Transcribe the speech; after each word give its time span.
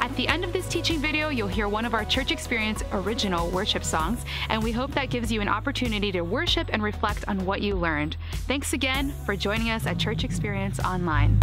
At 0.00 0.14
the 0.16 0.28
end 0.28 0.44
of 0.44 0.52
this 0.52 0.68
teaching 0.68 1.00
video, 1.00 1.28
you'll 1.28 1.48
hear 1.48 1.68
one 1.68 1.84
of 1.84 1.94
our 1.94 2.04
Church 2.04 2.30
Experience 2.30 2.82
original 2.92 3.50
worship 3.50 3.84
songs, 3.84 4.24
and 4.48 4.62
we 4.62 4.72
hope 4.72 4.92
that 4.92 5.10
gives 5.10 5.32
you 5.32 5.40
an 5.40 5.48
opportunity 5.48 6.12
to 6.12 6.22
worship 6.22 6.68
and 6.72 6.82
reflect 6.82 7.24
on 7.28 7.44
what 7.44 7.62
you 7.62 7.74
learned. 7.74 8.16
Thanks 8.46 8.72
again 8.72 9.12
for 9.24 9.36
joining 9.36 9.70
us 9.70 9.86
at 9.86 9.98
Church 9.98 10.24
Experience 10.24 10.78
Online. 10.80 11.38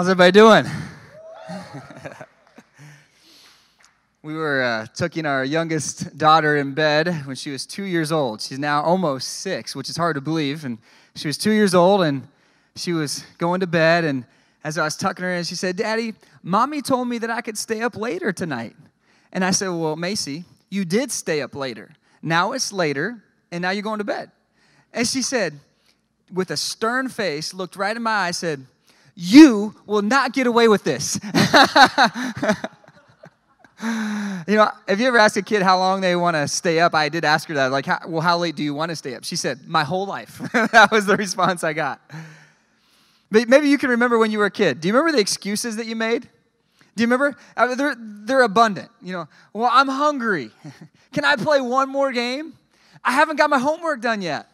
How's 0.00 0.08
everybody 0.08 0.32
doing? 0.32 0.64
we 4.22 4.32
were 4.32 4.62
uh, 4.62 4.86
tucking 4.94 5.26
our 5.26 5.44
youngest 5.44 6.16
daughter 6.16 6.56
in 6.56 6.72
bed 6.72 7.26
when 7.26 7.36
she 7.36 7.50
was 7.50 7.66
two 7.66 7.82
years 7.82 8.10
old. 8.10 8.40
She's 8.40 8.58
now 8.58 8.80
almost 8.80 9.28
six, 9.28 9.76
which 9.76 9.90
is 9.90 9.98
hard 9.98 10.14
to 10.14 10.22
believe. 10.22 10.64
And 10.64 10.78
she 11.14 11.28
was 11.28 11.36
two 11.36 11.50
years 11.50 11.74
old 11.74 12.00
and 12.00 12.26
she 12.76 12.94
was 12.94 13.26
going 13.36 13.60
to 13.60 13.66
bed. 13.66 14.04
And 14.04 14.24
as 14.64 14.78
I 14.78 14.84
was 14.84 14.96
tucking 14.96 15.22
her 15.22 15.34
in, 15.34 15.44
she 15.44 15.54
said, 15.54 15.76
Daddy, 15.76 16.14
mommy 16.42 16.80
told 16.80 17.06
me 17.06 17.18
that 17.18 17.28
I 17.28 17.42
could 17.42 17.58
stay 17.58 17.82
up 17.82 17.94
later 17.94 18.32
tonight. 18.32 18.76
And 19.34 19.44
I 19.44 19.50
said, 19.50 19.68
Well, 19.68 19.96
Macy, 19.96 20.44
you 20.70 20.86
did 20.86 21.12
stay 21.12 21.42
up 21.42 21.54
later. 21.54 21.90
Now 22.22 22.52
it's 22.52 22.72
later, 22.72 23.22
and 23.52 23.60
now 23.60 23.68
you're 23.68 23.82
going 23.82 23.98
to 23.98 24.04
bed. 24.04 24.30
And 24.94 25.06
she 25.06 25.20
said, 25.20 25.60
with 26.32 26.50
a 26.50 26.56
stern 26.56 27.10
face, 27.10 27.52
looked 27.52 27.76
right 27.76 27.94
in 27.94 28.02
my 28.02 28.28
eye, 28.28 28.30
said, 28.30 28.64
you 29.14 29.74
will 29.86 30.02
not 30.02 30.32
get 30.32 30.46
away 30.46 30.68
with 30.68 30.84
this. 30.84 31.18
you 33.82 34.56
know, 34.56 34.70
have 34.86 35.00
you 35.00 35.06
ever 35.06 35.18
asked 35.18 35.36
a 35.36 35.42
kid 35.42 35.62
how 35.62 35.78
long 35.78 36.00
they 36.00 36.16
want 36.16 36.36
to 36.36 36.46
stay 36.48 36.80
up? 36.80 36.94
I 36.94 37.08
did 37.08 37.24
ask 37.24 37.48
her 37.48 37.54
that, 37.54 37.70
like, 37.70 37.86
how, 37.86 37.98
well, 38.06 38.20
how 38.20 38.36
late 38.38 38.56
do 38.56 38.62
you 38.62 38.74
want 38.74 38.90
to 38.90 38.96
stay 38.96 39.14
up? 39.14 39.24
She 39.24 39.36
said, 39.36 39.66
my 39.66 39.84
whole 39.84 40.06
life. 40.06 40.38
that 40.52 40.90
was 40.90 41.06
the 41.06 41.16
response 41.16 41.64
I 41.64 41.72
got. 41.72 42.00
But 43.30 43.48
maybe 43.48 43.68
you 43.68 43.78
can 43.78 43.90
remember 43.90 44.18
when 44.18 44.30
you 44.30 44.38
were 44.38 44.46
a 44.46 44.50
kid. 44.50 44.80
Do 44.80 44.88
you 44.88 44.94
remember 44.94 45.12
the 45.12 45.20
excuses 45.20 45.76
that 45.76 45.86
you 45.86 45.96
made? 45.96 46.28
Do 46.96 47.02
you 47.02 47.06
remember? 47.06 47.36
Uh, 47.56 47.74
they're, 47.74 47.96
they're 47.98 48.42
abundant. 48.42 48.90
You 49.00 49.12
know, 49.12 49.28
well, 49.52 49.70
I'm 49.72 49.88
hungry. 49.88 50.50
Can 51.12 51.24
I 51.24 51.36
play 51.36 51.60
one 51.60 51.88
more 51.88 52.12
game? 52.12 52.54
I 53.04 53.12
haven't 53.12 53.36
got 53.36 53.48
my 53.48 53.58
homework 53.58 54.00
done 54.00 54.20
yet. 54.20 54.48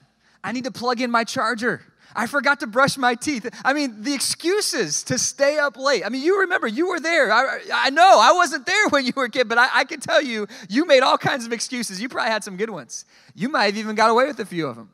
I 0.44 0.52
need 0.52 0.64
to 0.64 0.70
plug 0.70 1.00
in 1.00 1.10
my 1.10 1.24
charger. 1.24 1.82
I 2.16 2.26
forgot 2.26 2.60
to 2.60 2.66
brush 2.66 2.96
my 2.96 3.14
teeth. 3.14 3.48
I 3.64 3.74
mean, 3.74 4.02
the 4.02 4.14
excuses 4.14 5.02
to 5.04 5.18
stay 5.18 5.58
up 5.58 5.76
late. 5.76 6.04
I 6.04 6.08
mean, 6.08 6.22
you 6.22 6.40
remember, 6.40 6.66
you 6.66 6.88
were 6.88 6.98
there. 6.98 7.30
I, 7.30 7.60
I 7.72 7.90
know 7.90 8.18
I 8.20 8.32
wasn't 8.32 8.64
there 8.64 8.88
when 8.88 9.04
you 9.04 9.12
were 9.14 9.24
a 9.24 9.30
kid, 9.30 9.48
but 9.48 9.58
I, 9.58 9.68
I 9.72 9.84
can 9.84 10.00
tell 10.00 10.22
you, 10.22 10.46
you 10.68 10.86
made 10.86 11.02
all 11.02 11.18
kinds 11.18 11.44
of 11.44 11.52
excuses. 11.52 12.00
You 12.00 12.08
probably 12.08 12.30
had 12.30 12.42
some 12.42 12.56
good 12.56 12.70
ones. 12.70 13.04
You 13.34 13.50
might 13.50 13.66
have 13.66 13.76
even 13.76 13.94
got 13.94 14.10
away 14.10 14.26
with 14.26 14.40
a 14.40 14.46
few 14.46 14.66
of 14.66 14.76
them. 14.76 14.90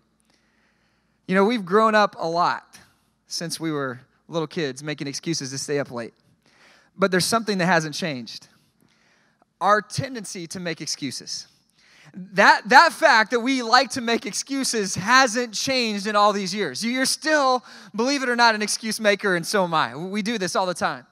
You 1.28 1.36
know, 1.36 1.44
we've 1.44 1.64
grown 1.64 1.94
up 1.94 2.16
a 2.18 2.28
lot 2.28 2.78
since 3.28 3.60
we 3.60 3.70
were 3.70 4.00
little 4.28 4.48
kids 4.48 4.82
making 4.82 5.06
excuses 5.06 5.50
to 5.50 5.58
stay 5.58 5.78
up 5.78 5.90
late. 5.90 6.14
But 6.96 7.10
there's 7.10 7.24
something 7.24 7.58
that 7.58 7.66
hasn't 7.66 7.94
changed 7.94 8.48
our 9.60 9.80
tendency 9.80 10.48
to 10.48 10.58
make 10.58 10.80
excuses 10.80 11.46
that, 12.14 12.68
that 12.68 12.92
fact 12.92 13.30
that 13.30 13.40
we 13.40 13.62
like 13.62 13.90
to 13.90 14.00
make 14.00 14.26
excuses 14.26 14.94
hasn't 14.94 15.54
changed 15.54 16.06
in 16.06 16.14
all 16.14 16.32
these 16.32 16.54
years. 16.54 16.84
You're 16.84 17.06
still, 17.06 17.64
believe 17.94 18.22
it 18.22 18.28
or 18.28 18.36
not, 18.36 18.54
an 18.54 18.60
excuse 18.60 19.00
maker, 19.00 19.34
and 19.34 19.46
so 19.46 19.64
am 19.64 19.72
I. 19.72 19.96
We 19.96 20.20
do 20.20 20.36
this 20.36 20.54
all 20.54 20.66
the 20.66 20.74
time. 20.74 21.06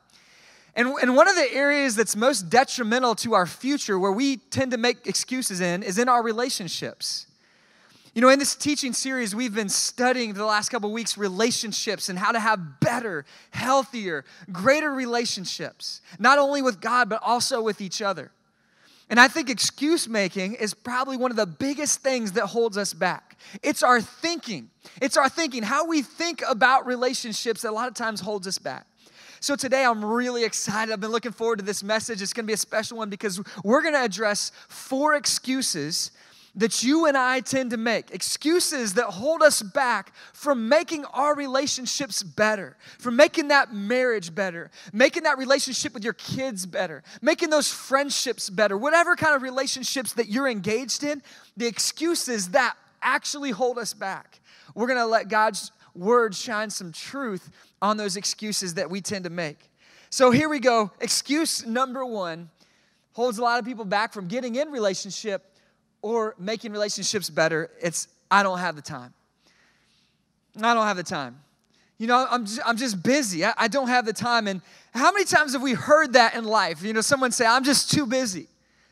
And, 0.77 0.89
and 1.03 1.17
one 1.17 1.27
of 1.27 1.37
the 1.37 1.53
areas 1.53 1.97
that's 1.97 2.15
most 2.15 2.51
detrimental 2.51 3.15
to 3.17 3.35
our 3.35 3.47
future, 3.47 3.99
where 3.99 4.13
we 4.13 4.37
tend 4.37 4.73
to 4.73 4.79
make 4.79 5.07
excuses 5.07 5.61
in, 5.61 5.83
is 5.83 5.99
in 5.99 6.09
our 6.09 6.23
relationships. 6.23 7.27
You 8.15 8.21
know, 8.21 8.29
in 8.29 8.39
this 8.39 8.55
teaching 8.55 8.93
series, 8.93 9.35
we've 9.35 9.55
been 9.55 9.69
studying 9.69 10.35
the 10.35 10.45
last 10.45 10.69
couple 10.69 10.93
weeks 10.93 11.17
relationships 11.17 12.09
and 12.09 12.19
how 12.19 12.33
to 12.33 12.41
have 12.41 12.81
better, 12.81 13.25
healthier, 13.53 14.25
greater 14.53 14.93
relationships, 14.93 16.01
not 16.19 16.39
only 16.39 16.61
with 16.61 16.81
God, 16.81 17.09
but 17.09 17.23
also 17.23 17.63
with 17.63 17.81
each 17.81 18.03
other. 18.03 18.33
And 19.11 19.19
I 19.19 19.27
think 19.27 19.51
excuse 19.51 20.09
making 20.09 20.55
is 20.55 20.73
probably 20.73 21.17
one 21.17 21.33
of 21.33 21.37
the 21.37 21.45
biggest 21.45 22.01
things 22.01 22.33
that 22.33 22.47
holds 22.47 22.79
us 22.79 22.95
back. 22.95 23.37
It's 23.61 23.83
our 23.83 24.01
thinking. 24.01 24.71
It's 25.03 25.17
our 25.17 25.29
thinking, 25.29 25.65
how 25.65 25.87
we 25.87 26.01
think 26.01 26.43
about 26.49 26.87
relationships 26.87 27.63
that 27.63 27.71
a 27.71 27.73
lot 27.73 27.89
of 27.89 27.95
times 27.95 28.21
holds 28.21 28.47
us 28.47 28.57
back. 28.57 28.87
So 29.41 29.57
today 29.57 29.85
I'm 29.85 30.05
really 30.05 30.45
excited. 30.45 30.93
I've 30.93 31.01
been 31.01 31.11
looking 31.11 31.33
forward 31.33 31.59
to 31.59 31.65
this 31.65 31.83
message. 31.83 32.23
It's 32.23 32.33
going 32.33 32.45
to 32.45 32.47
be 32.47 32.53
a 32.53 32.59
special 32.59 32.99
one 32.99 33.11
because 33.11 33.41
we're 33.65 33.83
going 33.83 33.95
to 33.95 34.05
address 34.05 34.53
four 34.69 35.15
excuses 35.15 36.13
that 36.57 36.83
you 36.83 37.07
and 37.07 37.17
I 37.17 37.41
tend 37.41 37.71
to 37.71 37.77
make, 37.77 38.11
excuses 38.11 38.95
that 38.95 39.07
hold 39.07 39.43
us 39.43 39.63
back 39.63 40.13
from 40.33 40.69
making 40.69 41.05
our 41.07 41.35
relationships 41.35 42.23
better, 42.23 42.77
from 42.99 43.17
making 43.17 43.49
that 43.49 43.73
marriage 43.73 44.35
better, 44.35 44.71
making 44.93 45.23
that 45.25 45.39
relationship 45.39 45.95
with 45.95 46.03
your 46.03 46.15
kids 46.15 46.67
better, 46.67 47.03
making 47.23 47.51
those 47.51 47.73
friendships 47.73 48.51
better, 48.51 48.77
whatever 48.77 49.15
kind 49.15 49.35
of 49.35 49.43
relationships 49.43 50.13
that 50.15 50.29
you're 50.29 50.49
engaged 50.49 51.05
in, 51.05 51.23
the 51.57 51.67
excuses 51.67 52.49
that 52.51 52.77
actually 53.03 53.51
hold 53.51 53.79
us 53.79 53.95
back. 53.95 54.41
We're 54.75 54.89
gonna 54.89 55.07
let 55.07 55.29
God's 55.29 55.71
word 55.95 56.35
shine 56.35 56.71
some 56.71 56.93
truth 56.93 57.51
on 57.81 57.97
those 57.97 58.17
excuses 58.17 58.75
that 58.75 58.91
we 58.91 59.01
tend 59.01 59.25
to 59.25 59.31
make. 59.31 59.71
So 60.11 60.31
here 60.31 60.49
we 60.49 60.59
go. 60.59 60.91
Excuse 61.01 61.65
number 61.65 62.05
one 62.05 62.51
holds 63.13 63.39
a 63.39 63.43
lot 63.43 63.59
of 63.59 63.65
people 63.65 63.85
back 63.85 64.13
from 64.13 64.29
getting 64.29 64.57
in 64.57 64.71
relationship 64.71 65.50
or 66.03 66.35
making 66.39 66.73
relationships 66.73 67.31
better, 67.31 67.71
it's 67.81 68.09
I 68.31 68.43
don't 68.43 68.59
have 68.59 68.77
the 68.77 68.83
time. 68.83 69.13
I 70.61 70.75
don't 70.75 70.87
have 70.87 70.97
the 70.97 71.03
time. 71.03 71.41
You 71.99 72.07
know, 72.07 72.27
I'm 72.31 72.47
just, 72.47 72.61
I'm 72.65 72.77
just 72.77 73.03
busy. 73.03 73.45
I, 73.45 73.53
I 73.59 73.69
don't 73.69 73.89
have 73.89 74.07
the 74.07 74.13
time. 74.13 74.47
And 74.47 74.63
how 74.95 75.13
many 75.13 75.25
times 75.25 75.53
have 75.53 75.63
we 75.63 75.75
heard 75.75 76.15
that 76.15 76.35
in 76.35 76.45
life? 76.45 76.83
You 76.83 76.93
know, 76.93 77.03
someone 77.03 77.31
say, 77.31 77.45
I'm 77.47 77.63
just 77.63 77.91
too 77.91 78.07
busy. 78.07 78.47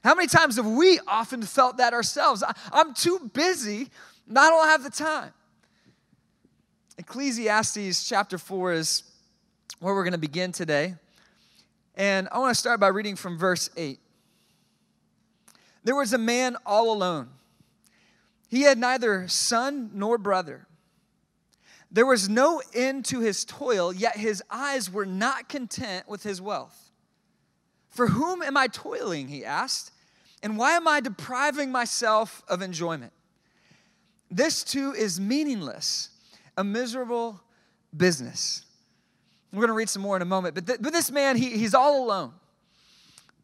How 0.04 0.14
many 0.14 0.28
times 0.28 0.56
have 0.56 0.66
we 0.66 1.00
often 1.06 1.42
felt 1.42 1.78
that 1.78 1.92
ourselves? 1.92 2.42
I, 2.42 2.52
I'm 2.72 2.94
too 2.94 3.30
busy, 3.32 3.88
I 4.30 4.50
don't 4.50 4.68
have 4.68 4.84
the 4.84 4.90
time. 4.90 5.32
Ecclesiastes 6.98 8.08
chapter 8.08 8.38
4 8.38 8.72
is 8.74 9.04
where 9.80 9.94
we're 9.94 10.04
going 10.04 10.12
to 10.12 10.18
begin 10.18 10.52
today. 10.52 10.94
And 11.96 12.28
I 12.30 12.38
want 12.38 12.54
to 12.54 12.58
start 12.58 12.78
by 12.78 12.88
reading 12.88 13.16
from 13.16 13.38
verse 13.38 13.70
8. 13.76 13.98
There 15.84 15.96
was 15.96 16.12
a 16.12 16.18
man 16.18 16.56
all 16.66 16.92
alone. 16.92 17.28
He 18.48 18.62
had 18.62 18.78
neither 18.78 19.28
son 19.28 19.90
nor 19.94 20.18
brother. 20.18 20.66
There 21.90 22.06
was 22.06 22.28
no 22.28 22.62
end 22.74 23.04
to 23.06 23.20
his 23.20 23.44
toil, 23.44 23.92
yet 23.92 24.16
his 24.16 24.42
eyes 24.50 24.90
were 24.90 25.06
not 25.06 25.48
content 25.48 26.08
with 26.08 26.22
his 26.22 26.40
wealth. 26.40 26.90
For 27.90 28.08
whom 28.08 28.42
am 28.42 28.56
I 28.56 28.66
toiling? 28.66 29.28
He 29.28 29.44
asked. 29.44 29.92
And 30.42 30.56
why 30.56 30.72
am 30.72 30.86
I 30.86 31.00
depriving 31.00 31.72
myself 31.72 32.42
of 32.48 32.62
enjoyment? 32.62 33.12
This 34.30 34.62
too 34.62 34.92
is 34.92 35.18
meaningless, 35.18 36.10
a 36.56 36.62
miserable 36.62 37.40
business. 37.96 38.64
We're 39.52 39.60
going 39.60 39.68
to 39.68 39.74
read 39.74 39.88
some 39.88 40.02
more 40.02 40.16
in 40.16 40.22
a 40.22 40.26
moment, 40.26 40.54
but, 40.54 40.66
th- 40.66 40.78
but 40.80 40.92
this 40.92 41.10
man, 41.10 41.36
he, 41.36 41.50
he's 41.56 41.74
all 41.74 42.04
alone. 42.04 42.32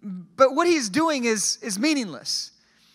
But 0.04 0.54
what 0.54 0.66
he's 0.66 0.88
doing 0.88 1.24
is, 1.24 1.58
is 1.62 1.78
meaningless. 1.78 2.50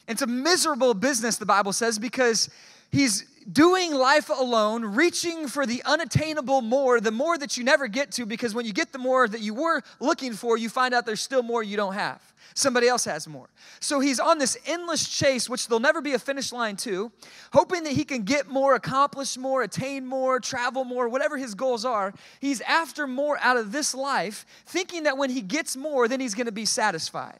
It's 0.07 0.21
a 0.21 0.27
miserable 0.27 0.93
business, 0.93 1.37
the 1.37 1.45
Bible 1.45 1.73
says, 1.73 1.99
because 1.99 2.49
he's 2.91 3.25
doing 3.51 3.93
life 3.93 4.29
alone, 4.29 4.83
reaching 4.83 5.47
for 5.47 5.65
the 5.65 5.81
unattainable 5.85 6.61
more, 6.61 6.99
the 6.99 7.11
more 7.11 7.37
that 7.37 7.57
you 7.57 7.63
never 7.63 7.87
get 7.87 8.11
to, 8.13 8.25
because 8.25 8.53
when 8.53 8.65
you 8.65 8.73
get 8.73 8.91
the 8.91 8.99
more 8.99 9.27
that 9.27 9.41
you 9.41 9.53
were 9.53 9.81
looking 9.99 10.33
for, 10.33 10.57
you 10.57 10.69
find 10.69 10.93
out 10.93 11.05
there's 11.05 11.21
still 11.21 11.43
more 11.43 11.63
you 11.63 11.77
don't 11.77 11.93
have. 11.93 12.21
Somebody 12.55 12.87
else 12.87 13.05
has 13.05 13.27
more. 13.27 13.47
So 13.79 13.99
he's 13.99 14.19
on 14.19 14.37
this 14.37 14.57
endless 14.65 15.07
chase, 15.07 15.49
which 15.49 15.67
there'll 15.67 15.79
never 15.79 16.01
be 16.01 16.13
a 16.13 16.19
finish 16.19 16.51
line 16.51 16.75
to, 16.77 17.11
hoping 17.53 17.83
that 17.83 17.93
he 17.93 18.03
can 18.03 18.23
get 18.23 18.49
more, 18.49 18.75
accomplish 18.75 19.37
more, 19.37 19.61
attain 19.61 20.05
more, 20.05 20.39
travel 20.39 20.83
more, 20.83 21.07
whatever 21.07 21.37
his 21.37 21.55
goals 21.55 21.85
are. 21.85 22.13
He's 22.41 22.59
after 22.61 23.07
more 23.07 23.37
out 23.39 23.57
of 23.57 23.71
this 23.71 23.95
life, 23.95 24.45
thinking 24.65 25.03
that 25.03 25.17
when 25.17 25.29
he 25.29 25.41
gets 25.41 25.77
more, 25.77 26.07
then 26.07 26.19
he's 26.19 26.35
gonna 26.35 26.51
be 26.51 26.65
satisfied. 26.65 27.39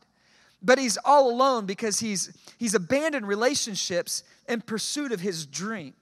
But 0.61 0.77
he's 0.77 0.97
all 1.03 1.29
alone 1.29 1.65
because 1.65 1.99
he's, 1.99 2.31
he's 2.57 2.73
abandoned 2.73 3.27
relationships 3.27 4.23
in 4.47 4.61
pursuit 4.61 5.11
of 5.11 5.19
his 5.21 5.45
dream. 5.45 5.93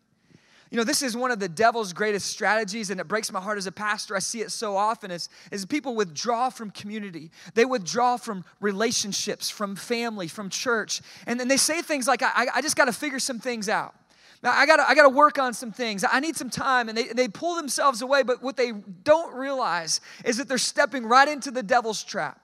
You 0.70 0.78
know, 0.78 0.84
this 0.84 1.02
is 1.02 1.16
one 1.16 1.32
of 1.32 1.40
the 1.40 1.48
devil's 1.48 1.94
greatest 1.94 2.28
strategies, 2.28 2.90
and 2.90 3.00
it 3.00 3.08
breaks 3.08 3.32
my 3.32 3.40
heart 3.40 3.58
as 3.58 3.68
a 3.68 3.72
pastor. 3.72 4.16
I 4.16 4.20
see 4.20 4.42
it 4.42 4.52
so 4.52 4.76
often 4.76 5.12
is, 5.12 5.30
is 5.52 5.66
people 5.66 5.96
withdraw 5.96 6.50
from 6.50 6.72
community. 6.72 7.32
They 7.54 7.66
withdraw 7.66 8.18
from 8.18 8.44
relationships, 8.60 9.50
from 9.50 9.76
family, 9.76 10.28
from 10.28 10.50
church. 10.50 11.02
And 11.26 11.40
then 11.40 11.48
they 11.48 11.58
say 11.58 11.82
things 11.82 12.08
like, 12.08 12.22
I, 12.22 12.48
I 12.56 12.62
just 12.62 12.76
got 12.76 12.86
to 12.86 12.94
figure 12.94 13.20
some 13.20 13.40
things 13.40 13.70
out. 13.70 13.96
Now, 14.44 14.52
I 14.52 14.66
gotta, 14.66 14.88
I 14.88 14.94
gotta 14.94 15.10
work 15.10 15.40
on 15.40 15.54
some 15.54 15.72
things. 15.72 16.06
I 16.10 16.20
need 16.20 16.36
some 16.36 16.50
time. 16.50 16.90
And 16.90 16.98
they, 16.98 17.08
they 17.08 17.28
pull 17.28 17.56
themselves 17.56 18.02
away, 18.02 18.24
but 18.24 18.44
what 18.44 18.56
they 18.56 18.72
don't 18.72 19.34
realize 19.34 20.00
is 20.26 20.38
that 20.38 20.48
they're 20.48 20.58
stepping 20.58 21.06
right 21.06 21.28
into 21.28 21.50
the 21.50 21.64
devil's 21.64 22.04
trap. 22.04 22.40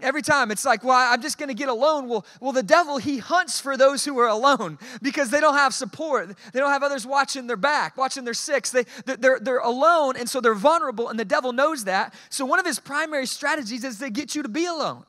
Every 0.00 0.22
time 0.22 0.50
it's 0.50 0.64
like, 0.64 0.82
well, 0.82 1.12
I'm 1.12 1.20
just 1.20 1.36
going 1.36 1.50
to 1.50 1.54
get 1.54 1.68
alone. 1.68 2.08
Well, 2.08 2.24
well, 2.40 2.52
the 2.52 2.62
devil, 2.62 2.96
he 2.96 3.18
hunts 3.18 3.60
for 3.60 3.76
those 3.76 4.02
who 4.02 4.18
are 4.18 4.28
alone 4.28 4.78
because 5.02 5.28
they 5.28 5.40
don't 5.40 5.56
have 5.56 5.74
support. 5.74 6.34
They 6.54 6.60
don't 6.60 6.70
have 6.70 6.82
others 6.82 7.06
watching 7.06 7.46
their 7.46 7.58
back, 7.58 7.98
watching 7.98 8.24
their 8.24 8.32
six. 8.32 8.70
They, 8.70 8.84
they're, 9.04 9.38
they're 9.38 9.58
alone, 9.58 10.16
and 10.16 10.28
so 10.28 10.40
they're 10.40 10.54
vulnerable, 10.54 11.10
and 11.10 11.20
the 11.20 11.24
devil 11.24 11.52
knows 11.52 11.84
that. 11.84 12.14
So 12.30 12.46
one 12.46 12.58
of 12.58 12.64
his 12.64 12.78
primary 12.78 13.26
strategies 13.26 13.84
is 13.84 13.98
to 13.98 14.08
get 14.08 14.34
you 14.34 14.42
to 14.42 14.48
be 14.48 14.64
alone. 14.64 15.04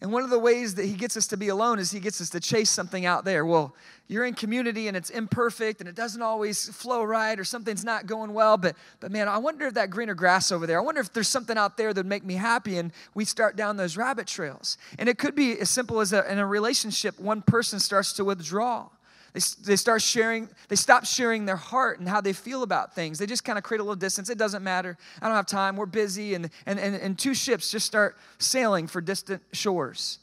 And 0.00 0.12
one 0.12 0.22
of 0.22 0.30
the 0.30 0.38
ways 0.38 0.76
that 0.76 0.84
he 0.84 0.94
gets 0.94 1.16
us 1.16 1.26
to 1.28 1.36
be 1.36 1.48
alone 1.48 1.80
is 1.80 1.90
he 1.90 1.98
gets 1.98 2.20
us 2.20 2.30
to 2.30 2.38
chase 2.38 2.70
something 2.70 3.04
out 3.04 3.24
there. 3.24 3.44
Well, 3.44 3.74
you're 4.06 4.24
in 4.24 4.34
community 4.34 4.86
and 4.86 4.96
it's 4.96 5.10
imperfect 5.10 5.80
and 5.80 5.88
it 5.88 5.96
doesn't 5.96 6.22
always 6.22 6.68
flow 6.68 7.02
right 7.02 7.38
or 7.38 7.42
something's 7.42 7.84
not 7.84 8.06
going 8.06 8.32
well, 8.32 8.56
but 8.56 8.76
but 9.00 9.10
man, 9.10 9.26
I 9.26 9.38
wonder 9.38 9.66
if 9.66 9.74
that 9.74 9.90
greener 9.90 10.14
grass 10.14 10.52
over 10.52 10.68
there, 10.68 10.78
I 10.78 10.82
wonder 10.82 11.00
if 11.00 11.12
there's 11.12 11.28
something 11.28 11.58
out 11.58 11.76
there 11.76 11.92
that'd 11.92 12.08
make 12.08 12.24
me 12.24 12.34
happy 12.34 12.78
and 12.78 12.92
we 13.14 13.24
start 13.24 13.56
down 13.56 13.76
those 13.76 13.96
rabbit 13.96 14.28
trails. 14.28 14.78
And 15.00 15.08
it 15.08 15.18
could 15.18 15.34
be 15.34 15.58
as 15.58 15.68
simple 15.68 15.98
as 15.98 16.12
a, 16.12 16.30
in 16.30 16.38
a 16.38 16.46
relationship, 16.46 17.18
one 17.18 17.42
person 17.42 17.80
starts 17.80 18.12
to 18.14 18.24
withdraw. 18.24 18.88
They, 19.32 19.40
they 19.64 19.76
start 19.76 20.02
sharing, 20.02 20.48
they 20.68 20.76
stop 20.76 21.04
sharing 21.04 21.44
their 21.44 21.56
heart 21.56 21.98
and 21.98 22.08
how 22.08 22.20
they 22.20 22.32
feel 22.32 22.62
about 22.62 22.94
things. 22.94 23.18
They 23.18 23.26
just 23.26 23.44
kind 23.44 23.58
of 23.58 23.64
create 23.64 23.80
a 23.80 23.82
little 23.82 23.96
distance. 23.96 24.30
It 24.30 24.38
doesn't 24.38 24.62
matter. 24.62 24.96
I 25.20 25.26
don't 25.26 25.36
have 25.36 25.46
time. 25.46 25.76
We're 25.76 25.86
busy. 25.86 26.34
And, 26.34 26.50
and, 26.66 26.78
and, 26.78 26.94
and 26.94 27.18
two 27.18 27.34
ships 27.34 27.70
just 27.70 27.86
start 27.86 28.16
sailing 28.38 28.86
for 28.86 29.00
distant 29.00 29.42
shores. 29.52 30.18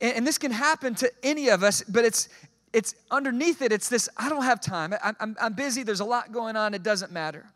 And, 0.00 0.16
and 0.18 0.26
this 0.26 0.38
can 0.38 0.50
happen 0.50 0.94
to 0.96 1.10
any 1.22 1.48
of 1.48 1.62
us, 1.62 1.82
but 1.82 2.04
it's, 2.04 2.28
it's 2.72 2.94
underneath 3.10 3.62
it, 3.62 3.72
it's 3.72 3.88
this 3.88 4.08
I 4.16 4.28
don't 4.28 4.42
have 4.42 4.60
time. 4.60 4.92
I, 4.92 5.12
I'm, 5.20 5.36
I'm 5.40 5.52
busy. 5.54 5.84
There's 5.84 6.00
a 6.00 6.04
lot 6.04 6.32
going 6.32 6.56
on. 6.56 6.74
It 6.74 6.82
doesn't 6.82 7.12
matter. 7.12 7.46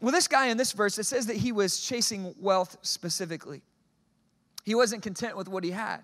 Well, 0.00 0.12
this 0.12 0.28
guy 0.28 0.48
in 0.48 0.56
this 0.56 0.72
verse, 0.72 0.98
it 0.98 1.04
says 1.04 1.26
that 1.26 1.36
he 1.36 1.52
was 1.52 1.80
chasing 1.80 2.34
wealth 2.38 2.76
specifically. 2.82 3.62
He 4.64 4.74
wasn't 4.74 5.02
content 5.02 5.36
with 5.36 5.48
what 5.48 5.64
he 5.64 5.70
had. 5.70 6.02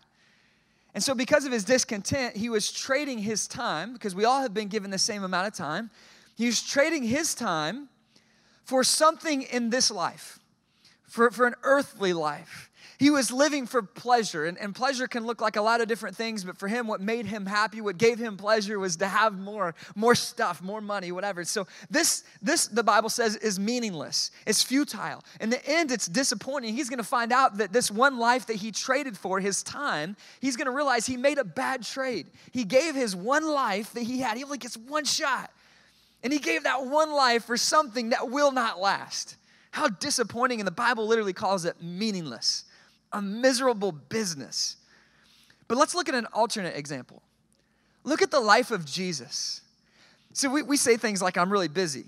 And 0.94 1.02
so, 1.02 1.14
because 1.14 1.46
of 1.46 1.52
his 1.52 1.64
discontent, 1.64 2.36
he 2.36 2.50
was 2.50 2.70
trading 2.70 3.18
his 3.18 3.46
time, 3.48 3.94
because 3.94 4.14
we 4.14 4.24
all 4.24 4.42
have 4.42 4.52
been 4.52 4.68
given 4.68 4.90
the 4.90 4.98
same 4.98 5.24
amount 5.24 5.46
of 5.46 5.54
time. 5.54 5.90
He 6.36 6.46
was 6.46 6.62
trading 6.62 7.02
his 7.04 7.34
time 7.34 7.88
for 8.64 8.84
something 8.84 9.42
in 9.42 9.70
this 9.70 9.90
life, 9.90 10.38
for, 11.04 11.30
for 11.30 11.46
an 11.46 11.54
earthly 11.62 12.12
life. 12.12 12.70
He 13.02 13.10
was 13.10 13.32
living 13.32 13.66
for 13.66 13.82
pleasure, 13.82 14.44
and, 14.44 14.56
and 14.58 14.72
pleasure 14.72 15.08
can 15.08 15.26
look 15.26 15.40
like 15.40 15.56
a 15.56 15.60
lot 15.60 15.80
of 15.80 15.88
different 15.88 16.14
things, 16.14 16.44
but 16.44 16.56
for 16.56 16.68
him, 16.68 16.86
what 16.86 17.00
made 17.00 17.26
him 17.26 17.46
happy, 17.46 17.80
what 17.80 17.98
gave 17.98 18.16
him 18.16 18.36
pleasure 18.36 18.78
was 18.78 18.94
to 18.98 19.08
have 19.08 19.36
more, 19.36 19.74
more 19.96 20.14
stuff, 20.14 20.62
more 20.62 20.80
money, 20.80 21.10
whatever. 21.10 21.42
So 21.42 21.66
this, 21.90 22.22
this, 22.40 22.68
the 22.68 22.84
Bible 22.84 23.08
says, 23.08 23.34
is 23.34 23.58
meaningless. 23.58 24.30
It's 24.46 24.62
futile. 24.62 25.24
In 25.40 25.50
the 25.50 25.60
end, 25.68 25.90
it's 25.90 26.06
disappointing. 26.06 26.76
He's 26.76 26.88
gonna 26.88 27.02
find 27.02 27.32
out 27.32 27.58
that 27.58 27.72
this 27.72 27.90
one 27.90 28.20
life 28.20 28.46
that 28.46 28.54
he 28.54 28.70
traded 28.70 29.18
for, 29.18 29.40
his 29.40 29.64
time, 29.64 30.14
he's 30.40 30.56
gonna 30.56 30.70
realize 30.70 31.04
he 31.04 31.16
made 31.16 31.38
a 31.38 31.44
bad 31.44 31.82
trade. 31.82 32.28
He 32.52 32.62
gave 32.62 32.94
his 32.94 33.16
one 33.16 33.44
life 33.44 33.92
that 33.94 34.04
he 34.04 34.20
had, 34.20 34.36
he 34.36 34.44
only 34.44 34.58
gets 34.58 34.76
one 34.76 35.06
shot. 35.06 35.50
And 36.22 36.32
he 36.32 36.38
gave 36.38 36.62
that 36.62 36.86
one 36.86 37.10
life 37.10 37.46
for 37.46 37.56
something 37.56 38.10
that 38.10 38.30
will 38.30 38.52
not 38.52 38.78
last. 38.78 39.38
How 39.72 39.88
disappointing, 39.88 40.60
and 40.60 40.68
the 40.68 40.70
Bible 40.70 41.08
literally 41.08 41.32
calls 41.32 41.64
it 41.64 41.82
meaningless 41.82 42.66
a 43.12 43.22
miserable 43.22 43.92
business. 43.92 44.76
But 45.68 45.78
let's 45.78 45.94
look 45.94 46.08
at 46.08 46.14
an 46.14 46.26
alternate 46.32 46.76
example. 46.76 47.22
Look 48.04 48.22
at 48.22 48.30
the 48.30 48.40
life 48.40 48.70
of 48.70 48.84
Jesus. 48.84 49.60
So 50.32 50.50
we, 50.50 50.62
we 50.62 50.76
say 50.76 50.96
things 50.96 51.22
like, 51.22 51.36
I'm 51.36 51.50
really 51.50 51.68
busy. 51.68 52.06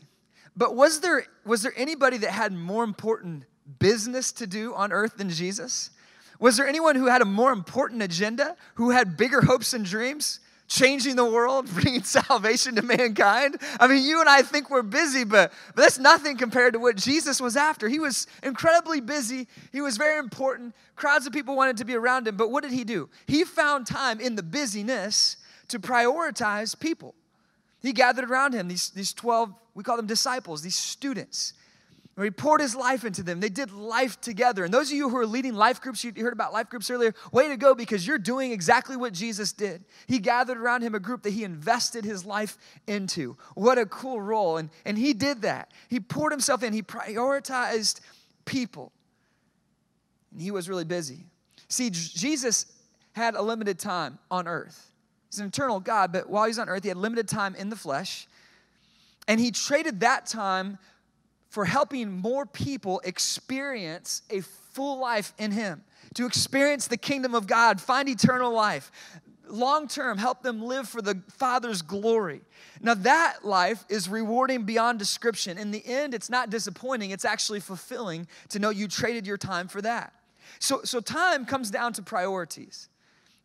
But 0.56 0.74
was 0.74 1.00
there, 1.00 1.26
was 1.44 1.62
there 1.62 1.72
anybody 1.76 2.18
that 2.18 2.30
had 2.30 2.52
more 2.52 2.84
important 2.84 3.44
business 3.78 4.32
to 4.32 4.46
do 4.46 4.74
on 4.74 4.92
earth 4.92 5.16
than 5.16 5.30
Jesus? 5.30 5.90
Was 6.38 6.56
there 6.56 6.66
anyone 6.66 6.96
who 6.96 7.06
had 7.06 7.22
a 7.22 7.26
more 7.26 7.52
important 7.52 8.02
agenda, 8.02 8.56
who 8.74 8.90
had 8.90 9.16
bigger 9.16 9.40
hopes 9.42 9.72
and 9.72 9.84
dreams? 9.84 10.40
Changing 10.68 11.16
the 11.16 11.24
world, 11.24 11.68
bringing 11.74 12.02
salvation 12.02 12.74
to 12.76 12.82
mankind. 12.82 13.56
I 13.78 13.86
mean, 13.86 14.02
you 14.02 14.20
and 14.20 14.28
I 14.28 14.42
think 14.42 14.70
we're 14.70 14.82
busy, 14.82 15.24
but, 15.24 15.52
but 15.74 15.82
that's 15.82 15.98
nothing 15.98 16.36
compared 16.36 16.72
to 16.74 16.78
what 16.78 16.96
Jesus 16.96 17.40
was 17.40 17.56
after. 17.56 17.88
He 17.88 17.98
was 17.98 18.26
incredibly 18.42 19.00
busy, 19.00 19.46
he 19.72 19.80
was 19.80 19.96
very 19.96 20.18
important. 20.18 20.74
Crowds 20.96 21.26
of 21.26 21.32
people 21.32 21.56
wanted 21.56 21.76
to 21.78 21.84
be 21.84 21.94
around 21.94 22.28
him, 22.28 22.36
but 22.36 22.50
what 22.50 22.62
did 22.62 22.72
he 22.72 22.84
do? 22.84 23.08
He 23.26 23.44
found 23.44 23.86
time 23.86 24.20
in 24.20 24.36
the 24.36 24.42
busyness 24.42 25.36
to 25.68 25.78
prioritize 25.78 26.78
people. 26.78 27.14
He 27.82 27.92
gathered 27.92 28.30
around 28.30 28.54
him 28.54 28.68
these, 28.68 28.90
these 28.90 29.12
12, 29.12 29.52
we 29.74 29.84
call 29.84 29.96
them 29.96 30.06
disciples, 30.06 30.62
these 30.62 30.76
students 30.76 31.54
he 32.22 32.30
poured 32.30 32.60
his 32.60 32.76
life 32.76 33.04
into 33.04 33.24
them. 33.24 33.40
They 33.40 33.48
did 33.48 33.72
life 33.72 34.20
together. 34.20 34.64
And 34.64 34.72
those 34.72 34.90
of 34.90 34.96
you 34.96 35.08
who 35.08 35.16
are 35.16 35.26
leading 35.26 35.54
life 35.54 35.80
groups, 35.80 36.04
you 36.04 36.12
heard 36.16 36.32
about 36.32 36.52
life 36.52 36.70
groups 36.70 36.88
earlier, 36.88 37.12
way 37.32 37.48
to 37.48 37.56
go 37.56 37.74
because 37.74 38.06
you're 38.06 38.18
doing 38.18 38.52
exactly 38.52 38.96
what 38.96 39.12
Jesus 39.12 39.52
did. 39.52 39.84
He 40.06 40.20
gathered 40.20 40.56
around 40.56 40.82
him 40.82 40.94
a 40.94 41.00
group 41.00 41.24
that 41.24 41.30
he 41.30 41.42
invested 41.42 42.04
his 42.04 42.24
life 42.24 42.56
into. 42.86 43.36
What 43.54 43.78
a 43.78 43.86
cool 43.86 44.20
role. 44.20 44.58
And, 44.58 44.70
and 44.84 44.96
he 44.96 45.12
did 45.12 45.42
that. 45.42 45.72
He 45.88 45.98
poured 45.98 46.30
himself 46.30 46.62
in, 46.62 46.72
he 46.72 46.82
prioritized 46.82 48.00
people. 48.44 48.92
And 50.30 50.40
he 50.40 50.52
was 50.52 50.68
really 50.68 50.84
busy. 50.84 51.24
See, 51.66 51.90
Jesus 51.90 52.66
had 53.14 53.34
a 53.34 53.42
limited 53.42 53.80
time 53.80 54.20
on 54.30 54.46
earth. 54.46 54.92
He's 55.30 55.40
an 55.40 55.46
eternal 55.48 55.80
God, 55.80 56.12
but 56.12 56.30
while 56.30 56.46
he's 56.46 56.60
on 56.60 56.68
earth, 56.68 56.84
he 56.84 56.88
had 56.90 56.96
limited 56.96 57.26
time 57.26 57.56
in 57.56 57.70
the 57.70 57.76
flesh. 57.76 58.28
And 59.26 59.40
he 59.40 59.50
traded 59.50 60.00
that 60.00 60.26
time 60.26 60.78
for 61.54 61.64
helping 61.64 62.10
more 62.10 62.44
people 62.46 63.00
experience 63.04 64.22
a 64.28 64.40
full 64.40 64.98
life 64.98 65.32
in 65.38 65.52
Him, 65.52 65.84
to 66.14 66.26
experience 66.26 66.88
the 66.88 66.96
kingdom 66.96 67.32
of 67.32 67.46
God, 67.46 67.80
find 67.80 68.08
eternal 68.08 68.52
life. 68.52 68.90
Long 69.46 69.86
term, 69.86 70.18
help 70.18 70.42
them 70.42 70.60
live 70.60 70.88
for 70.88 71.00
the 71.00 71.22
Father's 71.30 71.80
glory. 71.80 72.40
Now, 72.80 72.94
that 72.94 73.44
life 73.44 73.84
is 73.88 74.08
rewarding 74.08 74.64
beyond 74.64 74.98
description. 74.98 75.56
In 75.56 75.70
the 75.70 75.80
end, 75.86 76.12
it's 76.12 76.28
not 76.28 76.50
disappointing, 76.50 77.12
it's 77.12 77.24
actually 77.24 77.60
fulfilling 77.60 78.26
to 78.48 78.58
know 78.58 78.70
you 78.70 78.88
traded 78.88 79.24
your 79.24 79.38
time 79.38 79.68
for 79.68 79.80
that. 79.80 80.12
So, 80.58 80.80
so 80.82 80.98
time 80.98 81.46
comes 81.46 81.70
down 81.70 81.92
to 81.92 82.02
priorities. 82.02 82.88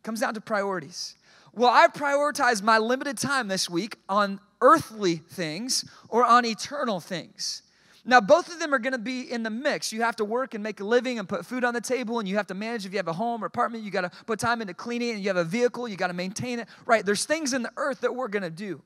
Comes 0.02 0.18
down 0.18 0.34
to 0.34 0.40
priorities. 0.40 1.14
Well, 1.54 1.70
I 1.70 1.86
prioritize 1.86 2.60
my 2.60 2.78
limited 2.78 3.18
time 3.18 3.46
this 3.46 3.70
week 3.70 3.98
on 4.08 4.40
earthly 4.60 5.14
things 5.14 5.88
or 6.08 6.24
on 6.24 6.44
eternal 6.44 6.98
things. 6.98 7.62
Now, 8.04 8.20
both 8.20 8.50
of 8.50 8.58
them 8.58 8.72
are 8.72 8.78
going 8.78 8.92
to 8.92 8.98
be 8.98 9.30
in 9.30 9.42
the 9.42 9.50
mix. 9.50 9.92
You 9.92 10.02
have 10.02 10.16
to 10.16 10.24
work 10.24 10.54
and 10.54 10.62
make 10.62 10.80
a 10.80 10.84
living 10.84 11.18
and 11.18 11.28
put 11.28 11.44
food 11.44 11.64
on 11.64 11.74
the 11.74 11.80
table, 11.80 12.18
and 12.18 12.28
you 12.28 12.36
have 12.36 12.46
to 12.46 12.54
manage 12.54 12.86
if 12.86 12.92
you 12.92 12.98
have 12.98 13.08
a 13.08 13.12
home 13.12 13.42
or 13.42 13.46
apartment. 13.46 13.84
You 13.84 13.90
got 13.90 14.02
to 14.02 14.10
put 14.24 14.38
time 14.38 14.62
into 14.62 14.74
cleaning, 14.74 15.10
and 15.10 15.20
you 15.20 15.28
have 15.28 15.36
a 15.36 15.44
vehicle, 15.44 15.86
you 15.86 15.96
got 15.96 16.06
to 16.06 16.14
maintain 16.14 16.60
it. 16.60 16.68
Right? 16.86 17.04
There's 17.04 17.26
things 17.26 17.52
in 17.52 17.62
the 17.62 17.72
earth 17.76 18.00
that 18.00 18.14
we're 18.14 18.28
going 18.28 18.42
to 18.42 18.50
do. 18.50 18.82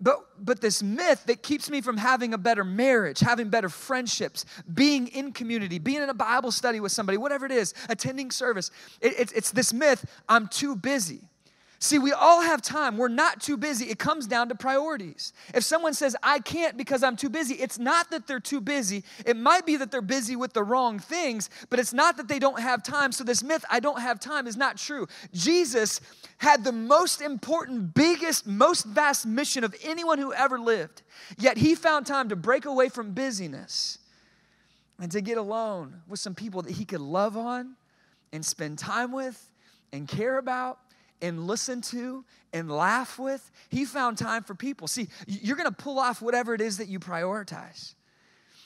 But, 0.00 0.44
but 0.44 0.60
this 0.60 0.82
myth 0.82 1.24
that 1.26 1.42
keeps 1.42 1.70
me 1.70 1.80
from 1.80 1.96
having 1.96 2.34
a 2.34 2.38
better 2.38 2.64
marriage, 2.64 3.20
having 3.20 3.48
better 3.48 3.68
friendships, 3.68 4.44
being 4.72 5.06
in 5.08 5.32
community, 5.32 5.78
being 5.78 6.02
in 6.02 6.10
a 6.10 6.14
Bible 6.14 6.52
study 6.52 6.80
with 6.80 6.92
somebody, 6.92 7.16
whatever 7.16 7.46
it 7.46 7.52
is, 7.52 7.72
attending 7.88 8.30
service, 8.30 8.70
it, 9.00 9.14
it's, 9.18 9.32
it's 9.32 9.50
this 9.52 9.72
myth 9.72 10.04
I'm 10.28 10.48
too 10.48 10.76
busy. 10.76 11.22
See, 11.84 11.98
we 11.98 12.12
all 12.12 12.40
have 12.40 12.62
time. 12.62 12.96
We're 12.96 13.08
not 13.08 13.42
too 13.42 13.58
busy. 13.58 13.90
It 13.90 13.98
comes 13.98 14.26
down 14.26 14.48
to 14.48 14.54
priorities. 14.54 15.34
If 15.52 15.64
someone 15.64 15.92
says, 15.92 16.16
I 16.22 16.38
can't 16.38 16.78
because 16.78 17.02
I'm 17.02 17.14
too 17.14 17.28
busy, 17.28 17.56
it's 17.56 17.78
not 17.78 18.10
that 18.10 18.26
they're 18.26 18.40
too 18.40 18.62
busy. 18.62 19.04
It 19.26 19.36
might 19.36 19.66
be 19.66 19.76
that 19.76 19.90
they're 19.90 20.00
busy 20.00 20.34
with 20.34 20.54
the 20.54 20.62
wrong 20.62 20.98
things, 20.98 21.50
but 21.68 21.78
it's 21.78 21.92
not 21.92 22.16
that 22.16 22.26
they 22.26 22.38
don't 22.38 22.58
have 22.58 22.82
time. 22.82 23.12
So, 23.12 23.22
this 23.22 23.44
myth, 23.44 23.66
I 23.68 23.80
don't 23.80 24.00
have 24.00 24.18
time, 24.18 24.46
is 24.46 24.56
not 24.56 24.78
true. 24.78 25.06
Jesus 25.34 26.00
had 26.38 26.64
the 26.64 26.72
most 26.72 27.20
important, 27.20 27.92
biggest, 27.92 28.46
most 28.46 28.86
vast 28.86 29.26
mission 29.26 29.62
of 29.62 29.76
anyone 29.84 30.18
who 30.18 30.32
ever 30.32 30.58
lived. 30.58 31.02
Yet, 31.36 31.58
he 31.58 31.74
found 31.74 32.06
time 32.06 32.30
to 32.30 32.36
break 32.36 32.64
away 32.64 32.88
from 32.88 33.12
busyness 33.12 33.98
and 34.98 35.12
to 35.12 35.20
get 35.20 35.36
alone 35.36 36.00
with 36.08 36.18
some 36.18 36.34
people 36.34 36.62
that 36.62 36.72
he 36.72 36.86
could 36.86 37.02
love 37.02 37.36
on 37.36 37.76
and 38.32 38.42
spend 38.42 38.78
time 38.78 39.12
with 39.12 39.50
and 39.92 40.08
care 40.08 40.38
about 40.38 40.78
and 41.24 41.46
listen 41.46 41.80
to 41.80 42.24
and 42.52 42.70
laugh 42.70 43.18
with. 43.18 43.50
He 43.68 43.84
found 43.84 44.18
time 44.18 44.44
for 44.44 44.54
people. 44.54 44.86
See, 44.86 45.08
you're 45.26 45.56
going 45.56 45.68
to 45.68 45.74
pull 45.74 45.98
off 45.98 46.20
whatever 46.20 46.54
it 46.54 46.60
is 46.60 46.78
that 46.78 46.88
you 46.88 47.00
prioritize. 47.00 47.94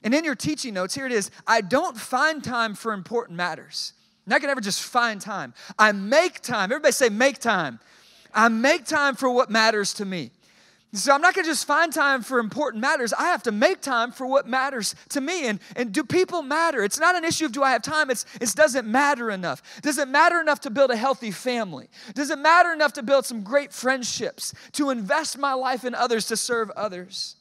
And 0.03 0.15
in 0.15 0.25
your 0.25 0.35
teaching 0.35 0.75
notes, 0.75 0.95
here 0.95 1.07
it 1.07 1.13
is 1.13 1.31
I 1.47 1.61
don't 1.61 1.97
find 1.97 2.43
time 2.43 2.75
for 2.75 2.93
important 2.93 3.37
matters. 3.37 3.93
Not 4.27 4.43
to 4.43 4.49
ever 4.49 4.61
just 4.61 4.83
find 4.83 5.21
time. 5.21 5.55
I 5.79 5.93
make 5.93 6.41
time. 6.41 6.71
Everybody 6.71 6.93
say, 6.93 7.09
make 7.09 7.39
time. 7.39 7.81
I 8.35 8.49
make 8.49 8.85
time 8.85 9.15
for 9.15 9.31
what 9.31 9.49
matters 9.49 9.95
to 9.95 10.05
me. 10.05 10.33
So 10.95 11.13
I'm 11.13 11.21
not 11.21 11.35
going 11.35 11.45
to 11.45 11.51
just 11.51 11.67
find 11.67 11.93
time 11.93 12.23
for 12.23 12.39
important 12.39 12.81
matters. 12.81 13.13
I 13.13 13.25
have 13.25 13.43
to 13.43 13.53
make 13.53 13.83
time 13.83 14.11
for 14.11 14.27
what 14.27 14.49
matters 14.49 14.95
to 15.11 15.21
me. 15.21 15.47
And, 15.47 15.61
and 15.77 15.93
do 15.93 16.03
people 16.03 16.41
matter? 16.41 16.83
It's 16.83 16.99
not 16.99 17.15
an 17.15 17.25
issue 17.25 17.45
of 17.45 17.53
do 17.53 17.63
I 17.63 17.73
have 17.73 17.83
time. 17.83 18.11
It's 18.11 18.25
it 18.41 18.55
doesn't 18.55 18.89
matter 18.89 19.31
enough. 19.31 19.63
Does 19.83 19.99
it 19.99 20.09
matter 20.09 20.41
enough 20.41 20.61
to 20.61 20.71
build 20.71 20.91
a 20.91 20.97
healthy 20.97 21.31
family? 21.31 21.89
Does 22.15 22.31
it 22.31 22.39
matter 22.39 22.73
enough 22.73 22.95
to 22.95 23.03
build 23.03 23.27
some 23.27 23.43
great 23.43 23.71
friendships? 23.71 24.55
To 24.73 24.89
invest 24.89 25.37
my 25.37 25.53
life 25.53 25.85
in 25.85 25.95
others 25.95 26.27
to 26.29 26.39
serve 26.39 26.71
others? 26.71 27.37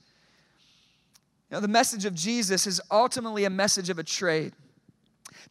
You 1.49 1.55
know, 1.55 1.61
the 1.61 1.69
message 1.69 2.03
of 2.03 2.13
Jesus 2.13 2.67
is 2.67 2.81
ultimately 2.91 3.45
a 3.45 3.49
message 3.49 3.89
of 3.89 3.97
a 3.97 4.03
trade. 4.03 4.51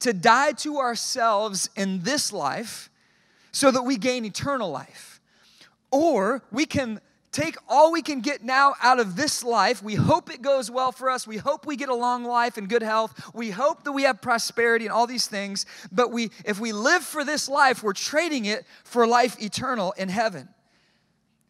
To 0.00 0.12
die 0.12 0.52
to 0.52 0.76
ourselves 0.76 1.70
in 1.76 2.02
this 2.02 2.30
life 2.30 2.90
so 3.52 3.70
that 3.70 3.82
we 3.82 3.96
gain 3.96 4.26
eternal 4.26 4.70
life. 4.70 5.22
Or 5.90 6.42
we 6.52 6.66
can 6.66 7.00
take 7.36 7.56
all 7.68 7.92
we 7.92 8.00
can 8.00 8.20
get 8.20 8.42
now 8.42 8.74
out 8.82 8.98
of 8.98 9.14
this 9.14 9.44
life. 9.44 9.82
We 9.82 9.94
hope 9.94 10.30
it 10.30 10.40
goes 10.40 10.70
well 10.70 10.90
for 10.90 11.10
us. 11.10 11.26
We 11.26 11.36
hope 11.36 11.66
we 11.66 11.76
get 11.76 11.90
a 11.90 11.94
long 11.94 12.24
life 12.24 12.56
and 12.56 12.66
good 12.66 12.82
health. 12.82 13.30
We 13.34 13.50
hope 13.50 13.84
that 13.84 13.92
we 13.92 14.04
have 14.04 14.22
prosperity 14.22 14.86
and 14.86 14.92
all 14.92 15.06
these 15.06 15.26
things. 15.26 15.66
But 15.92 16.10
we, 16.10 16.30
if 16.46 16.58
we 16.58 16.72
live 16.72 17.02
for 17.02 17.24
this 17.24 17.48
life, 17.48 17.82
we're 17.82 17.92
trading 17.92 18.46
it 18.46 18.64
for 18.84 19.06
life 19.06 19.40
eternal 19.40 19.92
in 19.98 20.08
heaven. 20.08 20.48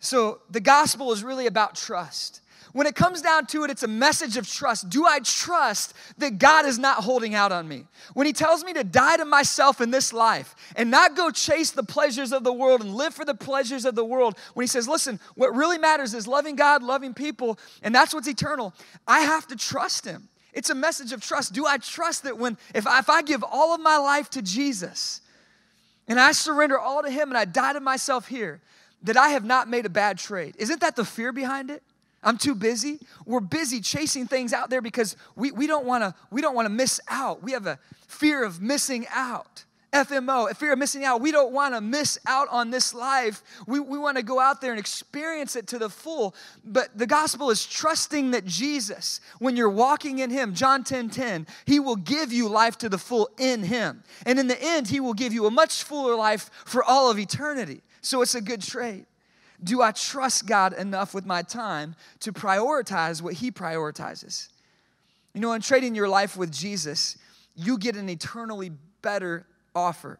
So 0.00 0.40
the 0.50 0.60
gospel 0.60 1.12
is 1.12 1.22
really 1.22 1.46
about 1.46 1.76
trust. 1.76 2.40
When 2.76 2.86
it 2.86 2.94
comes 2.94 3.22
down 3.22 3.46
to 3.46 3.64
it, 3.64 3.70
it's 3.70 3.84
a 3.84 3.88
message 3.88 4.36
of 4.36 4.46
trust. 4.46 4.90
Do 4.90 5.06
I 5.06 5.20
trust 5.20 5.94
that 6.18 6.36
God 6.36 6.66
is 6.66 6.78
not 6.78 7.04
holding 7.04 7.34
out 7.34 7.50
on 7.50 7.66
me? 7.66 7.86
When 8.12 8.26
He 8.26 8.34
tells 8.34 8.62
me 8.64 8.74
to 8.74 8.84
die 8.84 9.16
to 9.16 9.24
myself 9.24 9.80
in 9.80 9.90
this 9.90 10.12
life 10.12 10.54
and 10.76 10.90
not 10.90 11.16
go 11.16 11.30
chase 11.30 11.70
the 11.70 11.82
pleasures 11.82 12.34
of 12.34 12.44
the 12.44 12.52
world 12.52 12.82
and 12.82 12.94
live 12.94 13.14
for 13.14 13.24
the 13.24 13.34
pleasures 13.34 13.86
of 13.86 13.94
the 13.94 14.04
world, 14.04 14.36
when 14.52 14.64
He 14.64 14.68
says, 14.68 14.86
listen, 14.86 15.18
what 15.36 15.56
really 15.56 15.78
matters 15.78 16.12
is 16.12 16.26
loving 16.28 16.54
God, 16.54 16.82
loving 16.82 17.14
people, 17.14 17.58
and 17.82 17.94
that's 17.94 18.12
what's 18.12 18.28
eternal, 18.28 18.74
I 19.08 19.20
have 19.20 19.46
to 19.46 19.56
trust 19.56 20.04
Him. 20.04 20.28
It's 20.52 20.68
a 20.68 20.74
message 20.74 21.12
of 21.12 21.22
trust. 21.22 21.54
Do 21.54 21.64
I 21.64 21.78
trust 21.78 22.24
that 22.24 22.36
when, 22.36 22.58
if 22.74 22.86
I, 22.86 22.98
if 22.98 23.08
I 23.08 23.22
give 23.22 23.42
all 23.42 23.74
of 23.74 23.80
my 23.80 23.96
life 23.96 24.28
to 24.32 24.42
Jesus 24.42 25.22
and 26.06 26.20
I 26.20 26.32
surrender 26.32 26.78
all 26.78 27.02
to 27.02 27.08
Him 27.08 27.30
and 27.30 27.38
I 27.38 27.46
die 27.46 27.72
to 27.72 27.80
myself 27.80 28.28
here, 28.28 28.60
that 29.04 29.16
I 29.16 29.30
have 29.30 29.46
not 29.46 29.66
made 29.66 29.86
a 29.86 29.90
bad 29.90 30.18
trade? 30.18 30.56
Isn't 30.58 30.82
that 30.82 30.94
the 30.94 31.06
fear 31.06 31.32
behind 31.32 31.70
it? 31.70 31.82
I'm 32.26 32.38
too 32.38 32.56
busy. 32.56 32.98
We're 33.24 33.40
busy 33.40 33.80
chasing 33.80 34.26
things 34.26 34.52
out 34.52 34.68
there 34.68 34.82
because 34.82 35.16
we, 35.36 35.52
we 35.52 35.68
don't 35.68 35.86
want 35.86 36.02
to 36.02 36.12
we 36.30 36.42
don't 36.42 36.56
want 36.56 36.66
to 36.66 36.70
miss 36.70 37.00
out. 37.08 37.40
We 37.40 37.52
have 37.52 37.66
a 37.66 37.78
fear 38.08 38.44
of 38.44 38.60
missing 38.60 39.06
out. 39.14 39.64
FMO, 39.92 40.50
a 40.50 40.54
fear 40.54 40.72
of 40.72 40.78
missing 40.78 41.04
out. 41.04 41.20
We 41.20 41.30
don't 41.30 41.52
want 41.52 41.74
to 41.74 41.80
miss 41.80 42.18
out 42.26 42.48
on 42.50 42.70
this 42.70 42.92
life. 42.92 43.42
We, 43.66 43.78
we 43.78 43.96
want 43.96 44.16
to 44.16 44.22
go 44.22 44.40
out 44.40 44.60
there 44.60 44.72
and 44.72 44.80
experience 44.80 45.54
it 45.56 45.68
to 45.68 45.78
the 45.78 45.88
full. 45.88 46.34
But 46.64 46.98
the 46.98 47.06
gospel 47.06 47.50
is 47.50 47.64
trusting 47.64 48.32
that 48.32 48.44
Jesus, 48.44 49.20
when 49.38 49.56
you're 49.56 49.70
walking 49.70 50.18
in 50.18 50.28
Him, 50.28 50.52
John 50.52 50.82
10 50.82 51.08
10, 51.10 51.46
He 51.64 51.78
will 51.78 51.96
give 51.96 52.32
you 52.32 52.48
life 52.48 52.76
to 52.78 52.88
the 52.88 52.98
full 52.98 53.30
in 53.38 53.62
Him. 53.62 54.02
And 54.26 54.38
in 54.40 54.48
the 54.48 54.60
end, 54.60 54.88
He 54.88 54.98
will 54.98 55.14
give 55.14 55.32
you 55.32 55.46
a 55.46 55.50
much 55.50 55.84
fuller 55.84 56.16
life 56.16 56.50
for 56.64 56.82
all 56.82 57.08
of 57.08 57.18
eternity. 57.18 57.82
So 58.02 58.20
it's 58.20 58.34
a 58.34 58.40
good 58.40 58.62
trade. 58.62 59.06
Do 59.62 59.82
I 59.82 59.92
trust 59.92 60.46
God 60.46 60.72
enough 60.72 61.14
with 61.14 61.26
my 61.26 61.42
time 61.42 61.96
to 62.20 62.32
prioritize 62.32 63.22
what 63.22 63.34
He 63.34 63.50
prioritizes? 63.50 64.48
You 65.34 65.40
know, 65.40 65.52
in 65.52 65.60
trading 65.60 65.94
your 65.94 66.08
life 66.08 66.36
with 66.36 66.52
Jesus, 66.52 67.18
you 67.54 67.78
get 67.78 67.96
an 67.96 68.08
eternally 68.08 68.72
better 69.02 69.46
offer 69.74 70.18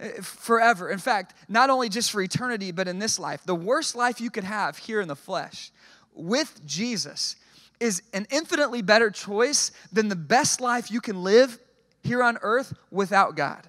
eh, 0.00 0.20
forever. 0.20 0.90
In 0.90 0.98
fact, 0.98 1.34
not 1.48 1.70
only 1.70 1.88
just 1.88 2.10
for 2.10 2.20
eternity, 2.20 2.72
but 2.72 2.88
in 2.88 2.98
this 2.98 3.18
life. 3.18 3.42
The 3.44 3.54
worst 3.54 3.94
life 3.94 4.20
you 4.20 4.30
could 4.30 4.44
have 4.44 4.76
here 4.76 5.00
in 5.00 5.08
the 5.08 5.16
flesh 5.16 5.70
with 6.14 6.60
Jesus 6.66 7.36
is 7.78 8.02
an 8.12 8.26
infinitely 8.30 8.82
better 8.82 9.10
choice 9.10 9.70
than 9.92 10.08
the 10.08 10.16
best 10.16 10.60
life 10.60 10.90
you 10.90 11.00
can 11.00 11.22
live 11.22 11.58
here 12.02 12.22
on 12.22 12.38
earth 12.42 12.72
without 12.90 13.36
God. 13.36 13.68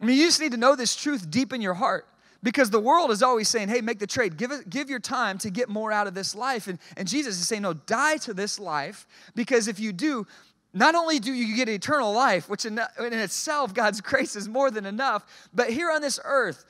I 0.00 0.04
mean, 0.04 0.16
you 0.16 0.26
just 0.26 0.40
need 0.40 0.52
to 0.52 0.58
know 0.58 0.76
this 0.76 0.96
truth 0.96 1.30
deep 1.30 1.52
in 1.52 1.60
your 1.60 1.74
heart. 1.74 2.06
Because 2.42 2.70
the 2.70 2.78
world 2.78 3.10
is 3.10 3.22
always 3.22 3.48
saying, 3.48 3.68
hey, 3.68 3.80
make 3.80 3.98
the 3.98 4.06
trade. 4.06 4.36
Give, 4.36 4.52
give 4.70 4.88
your 4.88 5.00
time 5.00 5.38
to 5.38 5.50
get 5.50 5.68
more 5.68 5.90
out 5.90 6.06
of 6.06 6.14
this 6.14 6.34
life. 6.34 6.68
And, 6.68 6.78
and 6.96 7.08
Jesus 7.08 7.38
is 7.40 7.48
saying, 7.48 7.62
no, 7.62 7.74
die 7.74 8.16
to 8.18 8.32
this 8.32 8.60
life. 8.60 9.06
Because 9.34 9.66
if 9.66 9.80
you 9.80 9.92
do, 9.92 10.24
not 10.72 10.94
only 10.94 11.18
do 11.18 11.32
you 11.32 11.56
get 11.56 11.68
eternal 11.68 12.12
life, 12.12 12.48
which 12.48 12.64
in, 12.64 12.78
in 12.98 13.12
itself, 13.12 13.74
God's 13.74 14.00
grace 14.02 14.36
is 14.36 14.48
more 14.48 14.70
than 14.70 14.86
enough, 14.86 15.48
but 15.52 15.70
here 15.70 15.90
on 15.90 16.00
this 16.00 16.20
earth, 16.24 16.64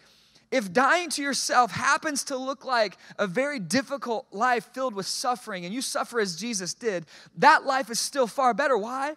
if 0.51 0.73
dying 0.73 1.11
to 1.11 1.23
yourself 1.23 1.71
happens 1.71 2.25
to 2.25 2.37
look 2.37 2.65
like 2.65 2.97
a 3.19 3.27
very 3.27 3.59
difficult 3.59 4.27
life 4.33 4.71
filled 4.73 4.95
with 4.95 5.07
suffering, 5.07 5.67
and 5.67 5.75
you 5.75 5.83
suffer 5.83 6.21
as 6.21 6.37
Jesus 6.37 6.73
did, 6.73 7.05
that 7.37 7.65
life 7.65 7.91
is 7.91 8.01
still 8.01 8.27
far 8.27 8.55
better. 8.55 8.79
Why? 8.79 9.15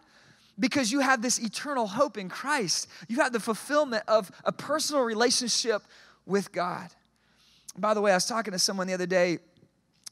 Because 0.60 0.92
you 0.92 1.00
have 1.00 1.22
this 1.22 1.40
eternal 1.40 1.88
hope 1.88 2.18
in 2.18 2.28
Christ. 2.28 2.90
You 3.08 3.18
have 3.22 3.32
the 3.32 3.40
fulfillment 3.40 4.04
of 4.10 4.30
a 4.44 4.52
personal 4.52 5.04
relationship 5.04 5.84
with 6.26 6.52
God. 6.52 6.90
By 7.78 7.94
the 7.94 8.02
way, 8.02 8.12
I 8.12 8.16
was 8.16 8.26
talking 8.26 8.52
to 8.52 8.60
someone 8.60 8.88
the 8.88 8.94
other 8.94 9.06
day. 9.06 9.40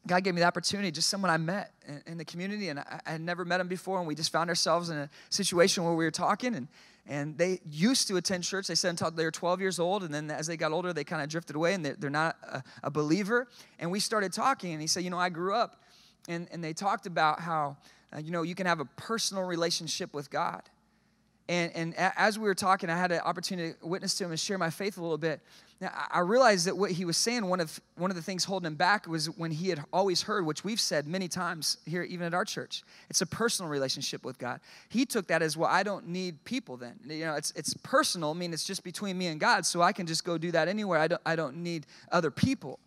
God 0.07 0.23
gave 0.23 0.33
me 0.33 0.41
the 0.41 0.47
opportunity, 0.47 0.91
just 0.91 1.09
someone 1.09 1.29
I 1.29 1.37
met 1.37 1.73
in, 2.07 2.17
the 2.17 2.23
community, 2.23 2.69
and 2.69 2.79
I, 2.79 3.01
I, 3.05 3.11
had 3.11 3.21
never 3.21 3.43
met 3.43 3.59
him 3.59 3.67
before, 3.67 3.99
and 3.99 4.07
we 4.07 4.15
just 4.15 4.31
found 4.31 4.49
ourselves 4.49 4.89
in 4.89 4.97
a 4.97 5.09
situation 5.29 5.83
where 5.83 5.93
we 5.93 6.05
were 6.05 6.11
talking, 6.11 6.55
and, 6.55 6.67
and 7.05 7.37
they 7.37 7.59
used 7.69 8.07
to 8.07 8.15
attend 8.15 8.45
church. 8.45 8.67
They 8.67 8.75
said 8.75 8.91
until 8.91 9.11
they 9.11 9.25
were 9.25 9.31
12 9.31 9.59
years 9.59 9.77
old, 9.77 10.03
and 10.03 10.13
then 10.13 10.31
as 10.31 10.47
they 10.47 10.55
got 10.55 10.71
older, 10.71 10.93
they 10.93 11.03
kind 11.03 11.21
of 11.21 11.27
drifted 11.27 11.57
away, 11.57 11.73
and 11.73 11.83
they're, 11.83 11.95
they're 11.99 12.09
not 12.09 12.37
a, 12.43 12.63
a, 12.83 12.89
believer. 12.89 13.47
And 13.77 13.91
we 13.91 13.99
started 13.99 14.31
talking, 14.31 14.71
and 14.71 14.79
he 14.79 14.87
said, 14.87 15.03
You 15.03 15.09
know, 15.09 15.19
I 15.19 15.27
grew 15.27 15.53
up, 15.53 15.83
and, 16.29 16.47
and 16.51 16.63
they 16.63 16.71
talked 16.71 17.05
about 17.05 17.41
how, 17.41 17.75
uh, 18.15 18.19
you 18.19 18.31
know, 18.31 18.43
you 18.43 18.55
can 18.55 18.67
have 18.67 18.79
a 18.79 18.85
personal 18.85 19.43
relationship 19.43 20.13
with 20.13 20.29
God. 20.31 20.61
And, 21.49 21.71
and 21.75 21.93
as 21.97 22.37
we 22.37 22.45
were 22.45 22.55
talking, 22.55 22.91
I 22.91 22.97
had 22.97 23.11
an 23.11 23.21
opportunity 23.21 23.73
to 23.81 23.87
witness 23.87 24.13
to 24.19 24.23
him 24.23 24.29
and 24.29 24.39
share 24.39 24.59
my 24.59 24.69
faith 24.69 24.97
a 24.99 25.01
little 25.01 25.17
bit. 25.17 25.41
Now, 25.81 25.91
I 26.11 26.19
realized 26.19 26.67
that 26.67 26.77
what 26.77 26.91
he 26.91 27.05
was 27.05 27.15
saying, 27.15 27.45
one 27.45 27.61
of, 27.61 27.79
one 27.95 28.11
of 28.11 28.17
the 28.17 28.21
things 28.21 28.43
holding 28.43 28.67
him 28.67 28.75
back 28.75 29.07
was 29.07 29.27
when 29.37 29.51
he 29.51 29.69
had 29.69 29.85
always 29.93 30.23
heard, 30.23 30.45
which 30.45 30.65
we've 30.65 30.79
said 30.79 31.07
many 31.07 31.29
times 31.29 31.77
here, 31.85 32.03
even 32.03 32.27
at 32.27 32.33
our 32.33 32.43
church, 32.43 32.83
it's 33.09 33.21
a 33.21 33.25
personal 33.25 33.71
relationship 33.71 34.25
with 34.25 34.37
God. 34.37 34.59
He 34.89 35.05
took 35.05 35.27
that 35.27 35.41
as, 35.41 35.55
well, 35.55 35.69
I 35.71 35.83
don't 35.83 36.09
need 36.09 36.43
people 36.43 36.75
then. 36.75 36.99
You 37.07 37.25
know, 37.25 37.35
it's, 37.35 37.51
it's 37.55 37.73
personal, 37.75 38.31
I 38.31 38.33
mean, 38.33 38.51
it's 38.51 38.65
just 38.65 38.83
between 38.83 39.17
me 39.17 39.27
and 39.27 39.39
God, 39.39 39.65
so 39.65 39.81
I 39.81 39.93
can 39.93 40.05
just 40.05 40.25
go 40.25 40.37
do 40.37 40.51
that 40.51 40.67
anywhere. 40.67 40.99
I 40.99 41.07
don't, 41.07 41.21
I 41.25 41.37
don't 41.37 41.57
need 41.57 41.85
other 42.11 42.29
people. 42.29 42.79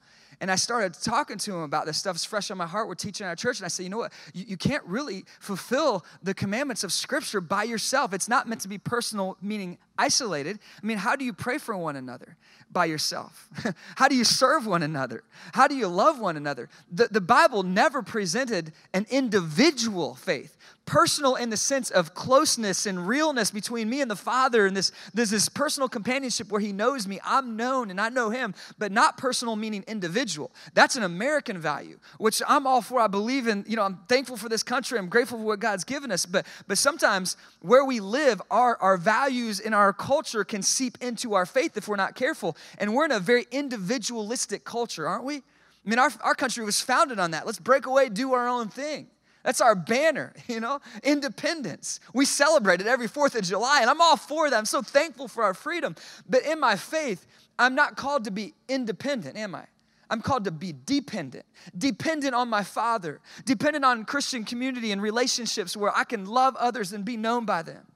And 0.43 0.51
I 0.51 0.57
started 0.57 0.95
talking 1.01 1.39
to 1.39 1.55
him 1.55 1.63
about 1.63 1.87
this 1.87 1.97
stuff. 1.99 2.17
It's 2.17 2.25
fresh 2.25 2.51
on 2.51 2.59
my 2.59 2.67
heart. 2.67 2.89
We're 2.89 2.97
teaching 2.97 3.29
our 3.29 3.37
church. 3.37 3.61
And 3.61 3.65
I 3.65 3.69
said, 3.69 3.85
you 3.85 3.91
know 3.91 3.99
what? 3.99 4.13
You, 4.35 4.45
you 4.49 4.57
can't 4.57 4.83
really 4.85 5.25
fulfill 5.39 6.05
the 6.21 6.35
commandments 6.35 6.83
of 6.83 6.93
Scripture 6.93 7.41
by 7.41 7.63
yourself. 7.63 8.13
It's 8.13 8.29
not 8.29 8.49
meant 8.49 8.61
to 8.63 8.69
be 8.69 8.77
personal, 8.77 9.37
meaning 9.41 9.79
isolated. 9.97 10.59
I 10.83 10.85
mean, 10.85 10.99
how 10.99 11.15
do 11.15 11.25
you 11.25 11.33
pray 11.33 11.59
for 11.59 11.77
one 11.77 11.95
another? 11.95 12.37
By 12.73 12.87
yourself. 12.87 13.49
how 13.95 14.09
do 14.09 14.17
you 14.17 14.25
serve 14.25 14.67
one 14.67 14.83
another? 14.83 15.23
How 15.55 15.69
do 15.69 15.77
you 15.77 15.87
love 15.87 16.19
one 16.19 16.37
another? 16.37 16.69
The, 16.91 17.07
the 17.09 17.21
Bible 17.21 17.63
never 17.63 18.03
presented 18.03 18.73
an 18.93 19.07
individual 19.11 20.17
faith, 20.17 20.57
personal 20.85 21.37
in 21.37 21.51
the 21.51 21.57
sense 21.57 21.91
of 21.91 22.15
closeness 22.15 22.87
and 22.87 23.07
realness 23.07 23.51
between 23.51 23.89
me 23.89 24.01
and 24.01 24.11
the 24.11 24.17
Father, 24.17 24.67
and 24.67 24.77
this, 24.77 24.93
there's 25.15 25.31
this 25.31 25.49
personal 25.49 25.89
companionship 25.89 26.51
where 26.51 26.61
He 26.61 26.73
knows 26.73 27.07
me, 27.07 27.21
I'm 27.25 27.57
known, 27.57 27.91
and 27.91 28.01
I 28.01 28.09
know 28.09 28.31
Him, 28.31 28.55
but 28.79 28.93
not 28.93 29.17
personal 29.17 29.57
meaning 29.57 29.85
individual. 29.87 30.51
That's 30.75 30.97
an 30.97 31.03
American 31.03 31.59
value, 31.59 31.99
which 32.19 32.43
I'm 32.47 32.67
all 32.67 32.83
for. 32.83 33.01
I 33.01 33.07
believe 33.07 33.47
in, 33.47 33.65
you 33.69 33.77
know, 33.77 33.83
I'm 33.83 34.01
thankful 34.09 34.37
for 34.37 34.49
this 34.49 34.63
country, 34.63 34.99
I'm 34.99 35.09
grateful 35.09 35.39
for 35.39 35.45
what 35.45 35.61
God's 35.61 35.85
given 35.85 36.11
us, 36.11 36.27
but, 36.27 36.47
but 36.67 36.79
sometimes 36.79 37.37
where 37.61 37.85
we 37.85 38.01
live, 38.01 38.43
our, 38.51 38.77
our 38.79 38.97
values 38.97 39.61
in 39.61 39.75
our 39.75 39.93
culture 39.93 40.45
can 40.45 40.63
seep 40.63 40.99
into 41.01 41.35
our 41.35 41.47
faith 41.47 41.77
if 41.77 41.89
we're 41.89 41.97
not 41.97 42.15
careful, 42.15 42.57
and 42.79 42.95
we're 42.95 43.05
in 43.05 43.13
a 43.13 43.21
very 43.21 43.47
individualistic 43.51 44.65
culture, 44.65 45.07
aren't 45.09 45.25
we? 45.25 45.37
I 45.85 45.91
mean, 45.91 45.99
our, 45.99 46.13
our 46.23 46.35
country 46.35 46.65
was 46.65 46.81
founded 46.81 47.19
on 47.19 47.33
that. 47.33 47.45
Let's 47.45 47.59
break 47.59 47.87
away, 47.87 48.09
do 48.09 48.35
our 48.35 48.49
own 48.49 48.69
thing. 48.69 49.09
That's 49.43 49.61
our 49.61 49.75
banner, 49.75 50.33
you 50.49 50.61
know, 50.61 50.81
independence. 51.03 52.01
We 52.15 52.25
celebrate 52.25 52.81
it 52.81 52.87
every 52.87 53.09
4th 53.09 53.35
of 53.35 53.45
July, 53.45 53.81
and 53.81 53.91
I'm 53.91 54.01
all 54.01 54.17
for 54.17 54.51
that. 54.51 54.57
I'm 54.57 54.65
so 54.65 54.83
thankful 54.83 55.29
for 55.29 55.45
our 55.45 55.55
freedom. 55.55 55.97
But 56.29 56.45
in 56.45 56.61
my 56.61 56.77
faith, 56.77 57.27
I'm 57.59 57.75
not 57.75 57.97
called 57.97 58.25
to 58.25 58.31
be 58.31 58.55
independent, 58.69 59.37
am 59.37 59.55
I? 59.55 59.65
I'm 60.11 60.21
called 60.21 60.45
to 60.45 60.51
be 60.51 60.75
dependent, 60.85 61.47
dependent 61.77 62.35
on 62.35 62.51
my 62.51 62.63
Father, 62.63 63.21
dependent 63.47 63.83
on 63.83 64.05
Christian 64.05 64.45
community 64.45 64.93
and 64.93 65.01
relationships 65.01 65.75
where 65.75 65.97
I 65.97 66.05
can 66.05 66.27
love 66.27 66.55
others 66.57 66.93
and 66.93 67.03
be 67.03 67.17
known 67.17 67.47
by 67.47 67.63
them. 67.63 67.87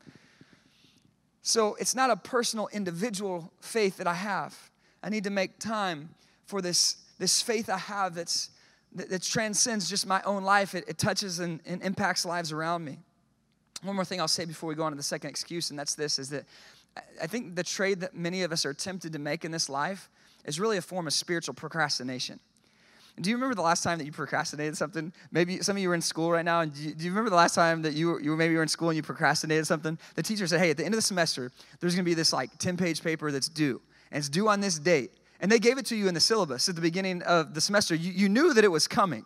So 1.42 1.74
it's 1.74 1.94
not 1.94 2.10
a 2.10 2.16
personal, 2.16 2.68
individual 2.72 3.52
faith 3.60 3.98
that 3.98 4.06
I 4.06 4.14
have. 4.14 4.56
I 5.02 5.10
need 5.10 5.24
to 5.24 5.30
make 5.30 5.58
time 5.58 6.08
for 6.46 6.62
this, 6.62 6.96
this 7.18 7.42
faith 7.42 7.68
I 7.68 7.76
have 7.76 8.14
that's 8.14 8.48
that, 8.94 9.10
that 9.10 9.22
transcends 9.22 9.88
just 9.88 10.06
my 10.06 10.22
own 10.22 10.42
life. 10.42 10.74
It, 10.74 10.84
it 10.88 10.98
touches 10.98 11.38
and, 11.38 11.60
and 11.66 11.82
impacts 11.82 12.24
lives 12.24 12.52
around 12.52 12.84
me. 12.84 12.98
One 13.82 13.94
more 13.94 14.04
thing 14.04 14.20
I'll 14.20 14.28
say 14.28 14.44
before 14.44 14.68
we 14.68 14.74
go 14.74 14.84
on 14.84 14.92
to 14.92 14.96
the 14.96 15.02
second 15.02 15.30
excuse, 15.30 15.70
and 15.70 15.78
that's 15.78 15.94
this 15.94 16.18
is 16.18 16.30
that 16.30 16.44
I 17.20 17.26
think 17.26 17.56
the 17.56 17.62
trade 17.62 18.00
that 18.00 18.14
many 18.14 18.42
of 18.42 18.52
us 18.52 18.64
are 18.64 18.72
tempted 18.72 19.12
to 19.12 19.18
make 19.18 19.44
in 19.44 19.50
this 19.50 19.68
life 19.68 20.08
is 20.44 20.58
really 20.58 20.78
a 20.78 20.82
form 20.82 21.06
of 21.06 21.12
spiritual 21.12 21.54
procrastination. 21.54 22.40
Do 23.18 23.30
you 23.30 23.36
remember 23.36 23.54
the 23.54 23.62
last 23.62 23.82
time 23.82 23.98
that 23.98 24.04
you 24.04 24.12
procrastinated 24.12 24.76
something? 24.76 25.12
Maybe 25.32 25.62
some 25.62 25.76
of 25.76 25.82
you 25.82 25.90
are 25.90 25.94
in 25.94 26.02
school 26.02 26.30
right 26.30 26.44
now, 26.44 26.60
and 26.60 26.72
do 26.72 26.82
you, 26.82 26.94
do 26.94 27.04
you 27.04 27.10
remember 27.10 27.30
the 27.30 27.36
last 27.36 27.54
time 27.54 27.80
that 27.82 27.94
you 27.94 28.08
were, 28.08 28.20
you 28.20 28.30
were 28.30 28.36
maybe 28.36 28.52
you 28.52 28.58
were 28.58 28.62
in 28.62 28.68
school 28.68 28.90
and 28.90 28.96
you 28.96 29.02
procrastinated 29.02 29.66
something? 29.66 29.98
The 30.16 30.22
teacher 30.22 30.46
said, 30.46 30.60
"Hey, 30.60 30.70
at 30.70 30.76
the 30.76 30.84
end 30.84 30.92
of 30.92 30.98
the 30.98 31.02
semester, 31.02 31.50
there's 31.80 31.94
going 31.94 32.04
to 32.04 32.10
be 32.10 32.14
this 32.14 32.32
like 32.32 32.56
10-page 32.58 33.02
paper 33.02 33.32
that's 33.32 33.48
due, 33.48 33.80
and 34.10 34.18
it's 34.18 34.28
due 34.28 34.48
on 34.48 34.60
this 34.60 34.78
date. 34.78 35.12
And 35.40 35.50
they 35.50 35.58
gave 35.58 35.78
it 35.78 35.86
to 35.86 35.96
you 35.96 36.08
in 36.08 36.14
the 36.14 36.20
syllabus 36.20 36.68
at 36.68 36.74
the 36.74 36.80
beginning 36.80 37.22
of 37.22 37.54
the 37.54 37.60
semester. 37.60 37.94
You, 37.94 38.12
you 38.12 38.28
knew 38.28 38.54
that 38.54 38.64
it 38.64 38.70
was 38.70 38.88
coming. 38.88 39.24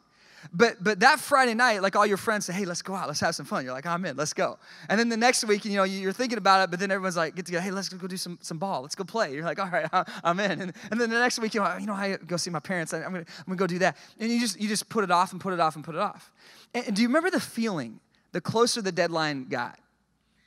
But 0.52 0.82
but 0.82 1.00
that 1.00 1.20
Friday 1.20 1.54
night, 1.54 1.82
like 1.82 1.96
all 1.96 2.06
your 2.06 2.16
friends 2.16 2.46
say, 2.46 2.52
hey, 2.52 2.64
let's 2.64 2.82
go 2.82 2.94
out, 2.94 3.08
let's 3.08 3.20
have 3.20 3.34
some 3.34 3.44
fun. 3.44 3.64
You're 3.64 3.74
like, 3.74 3.86
I'm 3.86 4.04
in, 4.04 4.16
let's 4.16 4.32
go. 4.32 4.58
And 4.88 4.98
then 4.98 5.08
the 5.08 5.16
next 5.16 5.44
week, 5.44 5.64
you 5.64 5.76
know, 5.76 5.84
you're 5.84 6.12
thinking 6.12 6.38
about 6.38 6.64
it, 6.64 6.70
but 6.70 6.80
then 6.80 6.90
everyone's 6.90 7.16
like, 7.16 7.34
get 7.34 7.46
together, 7.46 7.62
hey, 7.62 7.70
let's 7.70 7.88
go 7.88 8.06
do 8.06 8.16
some, 8.16 8.38
some 8.40 8.58
ball, 8.58 8.82
let's 8.82 8.94
go 8.94 9.04
play. 9.04 9.34
You're 9.34 9.44
like, 9.44 9.58
all 9.58 9.68
right, 9.68 9.86
I'm 10.24 10.40
in. 10.40 10.52
And, 10.52 10.72
and 10.90 11.00
then 11.00 11.10
the 11.10 11.18
next 11.18 11.38
week, 11.38 11.54
you 11.54 11.60
know, 11.60 11.76
you 11.76 11.86
know, 11.86 11.92
I 11.92 12.16
go 12.16 12.36
see 12.36 12.50
my 12.50 12.60
parents. 12.60 12.94
I'm 12.94 13.02
gonna, 13.02 13.18
I'm 13.18 13.44
gonna 13.46 13.56
go 13.56 13.66
do 13.66 13.78
that. 13.80 13.96
And 14.18 14.30
you 14.30 14.40
just 14.40 14.58
you 14.60 14.68
just 14.68 14.88
put 14.88 15.04
it 15.04 15.10
off 15.10 15.32
and 15.32 15.40
put 15.40 15.52
it 15.52 15.60
off 15.60 15.76
and 15.76 15.84
put 15.84 15.94
it 15.94 16.00
off. 16.00 16.30
And, 16.74 16.86
and 16.86 16.96
do 16.96 17.02
you 17.02 17.08
remember 17.08 17.30
the 17.30 17.40
feeling 17.40 18.00
the 18.32 18.40
closer 18.40 18.80
the 18.80 18.92
deadline 18.92 19.46
got? 19.48 19.78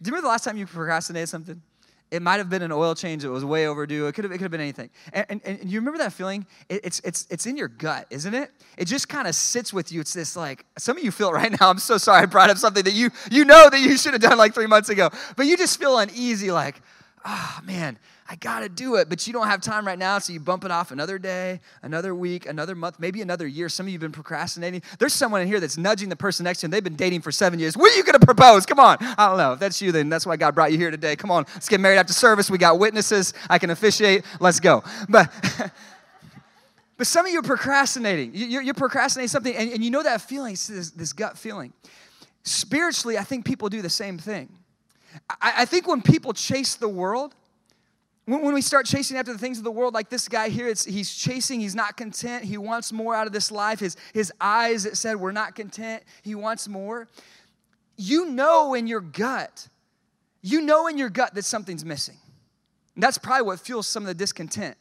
Do 0.01 0.09
you 0.09 0.11
remember 0.11 0.27
the 0.27 0.31
last 0.31 0.43
time 0.43 0.57
you 0.57 0.65
procrastinated 0.65 1.29
something? 1.29 1.61
It 2.13 2.21
might 2.21 2.37
have 2.37 2.47
been 2.47 2.61
an 2.61 2.71
oil 2.71 2.93
change 2.93 3.23
that 3.23 3.31
was 3.31 3.43
way 3.43 3.65
overdue. 3.65 4.05
It 4.05 4.13
could 4.13 4.23
have, 4.23 4.31
it 4.31 4.37
could 4.37 4.43
have 4.43 4.51
been 4.51 4.61
anything. 4.61 4.91
And, 5.13 5.25
and, 5.29 5.41
and 5.45 5.71
you 5.71 5.79
remember 5.79 5.97
that 5.97 6.13
feeling? 6.13 6.45
It, 6.69 6.81
it's, 6.83 6.99
it's, 6.99 7.25
it's 7.31 7.47
in 7.47 7.57
your 7.57 7.69
gut, 7.69 8.05
isn't 8.11 8.35
it? 8.35 8.51
It 8.77 8.85
just 8.85 9.09
kind 9.09 9.27
of 9.27 9.33
sits 9.33 9.73
with 9.73 9.91
you. 9.91 9.99
It's 9.99 10.13
this 10.13 10.35
like, 10.35 10.63
some 10.77 10.95
of 10.95 11.03
you 11.03 11.09
feel 11.09 11.33
right 11.33 11.51
now, 11.59 11.71
I'm 11.71 11.79
so 11.79 11.97
sorry 11.97 12.21
I 12.21 12.25
brought 12.27 12.51
up 12.51 12.59
something 12.59 12.83
that 12.83 12.93
you, 12.93 13.09
you 13.31 13.45
know 13.45 13.67
that 13.67 13.79
you 13.79 13.97
should 13.97 14.13
have 14.13 14.21
done 14.21 14.37
like 14.37 14.53
three 14.53 14.67
months 14.67 14.89
ago. 14.89 15.09
But 15.35 15.47
you 15.47 15.57
just 15.57 15.79
feel 15.79 15.97
uneasy, 15.97 16.51
like, 16.51 16.79
oh 17.25 17.59
man, 17.63 17.97
I 18.29 18.35
gotta 18.35 18.69
do 18.69 18.95
it, 18.95 19.09
but 19.09 19.27
you 19.27 19.33
don't 19.33 19.47
have 19.47 19.61
time 19.61 19.85
right 19.85 19.99
now, 19.99 20.17
so 20.19 20.31
you 20.31 20.39
bump 20.39 20.63
it 20.63 20.71
off 20.71 20.91
another 20.91 21.19
day, 21.19 21.59
another 21.81 22.15
week, 22.15 22.45
another 22.45 22.73
month, 22.73 22.99
maybe 22.99 23.21
another 23.21 23.45
year. 23.45 23.67
Some 23.67 23.85
of 23.85 23.89
you 23.89 23.95
have 23.95 24.01
been 24.01 24.13
procrastinating. 24.13 24.81
There's 24.97 25.13
someone 25.13 25.41
in 25.41 25.47
here 25.47 25.59
that's 25.59 25.77
nudging 25.77 26.07
the 26.07 26.15
person 26.15 26.45
next 26.45 26.61
to 26.61 26.67
and 26.67 26.73
they've 26.73 26.83
been 26.83 26.95
dating 26.95 27.21
for 27.21 27.31
seven 27.31 27.59
years. 27.59 27.75
When 27.75 27.91
are 27.91 27.95
you 27.95 28.03
gonna 28.03 28.19
propose? 28.19 28.65
Come 28.65 28.79
on. 28.79 28.97
I 29.01 29.27
don't 29.27 29.37
know. 29.37 29.53
If 29.53 29.59
that's 29.59 29.81
you, 29.81 29.91
then 29.91 30.09
that's 30.09 30.25
why 30.25 30.37
God 30.37 30.55
brought 30.55 30.71
you 30.71 30.77
here 30.77 30.91
today. 30.91 31.15
Come 31.15 31.31
on, 31.31 31.45
let's 31.53 31.67
get 31.67 31.81
married 31.81 31.97
after 31.97 32.13
service. 32.13 32.49
We 32.49 32.57
got 32.57 32.79
witnesses. 32.79 33.33
I 33.49 33.59
can 33.59 33.69
officiate. 33.71 34.23
Let's 34.39 34.59
go. 34.59 34.83
But 35.09 35.29
but 36.97 37.07
some 37.07 37.25
of 37.25 37.31
you 37.31 37.39
are 37.39 37.43
procrastinating. 37.43 38.31
You're, 38.33 38.61
you're 38.61 38.73
procrastinating 38.73 39.27
something, 39.27 39.55
and, 39.55 39.71
and 39.71 39.83
you 39.83 39.91
know 39.91 40.03
that 40.03 40.21
feeling, 40.21 40.53
this, 40.53 40.91
this 40.91 41.11
gut 41.11 41.37
feeling. 41.37 41.73
Spiritually, 42.43 43.17
I 43.17 43.23
think 43.23 43.45
people 43.45 43.67
do 43.69 43.81
the 43.81 43.89
same 43.89 44.17
thing. 44.17 44.49
I, 45.41 45.53
I 45.57 45.65
think 45.65 45.87
when 45.87 46.01
people 46.01 46.33
chase 46.33 46.75
the 46.75 46.89
world, 46.89 47.35
when, 48.25 48.53
we 48.53 48.61
start 48.61 48.85
chasing 48.85 49.17
after 49.17 49.33
the 49.33 49.39
things 49.39 49.57
of 49.57 49.65
the 49.65 49.71
world, 49.71 49.93
like 49.93 50.09
this 50.09 50.29
guy 50.29 50.49
here, 50.49 50.67
he's 50.67 51.13
chasing, 51.13 51.59
he's 51.59 51.75
not 51.75 51.97
content, 51.97 52.45
he 52.45 52.57
wants 52.57 52.93
more 52.93 53.13
out 53.15 53.27
of 53.27 53.33
this 53.33 53.51
life. 53.51 53.79
His, 53.79 53.97
his 54.13 54.31
eyes, 54.39 54.85
it 54.85 54.95
said, 54.95 55.17
we're 55.17 55.33
not 55.33 55.55
content, 55.55 56.03
he 56.21 56.33
wants 56.33 56.67
more. 56.67 57.09
You 57.97 58.27
know 58.27 58.75
in 58.75 58.87
your 58.87 59.01
gut, 59.01 59.67
you 60.41 60.61
know 60.61 60.87
in 60.87 60.97
your 60.97 61.09
gut 61.09 61.33
that 61.35 61.43
something's 61.43 61.83
missing. 61.83 62.17
And 62.95 63.03
that's 63.03 63.17
probably 63.17 63.45
what 63.45 63.59
fuels 63.59 63.87
some 63.87 64.03
of 64.03 64.07
the 64.07 64.13
discontent. 64.13 64.77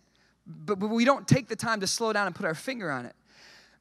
But, 0.46 0.78
but 0.78 0.88
we 0.88 1.04
don't 1.04 1.26
take 1.26 1.49
the 1.49 1.56
time 1.56 1.80
to 1.80 1.87
slow 1.87 2.12
down 2.12 2.26
and 2.26 2.34
put 2.34 2.46
our 2.46 2.54
finger 2.54 2.90
on 2.90 3.06
it. 3.06 3.14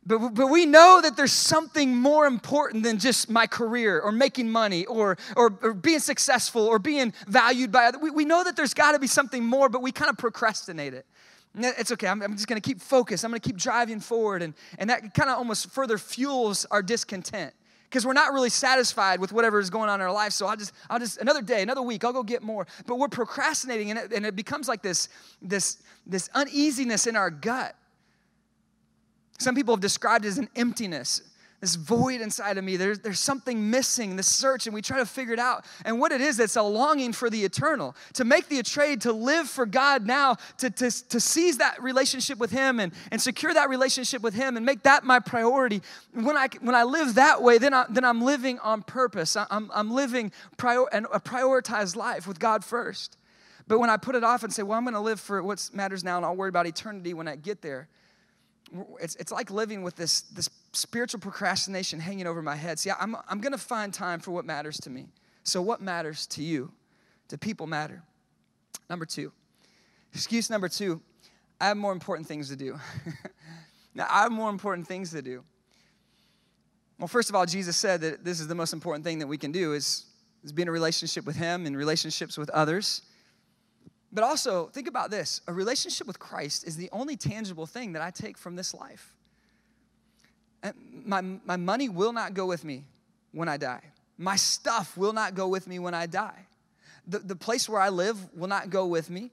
But, 0.03 0.33
but 0.33 0.47
we 0.47 0.65
know 0.65 0.99
that 1.03 1.15
there's 1.15 1.31
something 1.31 1.95
more 1.95 2.25
important 2.25 2.83
than 2.83 2.97
just 2.97 3.29
my 3.29 3.45
career 3.45 3.99
or 3.99 4.11
making 4.11 4.49
money 4.49 4.85
or, 4.87 5.17
or, 5.35 5.57
or 5.61 5.73
being 5.75 5.99
successful 5.99 6.65
or 6.65 6.79
being 6.79 7.13
valued 7.27 7.71
by 7.71 7.85
others. 7.85 8.01
We, 8.01 8.09
we 8.09 8.25
know 8.25 8.43
that 8.43 8.55
there's 8.55 8.73
got 8.73 8.93
to 8.93 8.99
be 8.99 9.05
something 9.05 9.45
more, 9.45 9.69
but 9.69 9.83
we 9.83 9.91
kind 9.91 10.09
of 10.09 10.17
procrastinate 10.17 10.95
it. 10.95 11.05
It's 11.53 11.91
okay, 11.91 12.07
I'm, 12.07 12.21
I'm 12.21 12.35
just 12.35 12.47
gonna 12.47 12.61
keep 12.61 12.81
focused. 12.81 13.25
I'm 13.25 13.31
gonna 13.31 13.41
keep 13.41 13.57
driving 13.57 13.99
forward. 13.99 14.41
And, 14.41 14.53
and 14.79 14.89
that 14.89 15.13
kind 15.13 15.29
of 15.29 15.37
almost 15.37 15.69
further 15.69 15.97
fuels 15.97 16.65
our 16.71 16.81
discontent 16.81 17.53
because 17.89 18.05
we're 18.05 18.13
not 18.13 18.31
really 18.31 18.49
satisfied 18.49 19.19
with 19.19 19.33
whatever 19.33 19.59
is 19.59 19.69
going 19.69 19.89
on 19.89 19.99
in 19.99 20.05
our 20.05 20.13
life. 20.13 20.31
So 20.31 20.47
I'll 20.47 20.55
just, 20.55 20.71
I'll 20.89 20.97
just, 20.97 21.17
another 21.17 21.41
day, 21.41 21.61
another 21.61 21.81
week, 21.81 22.05
I'll 22.05 22.13
go 22.13 22.23
get 22.23 22.41
more. 22.41 22.65
But 22.87 22.95
we're 22.95 23.09
procrastinating 23.09 23.91
and 23.91 23.99
it, 23.99 24.13
and 24.13 24.25
it 24.25 24.33
becomes 24.33 24.69
like 24.69 24.81
this, 24.81 25.09
this, 25.41 25.83
this 26.07 26.29
uneasiness 26.33 27.05
in 27.05 27.17
our 27.17 27.29
gut. 27.29 27.75
Some 29.41 29.55
people 29.55 29.73
have 29.73 29.81
described 29.81 30.25
it 30.25 30.27
as 30.27 30.37
an 30.37 30.49
emptiness, 30.55 31.23
this 31.61 31.73
void 31.73 32.21
inside 32.21 32.59
of 32.59 32.63
me. 32.63 32.77
There's, 32.77 32.99
there's 32.99 33.19
something 33.19 33.71
missing, 33.71 34.15
this 34.15 34.27
search, 34.27 34.67
and 34.67 34.73
we 34.73 34.83
try 34.83 34.99
to 34.99 35.05
figure 35.05 35.33
it 35.33 35.39
out. 35.39 35.65
And 35.83 35.99
what 35.99 36.11
it 36.11 36.21
is, 36.21 36.39
it's 36.39 36.57
a 36.57 36.61
longing 36.61 37.11
for 37.11 37.27
the 37.27 37.43
eternal, 37.43 37.95
to 38.13 38.23
make 38.23 38.49
the 38.49 38.61
trade, 38.61 39.01
to 39.01 39.11
live 39.11 39.49
for 39.49 39.65
God 39.65 40.05
now, 40.05 40.37
to, 40.59 40.69
to, 40.69 41.09
to 41.09 41.19
seize 41.19 41.57
that 41.57 41.81
relationship 41.81 42.37
with 42.37 42.51
Him 42.51 42.79
and, 42.79 42.93
and 43.09 43.19
secure 43.19 43.51
that 43.51 43.67
relationship 43.67 44.21
with 44.21 44.35
Him 44.35 44.57
and 44.57 44.65
make 44.65 44.83
that 44.83 45.03
my 45.03 45.19
priority. 45.19 45.81
When 46.13 46.37
I, 46.37 46.47
when 46.59 46.75
I 46.75 46.83
live 46.83 47.15
that 47.15 47.41
way, 47.41 47.57
then, 47.57 47.73
I, 47.73 47.85
then 47.89 48.05
I'm 48.05 48.21
living 48.21 48.59
on 48.59 48.83
purpose. 48.83 49.35
I'm, 49.35 49.71
I'm 49.73 49.89
living 49.89 50.31
prior, 50.57 50.85
a 50.91 51.19
prioritized 51.19 51.95
life 51.95 52.27
with 52.27 52.39
God 52.39 52.63
first. 52.63 53.17
But 53.67 53.79
when 53.79 53.89
I 53.89 53.97
put 53.97 54.13
it 54.13 54.23
off 54.23 54.43
and 54.43 54.53
say, 54.53 54.61
well, 54.61 54.77
I'm 54.77 54.83
going 54.83 54.93
to 54.93 54.99
live 54.99 55.19
for 55.19 55.41
what 55.41 55.67
matters 55.73 56.03
now 56.03 56.17
and 56.17 56.25
I'll 56.25 56.35
worry 56.35 56.49
about 56.49 56.67
eternity 56.67 57.15
when 57.15 57.27
I 57.27 57.35
get 57.35 57.63
there, 57.63 57.87
it's, 59.01 59.15
it's 59.15 59.31
like 59.31 59.51
living 59.51 59.83
with 59.83 59.95
this, 59.95 60.21
this 60.21 60.49
spiritual 60.73 61.19
procrastination 61.19 61.99
hanging 61.99 62.27
over 62.27 62.41
my 62.41 62.55
head. 62.55 62.79
See, 62.79 62.91
I'm, 62.91 63.15
I'm 63.27 63.41
going 63.41 63.51
to 63.51 63.57
find 63.57 63.93
time 63.93 64.19
for 64.19 64.31
what 64.31 64.45
matters 64.45 64.77
to 64.81 64.89
me. 64.89 65.07
So, 65.43 65.61
what 65.61 65.81
matters 65.81 66.27
to 66.27 66.43
you? 66.43 66.71
Do 67.27 67.37
people 67.37 67.67
matter? 67.67 68.03
Number 68.89 69.05
two, 69.05 69.31
excuse 70.13 70.49
number 70.49 70.67
two, 70.67 71.01
I 71.59 71.67
have 71.67 71.77
more 71.77 71.93
important 71.93 72.27
things 72.27 72.49
to 72.49 72.55
do. 72.55 72.79
now, 73.95 74.07
I 74.09 74.23
have 74.23 74.31
more 74.31 74.49
important 74.49 74.87
things 74.87 75.11
to 75.11 75.21
do. 75.21 75.43
Well, 76.99 77.07
first 77.07 77.29
of 77.29 77.35
all, 77.35 77.45
Jesus 77.45 77.77
said 77.77 78.01
that 78.01 78.23
this 78.23 78.39
is 78.39 78.47
the 78.47 78.55
most 78.55 78.73
important 78.73 79.03
thing 79.03 79.19
that 79.19 79.27
we 79.27 79.37
can 79.37 79.51
do 79.51 79.73
is, 79.73 80.05
is 80.43 80.51
be 80.51 80.61
in 80.61 80.67
a 80.67 80.71
relationship 80.71 81.25
with 81.25 81.35
Him 81.35 81.65
and 81.65 81.75
relationships 81.75 82.37
with 82.37 82.49
others. 82.51 83.01
But 84.13 84.23
also, 84.23 84.67
think 84.67 84.87
about 84.87 85.09
this 85.09 85.41
a 85.47 85.53
relationship 85.53 86.05
with 86.07 86.19
Christ 86.19 86.67
is 86.67 86.75
the 86.75 86.89
only 86.91 87.15
tangible 87.15 87.65
thing 87.65 87.93
that 87.93 88.01
I 88.01 88.11
take 88.11 88.37
from 88.37 88.55
this 88.55 88.73
life. 88.73 89.13
My, 91.05 91.21
my 91.21 91.57
money 91.57 91.89
will 91.89 92.13
not 92.13 92.33
go 92.33 92.45
with 92.45 92.63
me 92.63 92.83
when 93.31 93.47
I 93.47 93.57
die, 93.57 93.83
my 94.17 94.35
stuff 94.35 94.97
will 94.97 95.13
not 95.13 95.33
go 95.35 95.47
with 95.47 95.67
me 95.67 95.79
when 95.79 95.93
I 95.93 96.05
die. 96.05 96.45
The, 97.07 97.19
the 97.19 97.35
place 97.35 97.67
where 97.67 97.81
I 97.81 97.89
live 97.89 98.17
will 98.35 98.47
not 98.47 98.69
go 98.69 98.85
with 98.85 99.09
me. 99.09 99.31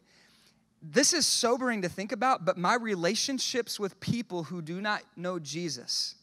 This 0.81 1.13
is 1.13 1.27
sobering 1.27 1.83
to 1.83 1.89
think 1.89 2.13
about, 2.13 2.45
but 2.45 2.57
my 2.57 2.77
relationships 2.77 3.79
with 3.79 3.99
people 3.99 4.45
who 4.45 4.63
do 4.63 4.81
not 4.81 5.03
know 5.17 5.39
Jesus, 5.39 6.15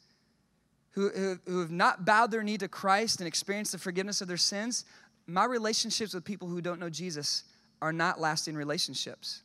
who, 0.92 1.10
who, 1.10 1.40
who 1.46 1.60
have 1.60 1.72
not 1.72 2.06
bowed 2.06 2.32
their 2.32 2.42
knee 2.42 2.58
to 2.58 2.70
Christ 2.70 3.20
and 3.20 3.28
experienced 3.28 3.74
the 3.74 3.78
forgiveness 3.78 4.22
of 4.22 4.28
their 4.28 4.38
sins, 4.38 4.86
my 5.28 5.44
relationships 5.46 6.14
with 6.14 6.24
people 6.24 6.48
who 6.48 6.62
don't 6.62 6.80
know 6.80 6.90
Jesus 6.90 7.44
are 7.82 7.94
not 7.94 8.20
lasting 8.20 8.56
relationships. 8.56 9.42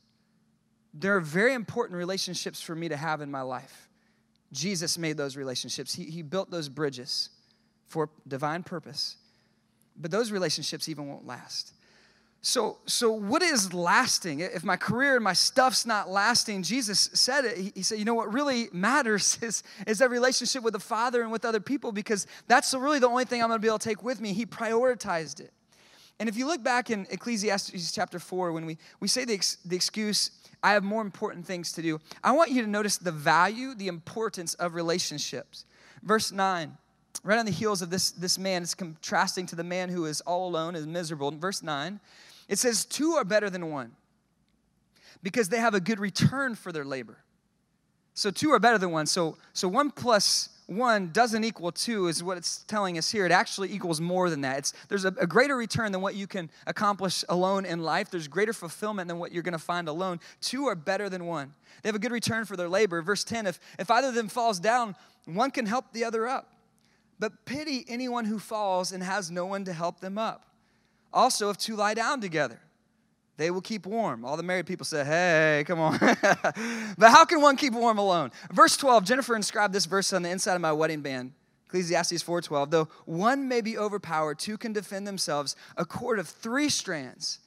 There 0.93 1.17
are 1.17 1.21
very 1.21 1.55
important 1.55 1.97
relationships 1.97 2.61
for 2.61 2.75
me 2.75 2.89
to 2.89 2.97
have 2.97 3.21
in 3.21 3.31
my 3.31 3.43
life. 3.43 3.89
Jesus 4.53 4.99
made 4.99 5.17
those 5.17 5.37
relationships, 5.37 5.95
He, 5.95 6.05
he 6.05 6.23
built 6.23 6.51
those 6.51 6.69
bridges 6.69 7.31
for 7.87 8.09
divine 8.27 8.63
purpose. 8.63 9.17
but 9.97 10.11
those 10.11 10.33
relationships 10.33 10.89
even 10.89 11.09
won't 11.09 11.27
last. 11.27 11.73
So, 12.43 12.79
so 12.87 13.13
what 13.13 13.43
is 13.43 13.75
lasting? 13.75 14.41
If 14.41 14.65
my 14.65 14.77
career 14.77 15.17
and 15.17 15.23
my 15.23 15.35
stuff's 15.35 15.85
not 15.85 16.09
lasting, 16.09 16.63
Jesus 16.63 17.11
said 17.13 17.45
it. 17.45 17.73
He, 17.75 17.83
said, 17.83 17.99
you 17.99 18.07
know 18.07 18.15
what 18.15 18.33
really 18.33 18.69
matters 18.73 19.39
is, 19.43 19.63
is 19.87 19.99
that 19.99 20.11
relationship 20.11 20.63
with 20.63 20.73
the 20.73 20.81
Father 20.81 21.21
and 21.21 21.31
with 21.31 21.45
other 21.45 21.61
people 21.61 21.93
because 21.93 22.27
that's 22.49 22.73
really 22.73 22.99
the 22.99 23.09
only 23.09 23.27
thing 23.27 23.43
I'm 23.43 23.49
gonna 23.49 23.59
be 23.59 23.69
able 23.69 23.79
to 23.79 23.89
take 23.89 24.03
with 24.03 24.21
me. 24.21 24.33
He 24.33 24.47
prioritized 24.47 25.41
it. 25.41 25.53
And 26.21 26.29
if 26.29 26.37
you 26.37 26.47
look 26.47 26.63
back 26.63 26.91
in 26.91 27.07
Ecclesiastes 27.11 27.93
chapter 27.93 28.19
4, 28.19 28.53
when 28.53 28.67
we, 28.67 28.77
we 29.01 29.09
say 29.09 29.25
the, 29.25 29.33
ex, 29.33 29.57
the 29.65 29.75
excuse, 29.75 30.31
I 30.63 30.73
have 30.73 30.85
more 30.85 31.01
important 31.01 31.47
things 31.47 31.73
to 31.73 31.83
do, 31.83 31.99
I 32.23 32.33
want 32.33 32.51
you 32.51 32.61
to 32.61 32.69
notice 32.69 32.99
the 32.99 33.11
value, 33.11 33.75
the 33.75 33.89
importance 33.89 34.53
of 34.55 34.75
relationships. 34.75 35.65
Verse 36.03 36.31
9, 36.31 36.77
right 37.25 37.39
on 37.39 37.47
the 37.47 37.51
heels 37.51 37.81
of 37.81 37.89
this, 37.89 38.11
this 38.11 38.39
man, 38.39 38.63
it's 38.63 38.75
contrasting 38.75 39.47
to 39.47 39.57
the 39.57 39.65
man 39.65 39.89
who 39.89 40.05
is 40.05 40.21
all 40.21 40.47
alone, 40.47 40.77
is 40.77 40.87
miserable. 40.87 41.29
In 41.29 41.41
verse 41.41 41.63
9, 41.63 41.99
it 42.49 42.59
says, 42.59 42.85
Two 42.85 43.13
are 43.13 43.25
better 43.25 43.49
than 43.49 43.71
one 43.71 43.93
because 45.23 45.49
they 45.49 45.59
have 45.59 45.73
a 45.73 45.81
good 45.81 45.99
return 45.99 46.55
for 46.55 46.71
their 46.71 46.85
labor. 46.85 47.17
So 48.13 48.31
two 48.31 48.51
are 48.51 48.59
better 48.59 48.77
than 48.77 48.91
one. 48.91 49.07
So, 49.07 49.39
so 49.55 49.69
one 49.69 49.91
plus 49.91 50.51
one 50.71 51.09
doesn't 51.09 51.43
equal 51.43 51.73
two 51.73 52.07
is 52.07 52.23
what 52.23 52.39
it's 52.39 52.63
telling 52.69 52.97
us 52.97 53.11
here. 53.11 53.27
It 53.27 53.33
actually 53.33 53.73
equals 53.73 54.01
more 54.01 54.31
than 54.31 54.43
that. 54.43 54.59
It's, 54.59 54.73
there's 54.89 55.05
a, 55.05 55.13
a 55.21 55.27
greater 55.27 55.57
return 55.57 55.91
than 55.91 56.01
what 56.01 56.15
you 56.15 56.29
can 56.29 56.49
accomplish 56.65 57.25
alone 57.29 57.65
in 57.65 57.83
life. 57.83 58.09
There's 58.09 58.29
greater 58.29 58.53
fulfillment 58.53 59.09
than 59.09 59.19
what 59.19 59.33
you're 59.33 59.43
going 59.43 59.53
to 59.53 59.59
find 59.59 59.89
alone. 59.89 60.21
Two 60.41 60.67
are 60.67 60.77
better 60.77 61.09
than 61.09 61.27
one. 61.27 61.55
They 61.83 61.89
have 61.89 61.97
a 61.97 61.99
good 62.01 62.13
return 62.13 62.45
for 62.45 62.57
their 62.57 62.69
labor. 62.69 63.03
Verse 63.03 63.25
10 63.25 63.49
if, 63.49 63.59
if 63.81 63.91
either 63.91 64.09
of 64.09 64.15
them 64.15 64.29
falls 64.29 64.61
down, 64.61 64.95
one 65.25 65.51
can 65.51 65.67
help 65.67 65.93
the 65.93 66.05
other 66.05 66.29
up. 66.29 66.55
But 67.19 67.45
pity 67.47 67.85
anyone 67.89 68.25
who 68.25 68.39
falls 68.39 68.93
and 68.93 69.03
has 69.03 69.29
no 69.29 69.47
one 69.47 69.65
to 69.65 69.73
help 69.73 69.99
them 69.99 70.19
up. 70.19 70.47
Also, 71.13 71.51
if 71.51 71.59
two 71.59 71.75
lie 71.75 71.95
down 71.95 72.21
together, 72.21 72.61
they 73.41 73.51
will 73.51 73.63
keep 73.63 73.87
warm. 73.87 74.23
All 74.23 74.37
the 74.37 74.43
married 74.43 74.67
people 74.67 74.85
say, 74.85 75.03
hey, 75.03 75.65
come 75.67 75.81
on. 75.81 75.99
but 75.99 77.11
how 77.11 77.25
can 77.25 77.41
one 77.41 77.57
keep 77.57 77.73
warm 77.73 77.97
alone? 77.97 78.33
Verse 78.53 78.77
12, 78.77 79.03
Jennifer 79.05 79.35
inscribed 79.35 79.73
this 79.73 79.87
verse 79.87 80.13
on 80.13 80.23
the 80.23 80.29
inside 80.29 80.57
of 80.57 80.61
my 80.61 80.75
wedding 80.75 81.01
band. 81.01 81.33
Ecclesiastes 81.65 82.23
4:12, 82.23 82.71
though 82.71 82.89
one 83.07 83.49
may 83.49 83.61
be 83.61 83.79
overpowered, 83.79 84.39
two 84.41 84.59
can 84.59 84.73
defend 84.73 85.07
themselves. 85.07 85.57
A 85.77 85.85
cord 85.87 86.19
of 86.19 86.29
three 86.29 86.69
strands 86.69 87.39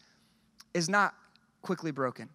is 0.73 0.89
not 0.89 1.13
quickly 1.61 1.91
broken. 1.91 2.29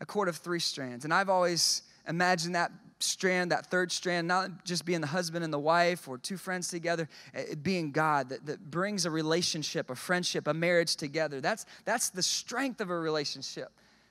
A 0.00 0.06
cord 0.06 0.28
of 0.28 0.36
three 0.36 0.60
strands. 0.60 1.04
And 1.04 1.12
I've 1.12 1.28
always 1.28 1.82
imagined 2.08 2.54
that 2.54 2.70
strand, 3.02 3.52
that 3.52 3.66
third 3.66 3.90
strand, 3.92 4.28
not 4.28 4.64
just 4.64 4.84
being 4.84 5.00
the 5.00 5.06
husband 5.06 5.44
and 5.44 5.52
the 5.52 5.58
wife 5.58 6.08
or 6.08 6.18
two 6.18 6.36
friends 6.36 6.68
together, 6.68 7.08
eh, 7.34 7.44
it 7.52 7.62
being 7.62 7.92
God 7.92 8.28
that, 8.28 8.46
that 8.46 8.70
brings 8.70 9.04
a 9.04 9.10
relationship, 9.10 9.90
a 9.90 9.94
friendship, 9.94 10.46
a 10.46 10.54
marriage 10.54 10.96
together. 10.96 11.40
That's, 11.40 11.66
that's 11.84 12.10
the 12.10 12.22
strength 12.22 12.80
of 12.80 12.90
a 12.90 12.98
relationship. 12.98 13.70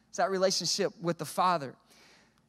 It's 0.10 0.17
that 0.17 0.30
relationship 0.30 0.93
with 1.01 1.17
the 1.17 1.25
Father. 1.25 1.75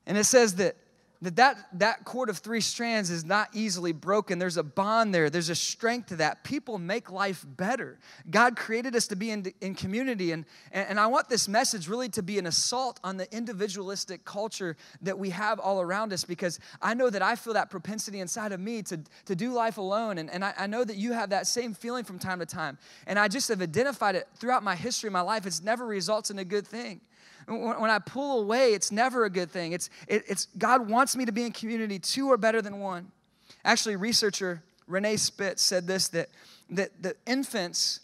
And 0.07 0.19
it 0.19 0.25
says 0.25 0.57
that 0.57 0.77
that, 1.23 1.37
that 1.37 1.57
that 1.75 2.05
cord 2.05 2.29
of 2.29 2.39
three 2.39 2.61
strands 2.61 3.09
is 3.09 3.25
not 3.25 3.49
easily 3.53 3.93
broken. 3.93 4.39
There's 4.39 4.57
a 4.57 4.63
bond 4.63 5.15
there, 5.15 5.31
there's 5.31 5.49
a 5.49 5.55
strength 5.55 6.09
to 6.09 6.17
that. 6.17 6.45
People 6.45 6.79
make 6.79 7.11
life 7.11 7.45
better. 7.47 7.99
God 8.29 8.57
created 8.57 8.95
us 8.97 9.07
to 9.09 9.17
be 9.17 9.31
in, 9.31 9.53
in 9.61 9.75
community, 9.75 10.33
and, 10.33 10.45
and 10.73 10.99
I 10.99 11.07
want 11.07 11.29
this 11.29 11.49
message 11.49 11.89
really 11.89 12.09
to 12.11 12.23
be 12.23 12.39
an 12.39 12.47
assault 12.47 12.99
on 13.05 13.17
the 13.17 13.33
individualistic 13.35 14.25
culture 14.25 14.77
that 15.03 15.19
we 15.19 15.31
have 15.31 15.59
all 15.61 15.81
around 15.81 16.13
us 16.13 16.25
because 16.25 16.59
I 16.81 16.95
know 16.95 17.09
that 17.09 17.23
I 17.23 17.37
feel 17.37 17.55
that 17.55 17.71
propensity 17.71 18.21
inside 18.21 18.53
of 18.53 18.61
me 18.61 18.83
to, 18.83 19.01
to 19.27 19.37
do 19.37 19.53
life 19.53 19.79
alone, 19.79 20.19
and, 20.19 20.29
and 20.29 20.45
I, 20.45 20.55
I 20.59 20.67
know 20.67 20.85
that 20.85 20.97
you 20.97 21.13
have 21.13 21.31
that 21.31 21.47
same 21.47 21.73
feeling 21.73 22.05
from 22.05 22.19
time 22.19 22.41
to 22.41 22.47
time. 22.47 22.79
And 23.07 23.19
I 23.19 23.29
just 23.29 23.49
have 23.49 23.63
identified 23.63 24.17
it 24.17 24.29
throughout 24.37 24.63
my 24.63 24.75
history, 24.75 25.11
my 25.11 25.21
life. 25.21 25.47
It's 25.47 25.63
never 25.63 25.87
results 25.87 26.31
in 26.31 26.39
a 26.39 26.45
good 26.45 26.67
thing. 26.67 27.01
When 27.47 27.91
I 27.91 27.99
pull 27.99 28.41
away, 28.41 28.73
it's 28.73 28.93
never 28.93 29.25
a 29.25 29.31
good 29.31 29.51
thing. 29.51 29.73
It's, 29.73 29.91
it, 30.07 30.25
it's 30.29 30.47
God 30.59 30.89
wants 30.89 31.17
me 31.17 31.25
to 31.25 31.33
be 31.33 31.45
in 31.45 31.53
community. 31.53 31.99
Two 31.99 32.31
are 32.31 32.37
better 32.37 32.63
than 32.63 32.79
one. 32.79 33.11
Actually, 33.65 33.97
researcher 33.97 34.63
Renee 34.87 35.17
Spitz 35.17 35.63
said 35.63 35.87
this 35.87 36.09
that, 36.09 36.29
that 36.71 37.03
the 37.03 37.17
infants 37.27 38.01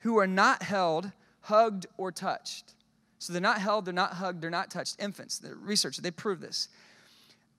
who 0.00 0.18
are 0.18 0.26
not 0.26 0.62
held, 0.62 1.12
hugged, 1.42 1.86
or 1.96 2.10
touched. 2.10 2.74
So 3.18 3.32
they're 3.32 3.42
not 3.42 3.58
held, 3.58 3.84
they're 3.84 3.92
not 3.92 4.14
hugged, 4.14 4.40
they're 4.40 4.50
not 4.50 4.70
touched. 4.70 5.00
Infants, 5.00 5.38
the 5.38 5.54
researchers, 5.54 6.02
they 6.02 6.10
prove 6.10 6.40
this. 6.40 6.68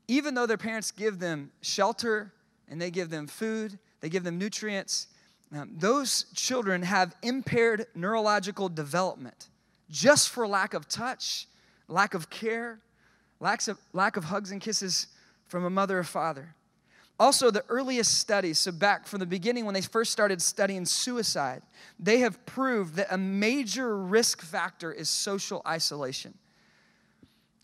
Even 0.07 0.33
though 0.33 0.47
their 0.47 0.57
parents 0.57 0.91
give 0.91 1.19
them 1.19 1.51
shelter 1.61 2.33
and 2.67 2.81
they 2.81 2.89
give 2.89 3.09
them 3.09 3.27
food, 3.27 3.77
they 3.99 4.09
give 4.09 4.23
them 4.23 4.39
nutrients, 4.39 5.07
um, 5.55 5.69
those 5.77 6.25
children 6.33 6.81
have 6.81 7.15
impaired 7.21 7.85
neurological 7.93 8.69
development 8.69 9.49
just 9.91 10.29
for 10.29 10.47
lack 10.47 10.73
of 10.73 10.87
touch, 10.87 11.47
lack 11.87 12.13
of 12.13 12.29
care, 12.29 12.79
lack 13.39 13.67
of, 13.67 13.77
lack 13.93 14.17
of 14.17 14.23
hugs 14.23 14.51
and 14.51 14.61
kisses 14.61 15.07
from 15.47 15.65
a 15.65 15.69
mother 15.69 15.99
or 15.99 16.03
father. 16.03 16.55
Also, 17.19 17.51
the 17.51 17.63
earliest 17.69 18.17
studies, 18.17 18.57
so 18.57 18.71
back 18.71 19.05
from 19.05 19.19
the 19.19 19.27
beginning 19.27 19.65
when 19.65 19.75
they 19.75 19.81
first 19.81 20.11
started 20.11 20.41
studying 20.41 20.85
suicide, 20.85 21.61
they 21.99 22.19
have 22.19 22.43
proved 22.47 22.95
that 22.95 23.07
a 23.11 23.17
major 23.17 23.95
risk 23.95 24.41
factor 24.41 24.91
is 24.91 25.07
social 25.07 25.61
isolation. 25.67 26.33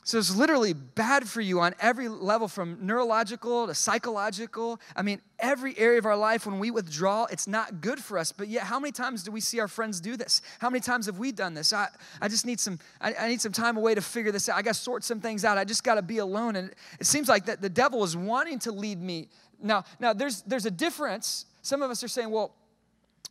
So 0.07 0.17
it's 0.17 0.33
literally 0.33 0.71
bad 0.71 1.27
for 1.27 1.41
you 1.41 1.59
on 1.59 1.75
every 1.81 2.07
level 2.07 2.47
from 2.47 2.77
neurological 2.79 3.67
to 3.67 3.75
psychological. 3.75 4.79
I 4.95 5.01
mean, 5.01 5.19
every 5.37 5.77
area 5.77 5.99
of 5.99 6.05
our 6.05 6.15
life, 6.15 6.45
when 6.45 6.59
we 6.59 6.71
withdraw, 6.71 7.25
it's 7.25 7.45
not 7.45 7.81
good 7.81 7.99
for 7.99 8.17
us. 8.17 8.31
But 8.31 8.47
yet, 8.47 8.63
how 8.63 8.79
many 8.79 8.93
times 8.93 9.23
do 9.23 9.33
we 9.33 9.41
see 9.41 9.59
our 9.59 9.67
friends 9.67 9.99
do 9.99 10.15
this? 10.15 10.41
How 10.59 10.69
many 10.69 10.79
times 10.79 11.07
have 11.07 11.19
we 11.19 11.33
done 11.33 11.55
this? 11.55 11.73
I, 11.73 11.89
I 12.21 12.29
just 12.29 12.45
need 12.45 12.61
some, 12.61 12.79
I, 13.01 13.15
I 13.15 13.27
need 13.27 13.41
some 13.41 13.51
time 13.51 13.75
away 13.75 13.95
to 13.95 14.01
figure 14.01 14.31
this 14.31 14.47
out. 14.47 14.55
I 14.55 14.61
got 14.61 14.75
to 14.75 14.79
sort 14.79 15.03
some 15.03 15.19
things 15.19 15.43
out. 15.43 15.57
I 15.57 15.65
just 15.65 15.83
got 15.83 15.95
to 15.95 16.01
be 16.01 16.19
alone. 16.19 16.55
And 16.55 16.71
it 17.01 17.05
seems 17.05 17.27
like 17.27 17.45
that 17.47 17.61
the 17.61 17.67
devil 17.67 18.01
is 18.05 18.15
wanting 18.15 18.59
to 18.59 18.71
lead 18.71 19.01
me. 19.01 19.27
Now, 19.61 19.83
now 19.99 20.13
there's, 20.13 20.41
there's 20.43 20.65
a 20.65 20.71
difference. 20.71 21.47
Some 21.63 21.81
of 21.81 21.91
us 21.91 22.01
are 22.01 22.07
saying, 22.07 22.31
well, 22.31 22.55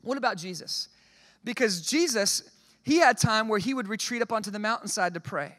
what 0.02 0.18
about 0.18 0.36
Jesus? 0.36 0.90
Because 1.42 1.80
Jesus, 1.80 2.42
he 2.82 2.98
had 2.98 3.16
time 3.16 3.48
where 3.48 3.58
he 3.58 3.72
would 3.72 3.88
retreat 3.88 4.20
up 4.20 4.30
onto 4.30 4.50
the 4.50 4.58
mountainside 4.58 5.14
to 5.14 5.20
pray. 5.20 5.54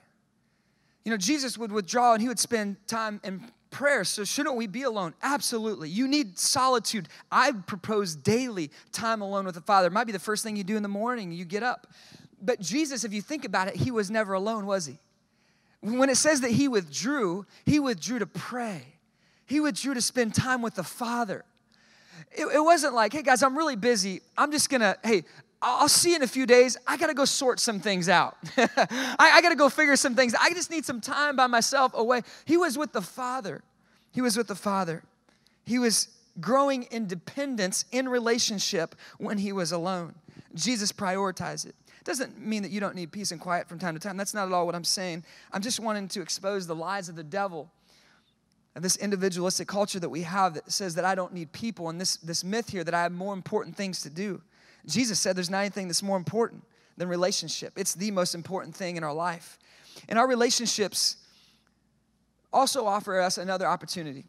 You 1.08 1.12
know, 1.12 1.18
Jesus 1.18 1.58
would 1.58 1.72
withdraw 1.72 2.12
and 2.12 2.22
he 2.22 2.28
would 2.28 2.38
spend 2.38 2.86
time 2.86 3.22
in 3.24 3.42
prayer. 3.70 4.04
So, 4.04 4.26
shouldn't 4.26 4.58
we 4.58 4.68
be 4.68 4.82
alone? 4.84 5.14
Absolutely. 5.24 5.90
You 5.90 6.06
need 6.06 6.38
solitude. 6.38 7.08
I 7.32 7.54
propose 7.54 8.14
daily 8.14 8.72
time 8.92 9.22
alone 9.22 9.46
with 9.46 9.56
the 9.56 9.62
Father. 9.62 9.88
It 9.88 9.94
might 9.94 10.04
be 10.04 10.12
the 10.12 10.20
first 10.20 10.44
thing 10.44 10.58
you 10.58 10.66
do 10.66 10.76
in 10.76 10.84
the 10.84 10.90
morning, 10.90 11.32
you 11.32 11.46
get 11.46 11.64
up. 11.64 11.88
But 12.42 12.60
Jesus, 12.60 13.06
if 13.06 13.14
you 13.14 13.22
think 13.22 13.46
about 13.46 13.70
it, 13.70 13.78
he 13.78 13.90
was 13.90 14.12
never 14.12 14.34
alone, 14.34 14.66
was 14.66 14.86
he? 14.86 15.00
When 15.80 16.10
it 16.10 16.18
says 16.18 16.42
that 16.42 16.52
he 16.52 16.68
withdrew, 16.68 17.46
he 17.66 17.80
withdrew 17.80 18.20
to 18.20 18.28
pray, 18.28 18.96
he 19.46 19.62
withdrew 19.62 19.94
to 19.94 20.02
spend 20.02 20.36
time 20.36 20.62
with 20.62 20.76
the 20.76 20.84
Father. 20.84 21.46
It, 22.34 22.48
it 22.48 22.62
wasn't 22.62 22.96
like, 22.96 23.14
hey 23.14 23.22
guys, 23.22 23.44
I'm 23.44 23.58
really 23.58 23.78
busy. 23.78 24.20
I'm 24.38 24.52
just 24.52 24.70
gonna, 24.70 24.98
hey, 25.06 25.24
I'll 25.62 25.90
see 25.90 26.12
you 26.12 26.18
in 26.18 26.24
a 26.24 26.28
few 26.28 26.46
days. 26.46 26.78
I 26.86 26.98
got 26.98 27.08
to 27.08 27.14
go 27.14 27.26
sort 27.26 27.60
some 27.60 27.80
things 27.80 28.10
out. 28.10 28.38
I, 28.58 29.16
I 29.20 29.42
got 29.42 29.50
to 29.50 29.56
go 29.56 29.70
figure 29.70 29.96
some 29.96 30.16
things. 30.16 30.36
I 30.40 30.52
just 30.52 30.70
need 30.70 30.86
some 30.86 31.02
time 31.02 31.36
by 31.36 31.48
myself 31.48 31.94
away. 31.96 32.22
He 32.46 32.58
was 32.58 32.78
with 32.78 32.94
the 32.94 33.02
Father. 33.02 33.64
He 34.12 34.22
was 34.22 34.38
with 34.38 34.48
the 34.48 34.56
Father. 34.56 35.04
He 35.66 35.80
was 35.80 36.10
growing 36.40 36.84
independence 36.92 37.86
in 37.92 38.08
relationship 38.08 38.96
when 39.18 39.40
he 39.40 39.52
was 39.52 39.72
alone. 39.72 40.14
Jesus 40.54 40.92
prioritized 40.92 41.66
it. 41.66 41.76
Doesn't 42.04 42.40
mean 42.40 42.64
that 42.64 42.72
you 42.72 42.80
don't 42.80 42.96
need 42.96 43.12
peace 43.12 43.32
and 43.32 43.42
quiet 43.42 43.68
from 43.68 43.80
time 43.80 43.96
to 43.96 44.00
time. 44.00 44.16
That's 44.16 44.34
not 44.34 44.48
at 44.48 44.54
all 44.54 44.66
what 44.66 44.76
I'm 44.76 44.84
saying. 44.84 45.24
I'm 45.52 45.62
just 45.62 45.80
wanting 45.80 46.08
to 46.10 46.22
expose 46.22 46.68
the 46.68 46.76
lies 46.76 47.10
of 47.10 47.16
the 47.16 47.24
devil 47.24 47.70
and 48.76 48.86
this 48.86 48.96
individualistic 48.98 49.68
culture 49.68 50.00
that 50.00 50.10
we 50.10 50.22
have 50.22 50.54
that 50.54 50.72
says 50.72 50.94
that 50.96 51.04
I 51.04 51.16
don't 51.16 51.34
need 51.34 51.52
people, 51.52 51.90
and 51.90 52.00
this, 52.00 52.18
this 52.18 52.44
myth 52.44 52.70
here 52.70 52.84
that 52.84 52.94
I 52.94 53.02
have 53.02 53.12
more 53.12 53.34
important 53.34 53.76
things 53.76 54.04
to 54.04 54.10
do. 54.10 54.40
Jesus 54.88 55.20
said 55.20 55.36
there's 55.36 55.50
not 55.50 55.60
anything 55.60 55.88
that's 55.88 56.04
more 56.04 56.18
important 56.18 56.64
than 56.96 57.10
relationship. 57.10 57.74
It's 57.76 57.94
the 57.94 58.12
most 58.12 58.34
important 58.34 58.76
thing 58.76 58.98
in 58.98 59.04
our 59.04 59.14
life. 59.14 59.60
And 60.10 60.18
our 60.18 60.28
relationships 60.28 61.18
also 62.52 62.86
offer 62.86 63.20
us 63.20 63.38
another 63.38 63.68
opportunity. 63.68 64.26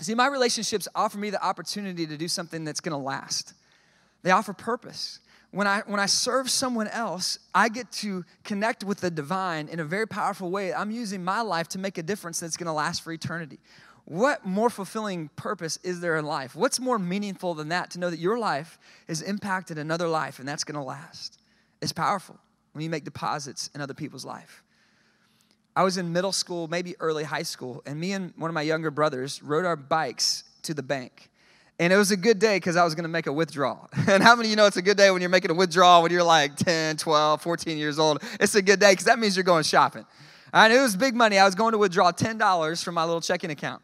See, 0.00 0.14
my 0.14 0.26
relationships 0.26 0.86
offer 0.94 1.18
me 1.18 1.30
the 1.30 1.44
opportunity 1.44 2.06
to 2.06 2.16
do 2.16 2.28
something 2.28 2.64
that's 2.64 2.80
gonna 2.80 2.98
last. 2.98 3.54
They 4.22 4.30
offer 4.30 4.52
purpose. 4.52 5.20
When 5.50 5.66
I, 5.66 5.80
when 5.86 5.98
I 5.98 6.06
serve 6.06 6.50
someone 6.50 6.88
else, 6.88 7.38
I 7.54 7.70
get 7.70 7.90
to 7.92 8.24
connect 8.44 8.84
with 8.84 9.00
the 9.00 9.10
divine 9.10 9.68
in 9.68 9.80
a 9.80 9.84
very 9.84 10.06
powerful 10.06 10.50
way. 10.50 10.74
I'm 10.74 10.90
using 10.90 11.24
my 11.24 11.40
life 11.40 11.68
to 11.68 11.78
make 11.78 11.96
a 11.96 12.02
difference 12.02 12.40
that's 12.40 12.56
gonna 12.56 12.74
last 12.74 13.02
for 13.02 13.12
eternity 13.12 13.58
what 14.08 14.46
more 14.46 14.70
fulfilling 14.70 15.28
purpose 15.36 15.78
is 15.82 16.00
there 16.00 16.16
in 16.16 16.24
life? 16.24 16.56
What's 16.56 16.80
more 16.80 16.98
meaningful 16.98 17.52
than 17.52 17.68
that 17.68 17.90
to 17.90 17.98
know 17.98 18.08
that 18.08 18.18
your 18.18 18.38
life 18.38 18.78
has 19.06 19.20
impacted 19.20 19.76
another 19.76 20.08
life 20.08 20.38
and 20.38 20.48
that's 20.48 20.64
going 20.64 20.76
to 20.76 20.82
last? 20.82 21.38
It's 21.82 21.92
powerful 21.92 22.38
when 22.72 22.82
you 22.82 22.88
make 22.88 23.04
deposits 23.04 23.68
in 23.74 23.82
other 23.82 23.92
people's 23.92 24.24
life. 24.24 24.62
I 25.76 25.82
was 25.82 25.98
in 25.98 26.10
middle 26.10 26.32
school, 26.32 26.68
maybe 26.68 26.94
early 27.00 27.22
high 27.22 27.42
school, 27.42 27.82
and 27.84 28.00
me 28.00 28.12
and 28.12 28.32
one 28.38 28.48
of 28.48 28.54
my 28.54 28.62
younger 28.62 28.90
brothers 28.90 29.42
rode 29.42 29.66
our 29.66 29.76
bikes 29.76 30.44
to 30.62 30.72
the 30.72 30.82
bank. 30.82 31.28
And 31.78 31.92
it 31.92 31.96
was 31.98 32.10
a 32.10 32.16
good 32.16 32.38
day 32.38 32.56
because 32.56 32.76
I 32.76 32.84
was 32.84 32.94
going 32.94 33.04
to 33.04 33.10
make 33.10 33.26
a 33.26 33.32
withdrawal. 33.32 33.90
And 34.08 34.22
how 34.22 34.34
many 34.34 34.48
of 34.48 34.50
you 34.50 34.56
know 34.56 34.64
it's 34.64 34.78
a 34.78 34.82
good 34.82 34.96
day 34.96 35.10
when 35.10 35.20
you're 35.20 35.28
making 35.28 35.50
a 35.50 35.54
withdrawal 35.54 36.02
when 36.02 36.10
you're 36.10 36.22
like 36.22 36.56
10, 36.56 36.96
12, 36.96 37.42
14 37.42 37.76
years 37.76 37.98
old? 37.98 38.22
It's 38.40 38.54
a 38.54 38.62
good 38.62 38.80
day 38.80 38.92
because 38.92 39.04
that 39.04 39.18
means 39.18 39.36
you're 39.36 39.44
going 39.44 39.64
shopping. 39.64 40.06
And 40.54 40.72
it 40.72 40.80
was 40.80 40.96
big 40.96 41.14
money. 41.14 41.38
I 41.38 41.44
was 41.44 41.54
going 41.54 41.72
to 41.72 41.78
withdraw 41.78 42.10
$10 42.10 42.82
from 42.82 42.94
my 42.94 43.04
little 43.04 43.20
checking 43.20 43.50
account. 43.50 43.82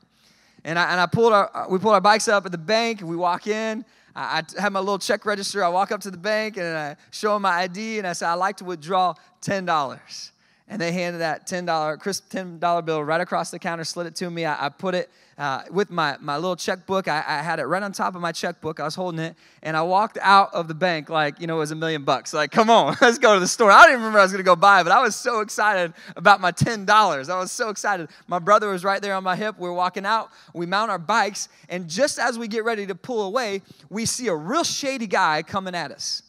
And 0.65 0.79
I, 0.79 0.91
and 0.91 1.01
I 1.01 1.07
pulled 1.07 1.33
our, 1.33 1.67
we 1.69 1.79
pulled 1.79 1.95
our 1.95 2.01
bikes 2.01 2.27
up 2.27 2.47
at 2.47 2.53
the 2.53 2.59
bank. 2.59 3.01
And 3.01 3.09
We 3.09 3.17
walk 3.17 3.47
in. 3.47 3.85
I, 4.17 4.43
I 4.57 4.61
have 4.61 4.73
my 4.73 4.81
little 4.81 4.99
check 4.99 5.27
register. 5.27 5.63
I 5.63 5.69
walk 5.69 5.93
up 5.93 6.01
to 6.03 6.11
the 6.11 6.17
bank 6.17 6.57
and 6.57 6.67
I 6.67 6.97
show 7.11 7.35
them 7.35 7.43
my 7.43 7.51
ID 7.51 7.99
and 7.99 8.07
I 8.07 8.13
say, 8.13 8.27
I'd 8.27 8.35
like 8.35 8.57
to 8.59 8.65
withdraw 8.65 9.15
$10. 9.43 10.31
And 10.69 10.81
they 10.81 10.93
handed 10.93 11.19
that 11.19 11.47
$10, 11.47 12.01
crisp 12.01 12.31
$10 12.31 12.85
bill 12.85 13.05
right 13.05 13.21
across 13.21 13.51
the 13.51 13.59
counter, 13.59 13.85
slid 13.85 14.07
it 14.07 14.15
to 14.17 14.31
me. 14.31 14.45
I, 14.47 14.67
I 14.67 14.69
put 14.71 14.95
it 14.95 15.11
uh, 15.39 15.63
with 15.71 15.91
my, 15.91 16.17
my 16.21 16.37
little 16.37 16.57
checkbook. 16.57 17.09
I, 17.09 17.25
I, 17.27 17.43
had 17.43 17.59
it 17.59 17.65
right 17.65 17.83
on 17.83 17.93
top 17.93 18.15
of 18.15 18.21
my 18.21 18.33
checkbook. 18.33 18.79
I 18.79 18.85
was 18.85 18.95
holding 18.95 19.21
it, 19.21 19.37
and 19.63 19.77
I 19.77 19.83
walked 19.83 20.19
out 20.21 20.55
of 20.55 20.69
the 20.69 20.75
bank 20.75 21.09
like, 21.09 21.41
you 21.41 21.47
know, 21.47 21.57
it 21.57 21.61
was 21.61 21.71
a 21.71 21.77
million 21.77 22.05
bucks. 22.05 22.33
Like, 22.33 22.51
come 22.51 22.71
on, 22.71 22.97
let's 23.01 23.19
go 23.19 23.35
to 23.35 23.41
the 23.41 23.49
store. 23.49 23.71
I 23.71 23.85
didn't 23.87 23.99
remember 23.99 24.19
I 24.19 24.23
was 24.23 24.33
going 24.33 24.45
to 24.45 24.45
go 24.45 24.57
buy, 24.57 24.83
but 24.83 24.93
I 24.93 25.01
was 25.03 25.17
so 25.17 25.41
excited 25.41 25.93
about 26.17 26.41
my 26.41 26.53
$10. 26.53 27.29
I 27.29 27.39
was 27.39 27.51
so 27.51 27.69
excited. 27.69 28.09
My 28.27 28.39
brother 28.39 28.71
was 28.71 28.85
right 28.85 29.03
there 29.03 29.15
on 29.15 29.25
my 29.25 29.37
hip. 29.37 29.57
We 29.59 29.69
we're 29.69 29.75
walking 29.75 30.07
out. 30.07 30.31
We 30.55 30.67
mount 30.67 30.91
our 30.91 30.99
bikes, 30.99 31.49
and 31.69 31.89
just 31.89 32.19
as 32.19 32.39
we 32.39 32.49
get 32.49 32.65
ready 32.65 32.87
to 32.87 32.95
pull 32.95 33.23
away, 33.23 33.63
we 33.91 34.07
see 34.07 34.29
a 34.29 34.35
real 34.35 34.65
shady 34.65 35.07
guy 35.07 35.43
coming 35.43 35.75
at 35.75 35.91
us. 35.91 36.23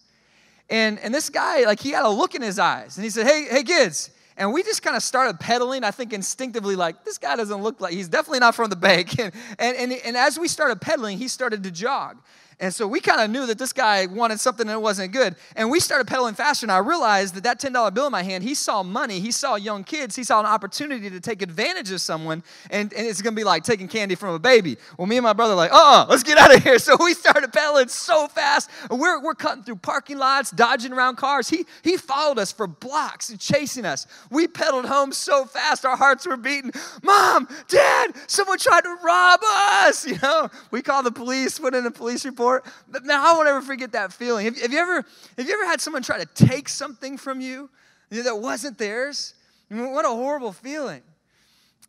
And, 0.70 1.00
and 1.00 1.14
this 1.14 1.30
guy, 1.30 1.66
like, 1.66 1.80
he 1.80 1.92
had 1.92 2.06
a 2.06 2.10
look 2.10 2.34
in 2.34 2.42
his 2.42 2.58
eyes, 2.58 2.98
and 2.98 3.04
he 3.04 3.10
said, 3.12 3.28
hey, 3.28 3.46
hey, 3.50 3.64
kids, 3.64 4.10
and 4.38 4.52
we 4.52 4.64
just 4.64 4.82
kind 4.82 4.96
of 4.96 5.04
started 5.04 5.40
pedaling, 5.40 5.84
I 5.84 5.92
think 5.92 6.12
instinctively, 6.12 6.76
like, 6.76 7.06
this 7.06 7.18
guy 7.18 7.36
doesn't 7.36 7.64
look 7.64 7.80
like, 7.80 7.94
he's 7.94 8.10
definitely 8.10 8.40
not 8.40 8.56
from 8.56 8.70
the 8.70 8.76
bank. 8.76 9.18
And, 9.18 9.34
and, 9.60 9.78
and, 9.78 9.94
and 9.94 10.18
as 10.18 10.38
we 10.38 10.48
started 10.48 10.82
pedaling, 10.82 11.18
he 11.18 11.28
started 11.28 11.64
to 11.64 11.72
jog. 11.72 12.18
And 12.60 12.74
so 12.74 12.88
we 12.88 13.02
kind 13.02 13.20
of 13.20 13.30
knew 13.30 13.46
that 13.48 13.58
this 13.58 13.74
guy 13.74 14.06
wanted 14.06 14.40
something 14.40 14.68
that 14.68 14.82
wasn't 14.82 15.12
good. 15.12 15.36
And 15.56 15.70
we 15.70 15.80
started 15.80 16.08
pedaling 16.08 16.36
faster. 16.36 16.66
And 16.66 16.72
I 16.72 16.78
realized 16.78 17.36
that 17.36 17.44
that 17.44 17.60
$10 17.60 17.94
bill 17.94 18.06
in 18.06 18.12
my 18.12 18.24
hand, 18.24 18.44
he 18.44 18.56
saw 18.56 18.82
money, 18.82 19.20
he 19.20 19.32
saw 19.32 19.56
young 19.56 19.84
kids, 19.84 20.16
he 20.16 20.24
saw 20.24 20.40
an 20.40 20.46
opportunity 20.46 21.10
to 21.10 21.20
take 21.20 21.42
advantage 21.42 21.92
of 21.92 22.00
someone. 22.00 22.44
And, 22.70 22.94
and 22.94 23.06
it's 23.06 23.22
going 23.22 23.36
to 23.36 23.40
be 23.40 23.44
like 23.44 23.64
taking 23.64 23.90
candy 23.90 24.16
from 24.16 24.34
a 24.34 24.40
baby. 24.40 24.78
Well, 24.98 25.06
me 25.06 25.18
and 25.18 25.24
my 25.24 25.34
brother 25.34 25.54
like, 25.54 25.72
uh 25.72 25.76
uh-uh, 25.76 26.06
let's 26.10 26.24
get 26.24 26.38
out 26.38 26.56
of 26.56 26.64
here. 26.64 26.80
So 26.86 26.96
we 27.00 27.16
started 27.16 27.52
pedaling 27.52 27.88
so 27.88 28.28
fast. 28.28 28.70
We're, 28.92 29.20
we're 29.20 29.34
cutting 29.34 29.64
through 29.64 29.78
parking 29.78 30.20
lots, 30.20 30.52
dodging 30.52 30.94
around 30.94 31.16
cars. 31.16 31.50
He, 31.50 31.66
he 31.82 31.98
followed 31.98 32.38
us 32.38 32.52
for 32.52 32.68
blocks 32.68 33.30
and 33.32 33.40
chasing 33.40 33.86
us. 33.86 34.06
We 34.30 34.48
pedaled 34.48 34.86
home 34.86 35.12
so 35.12 35.46
fast, 35.46 35.84
our 35.84 35.98
hearts 35.98 36.28
were 36.28 36.38
beating. 36.38 36.72
Mom, 37.02 37.48
Dad, 37.68 38.12
someone 38.28 38.60
tried 38.60 38.82
to 38.82 38.96
rob 39.04 39.40
us. 39.44 40.06
You 40.16 40.20
know, 40.22 40.50
we 40.72 40.82
called 40.82 41.06
the 41.06 41.12
police, 41.12 41.58
put 41.60 41.74
in 41.74 41.86
a 41.86 41.92
police 41.92 42.24
report 42.26 42.45
But 42.88 43.06
man, 43.06 43.20
I 43.20 43.34
won't 43.34 43.48
ever 43.48 43.62
forget 43.62 43.92
that 43.94 44.14
feeling. 44.14 44.46
Have, 44.46 44.60
have, 44.60 44.72
you 44.72 44.80
ever, 44.80 45.06
have 45.38 45.48
you 45.48 45.54
ever 45.54 45.66
had 45.66 45.82
someone 45.82 46.04
try 46.04 46.18
to 46.18 46.26
take 46.26 46.70
something 46.70 47.18
from 47.18 47.42
you 47.42 47.70
that 48.10 48.38
wasn't 48.38 48.78
theirs? 48.78 49.34
I 49.70 49.74
mean, 49.74 49.92
what 49.92 50.06
a 50.06 50.10
horrible 50.10 50.52
feeling. 50.52 51.02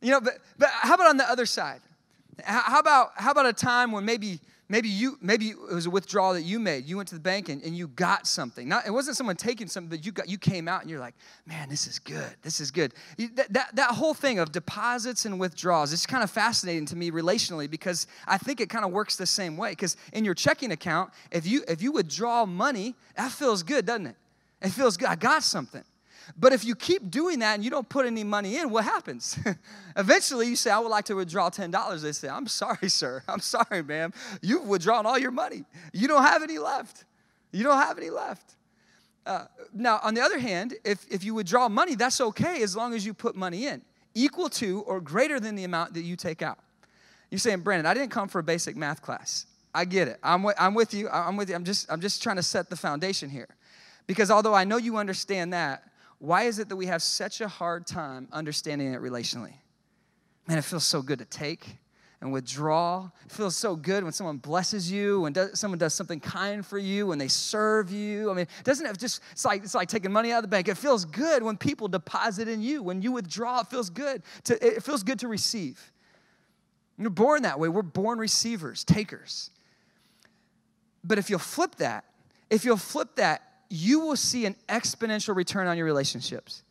You 0.01 0.13
know, 0.13 0.21
but, 0.21 0.39
but 0.59 0.69
how 0.71 0.95
about 0.95 1.09
on 1.09 1.17
the 1.17 1.29
other 1.29 1.47
side? 1.47 1.81
How 2.45 2.81
about, 2.81 3.13
how 3.17 3.31
about 3.31 3.47
a 3.47 3.53
time 3.53 3.93
when 3.93 4.05
maybe 4.05 4.41
maybe 4.69 4.89
you 4.89 5.19
maybe 5.21 5.51
it 5.51 5.75
was 5.75 5.87
a 5.87 5.91
withdrawal 5.91 6.35
that 6.35 6.43
you 6.43 6.59
made. 6.59 6.85
You 6.87 6.97
went 6.97 7.09
to 7.09 7.15
the 7.15 7.21
bank 7.21 7.49
and, 7.49 7.63
and 7.63 7.77
you 7.77 7.89
got 7.89 8.27
something. 8.27 8.69
Not 8.69 8.87
it 8.87 8.91
wasn't 8.91 9.17
someone 9.17 9.37
taking 9.37 9.69
something 9.69 9.89
but 9.89 10.05
you 10.05 10.13
got 10.13 10.29
you 10.29 10.39
came 10.39 10.69
out 10.69 10.83
and 10.83 10.91
you're 10.91 11.01
like 11.01 11.15
man 11.47 11.69
this 11.69 11.87
is 11.87 11.99
good. 11.99 12.35
This 12.43 12.61
is 12.61 12.71
good. 12.71 12.95
That, 13.35 13.53
that, 13.53 13.77
that 13.77 13.91
whole 13.93 14.15
thing 14.15 14.39
of 14.39 14.53
deposits 14.53 15.25
and 15.25 15.39
withdrawals 15.39 15.93
it's 15.93 16.07
kind 16.07 16.23
of 16.23 16.31
fascinating 16.31 16.87
to 16.87 16.97
me 16.97 17.11
relationally 17.11 17.71
because 17.71 18.07
i 18.27 18.39
think 18.39 18.61
it 18.61 18.69
kind 18.69 18.85
of 18.85 18.93
works 18.93 19.17
the 19.17 19.27
same 19.27 19.57
way. 19.57 19.71
Because 19.71 19.97
in 20.13 20.25
your 20.25 20.35
checking 20.35 20.73
account 20.73 21.11
if 21.31 21.47
you 21.47 21.63
if 21.69 21.83
you 21.83 21.93
withdraw 21.93 22.47
money 22.47 22.95
that 23.17 23.33
feels 23.33 23.63
good 23.63 23.87
doesn't 23.87 24.07
it? 24.07 24.17
It 24.63 24.71
feels 24.71 24.97
good. 24.97 25.09
I 25.09 25.17
got 25.17 25.43
something 25.43 25.85
but 26.37 26.53
if 26.53 26.65
you 26.65 26.75
keep 26.75 27.11
doing 27.11 27.39
that 27.41 27.55
and 27.55 27.65
you 27.65 27.71
don't 27.71 27.89
put 27.89 28.07
any 28.07 28.25
money 28.25 28.57
in, 28.57 28.71
what 28.71 28.85
happens? 28.85 29.39
Eventually, 29.97 30.49
you 30.49 30.57
say, 30.57 30.71
I 30.71 30.79
would 30.79 30.89
like 30.89 31.05
to 31.07 31.15
withdraw 31.15 31.51
$10. 31.51 32.03
They 32.03 32.13
say, 32.13 32.29
I'm 32.29 32.47
sorry, 32.47 32.89
sir. 32.89 33.23
I'm 33.29 33.41
sorry, 33.41 33.83
ma'am. 33.83 34.13
You've 34.43 34.67
withdrawn 34.67 35.07
all 35.07 35.19
your 35.19 35.31
money. 35.31 35.65
You 35.93 36.09
don't 36.09 36.25
have 36.25 36.43
any 36.43 36.59
left. 36.59 37.05
You 37.53 37.63
don't 37.63 37.79
have 37.79 37.99
any 37.99 38.11
left. 38.11 38.57
Uh, 39.25 39.47
now, 39.73 40.01
on 40.03 40.15
the 40.15 40.21
other 40.21 40.39
hand, 40.39 40.75
if, 40.85 41.05
if 41.11 41.25
you 41.25 41.35
withdraw 41.35 41.69
money, 41.69 41.95
that's 41.95 42.21
okay 42.21 42.63
as 42.63 42.77
long 42.77 42.95
as 42.95 43.05
you 43.05 43.13
put 43.13 43.35
money 43.35 43.67
in, 43.67 43.83
equal 44.15 44.49
to 44.49 44.83
or 44.83 45.01
greater 45.01 45.41
than 45.41 45.57
the 45.57 45.65
amount 45.65 45.95
that 45.95 46.03
you 46.03 46.17
take 46.17 46.43
out. 46.43 46.59
You're 47.31 47.39
saying, 47.39 47.61
Brandon, 47.61 47.87
I 47.87 47.95
didn't 47.95 48.11
come 48.11 48.29
for 48.29 48.39
a 48.39 48.43
basic 48.43 48.77
math 48.77 49.03
class. 49.03 49.47
I 49.75 49.85
get 49.85 50.09
it. 50.09 50.19
I'm, 50.23 50.47
I'm 50.59 50.75
with 50.75 50.95
you. 50.95 51.09
I'm 51.09 51.37
with 51.37 51.51
you. 51.51 51.55
I'm 51.55 51.65
just, 51.65 51.91
I'm 51.91 52.01
just 52.01 52.23
trying 52.23 52.37
to 52.37 52.43
set 52.43 52.71
the 52.71 52.77
foundation 52.77 53.29
here. 53.29 53.49
Because 54.07 54.31
although 54.31 54.55
I 54.55 54.65
know 54.65 54.77
you 54.77 54.97
understand 54.97 55.53
that, 55.53 55.83
why 56.19 56.45
is 56.45 56.59
it 56.59 56.69
that 56.69 56.77
we 56.77 56.87
have 56.87 57.03
such 57.03 57.41
a 57.41 57.49
hard 57.49 57.87
time 57.87 58.29
understanding 58.33 58.93
it 58.93 59.01
relationally? 59.01 59.55
Man, 60.47 60.59
it 60.59 60.65
feels 60.65 60.85
so 60.85 61.03
good 61.03 61.19
to 61.19 61.25
take 61.25 61.77
and 62.21 62.33
withdraw. 62.33 63.11
It 63.27 63.33
feels 63.33 63.57
so 63.57 63.77
good 63.77 64.03
when 64.03 64.13
someone 64.13 64.39
blesses 64.39 64.91
you, 64.91 65.21
when 65.21 65.35
someone 65.55 65.79
does 65.79 65.93
something 65.93 66.21
kind 66.21 66.65
for 66.65 66.79
you, 66.79 67.09
when 67.09 67.19
they 67.19 67.29
serve 67.29 67.91
you. 67.91 68.31
I 68.31 68.35
mean, 68.35 68.47
doesn't 68.65 68.87
it 68.87 68.99
just, 68.99 69.21
it's 69.33 69.45
like, 69.45 69.63
it's 69.63 69.75
like 69.75 69.89
taking 69.89 70.13
money 70.13 70.33
out 70.33 70.39
of 70.39 70.43
the 70.45 70.49
bank. 70.49 70.69
It 70.69 70.77
feels 70.77 71.05
good 71.05 71.43
when 71.43 71.57
people 71.57 71.89
deposit 71.89 72.49
in 72.49 72.63
you. 72.63 72.83
When 72.83 73.03
you 73.03 73.13
withdraw, 73.13 73.61
it 73.61 73.67
feels 73.67 73.91
good. 73.91 74.23
To, 74.45 74.67
it 74.67 74.83
feels 74.83 75.03
good 75.03 75.19
to 75.21 75.29
receive. 75.29 75.93
We're 76.99 77.11
born 77.11 77.43
that 77.43 77.61
way. 77.61 77.69
We're 77.69 77.83
born 77.83 78.19
receivers, 78.19 78.83
takers. 78.83 79.51
But 81.05 81.19
if 81.19 81.29
you'll 81.29 81.39
flip 81.39 81.75
that, 81.77 82.05
if 82.49 82.65
you'll 82.65 82.79
flip 82.79 83.17
that 83.17 83.43
you 83.69 84.01
will 84.01 84.17
see 84.17 84.47
an 84.47 84.57
exponential 84.69 85.35
return 85.35 85.67
on 85.67 85.77
your 85.77 85.87
relationships. 85.87 86.63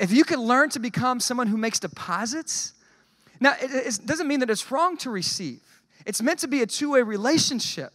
If 0.00 0.12
you 0.12 0.24
can 0.24 0.40
learn 0.40 0.70
to 0.70 0.78
become 0.78 1.20
someone 1.20 1.46
who 1.46 1.56
makes 1.56 1.78
deposits, 1.78 2.72
now 3.40 3.54
it 3.60 4.00
doesn't 4.06 4.26
mean 4.26 4.40
that 4.40 4.50
it's 4.50 4.70
wrong 4.70 4.96
to 4.98 5.10
receive, 5.10 5.60
it's 6.06 6.22
meant 6.22 6.40
to 6.40 6.48
be 6.48 6.62
a 6.62 6.66
two 6.66 6.92
way 6.92 7.02
relationship. 7.02 7.92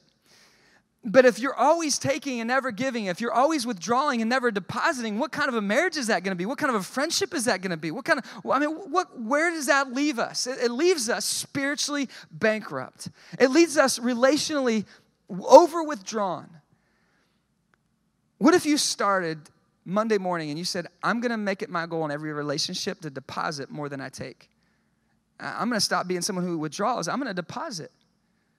But 1.05 1.25
if 1.25 1.37
you're 1.37 1.55
always 1.55 1.99
taking 1.99 2.39
and 2.39 2.47
never 2.47 2.71
giving, 2.71 3.05
if 3.05 3.19
you're 3.19 3.33
always 3.33 3.67
withdrawing 3.67 4.21
and 4.21 4.29
never 4.29 4.51
depositing, 4.51 5.19
what 5.19 5.33
kind 5.33 5.49
of 5.49 5.55
a 5.55 5.61
marriage 5.61 5.97
is 5.97 6.07
that 6.07 6.23
going 6.23 6.31
to 6.31 6.37
be? 6.37 6.45
What 6.45 6.57
kind 6.57 6.73
of 6.73 6.79
a 6.79 6.83
friendship 6.83 7.33
is 7.33 7.43
that 7.43 7.61
going 7.61 7.71
to 7.71 7.77
be? 7.77 7.91
What 7.91 8.05
kind 8.05 8.19
of, 8.19 8.49
I 8.49 8.59
mean, 8.59 8.69
what, 8.69 9.19
where 9.19 9.49
does 9.51 9.65
that 9.65 9.93
leave 9.93 10.17
us? 10.17 10.47
It, 10.47 10.59
it 10.63 10.71
leaves 10.71 11.09
us 11.09 11.25
spiritually 11.25 12.07
bankrupt. 12.31 13.09
It 13.37 13.51
leaves 13.51 13.75
us 13.77 13.99
relationally 13.99 14.85
over 15.29 15.83
withdrawn. 15.83 16.49
What 18.43 18.53
if 18.53 18.65
you 18.65 18.77
started 18.77 19.39
Monday 19.85 20.17
morning 20.17 20.49
and 20.49 20.59
you 20.59 20.65
said, 20.65 20.87
I'm 21.01 21.21
going 21.21 21.31
to 21.31 21.37
make 21.37 21.61
it 21.61 21.69
my 21.69 21.85
goal 21.85 22.03
in 22.03 22.11
every 22.11 22.33
relationship 22.33 22.99
to 22.99 23.09
deposit 23.09 23.71
more 23.71 23.87
than 23.87 24.01
I 24.01 24.09
take? 24.09 24.49
I'm 25.39 25.69
going 25.69 25.79
to 25.79 25.85
stop 25.85 26.09
being 26.09 26.19
someone 26.19 26.43
who 26.43 26.57
withdraws. 26.57 27.07
I'm 27.07 27.19
going 27.19 27.29
to 27.29 27.33
deposit. 27.33 27.89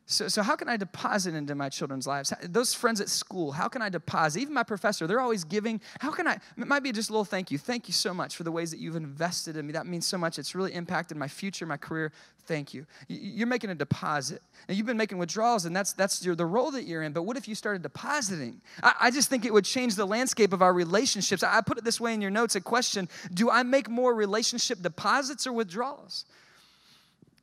So, 0.06 0.28
so 0.28 0.42
how 0.42 0.54
can 0.54 0.68
I 0.68 0.76
deposit 0.76 1.34
into 1.34 1.54
my 1.54 1.70
children's 1.70 2.06
lives? 2.06 2.30
Those 2.42 2.74
friends 2.74 3.00
at 3.00 3.08
school, 3.08 3.52
how 3.52 3.68
can 3.68 3.80
I 3.80 3.88
deposit? 3.88 4.40
Even 4.40 4.52
my 4.52 4.62
professor, 4.62 5.06
they're 5.06 5.20
always 5.20 5.44
giving. 5.44 5.80
How 5.98 6.10
can 6.10 6.28
I? 6.28 6.34
It 6.58 6.66
might 6.66 6.82
be 6.82 6.92
just 6.92 7.08
a 7.08 7.12
little 7.12 7.24
thank 7.24 7.50
you. 7.50 7.56
Thank 7.56 7.88
you 7.88 7.94
so 7.94 8.12
much 8.12 8.36
for 8.36 8.42
the 8.42 8.52
ways 8.52 8.70
that 8.70 8.80
you've 8.80 8.96
invested 8.96 9.56
in 9.56 9.66
me. 9.66 9.72
That 9.72 9.86
means 9.86 10.06
so 10.06 10.18
much. 10.18 10.38
It's 10.38 10.54
really 10.54 10.74
impacted 10.74 11.16
my 11.16 11.26
future, 11.26 11.64
my 11.64 11.78
career. 11.78 12.12
Thank 12.46 12.74
you. 12.74 12.84
You're 13.08 13.46
making 13.46 13.70
a 13.70 13.74
deposit. 13.74 14.42
And 14.68 14.76
you've 14.76 14.86
been 14.86 14.98
making 14.98 15.16
withdrawals, 15.16 15.64
and 15.64 15.74
that's, 15.74 15.94
that's 15.94 16.22
your, 16.22 16.34
the 16.34 16.44
role 16.44 16.70
that 16.72 16.84
you're 16.84 17.02
in. 17.02 17.14
But 17.14 17.22
what 17.22 17.38
if 17.38 17.48
you 17.48 17.54
started 17.54 17.82
depositing? 17.82 18.60
I, 18.82 18.94
I 19.00 19.10
just 19.10 19.30
think 19.30 19.46
it 19.46 19.54
would 19.54 19.64
change 19.64 19.94
the 19.94 20.06
landscape 20.06 20.52
of 20.52 20.60
our 20.60 20.74
relationships. 20.74 21.42
I, 21.42 21.58
I 21.58 21.60
put 21.62 21.78
it 21.78 21.84
this 21.84 21.98
way 21.98 22.12
in 22.12 22.20
your 22.20 22.30
notes 22.30 22.56
a 22.56 22.60
question 22.60 23.08
Do 23.32 23.48
I 23.48 23.62
make 23.62 23.88
more 23.88 24.14
relationship 24.14 24.82
deposits 24.82 25.46
or 25.46 25.54
withdrawals? 25.54 26.26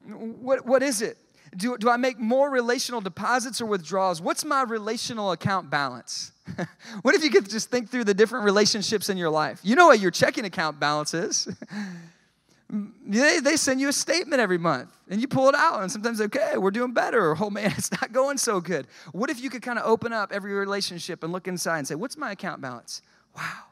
What, 0.08 0.68
what 0.68 0.84
is 0.84 1.02
it? 1.02 1.18
Do, 1.56 1.78
do 1.78 1.90
I 1.90 1.98
make 1.98 2.18
more 2.18 2.50
relational 2.50 3.02
deposits 3.02 3.60
or 3.60 3.66
withdrawals? 3.66 4.22
What's 4.22 4.46
my 4.46 4.64
relational 4.64 5.32
account 5.32 5.70
balance? 5.70 6.32
what 7.02 7.14
if 7.14 7.24
you 7.24 7.30
could 7.30 7.50
just 7.50 7.70
think 7.70 7.90
through 7.90 8.06
the 8.06 8.14
different 8.14 8.46
relationships 8.46 9.10
in 9.10 9.18
your 9.18 9.30
life? 9.30 9.60
You 9.64 9.76
know 9.76 9.88
what 9.88 10.00
your 10.00 10.12
checking 10.12 10.46
account 10.46 10.80
balance 10.80 11.14
is. 11.14 11.48
they, 13.06 13.40
they 13.40 13.58
send 13.58 13.82
you 13.82 13.90
a 13.90 13.94
statement 13.94 14.42
every 14.42 14.58
month 14.58 14.90
and 15.10 15.20
you 15.20 15.28
pull 15.28 15.50
it 15.50 15.56
out 15.56 15.82
and 15.82 15.92
sometimes 15.92 16.22
okay 16.22 16.58
we're 16.58 16.72
doing 16.72 16.94
better 16.94 17.32
or 17.32 17.38
oh 17.40 17.50
man 17.50 17.72
it's 17.78 17.92
not 17.92 18.14
going 18.14 18.38
so 18.38 18.62
good 18.62 18.88
what 19.12 19.30
if 19.30 19.42
you 19.42 19.50
could 19.50 19.62
kind 19.62 19.78
of 19.78 19.86
open 19.86 20.14
up 20.14 20.32
every 20.32 20.54
relationship 20.54 21.24
and 21.24 21.34
look 21.34 21.48
inside 21.48 21.80
and 21.80 21.88
say 21.88 21.96
what's 21.96 22.18
my 22.18 22.32
account 22.32 22.62
balance 22.62 23.02
wow 23.36 23.64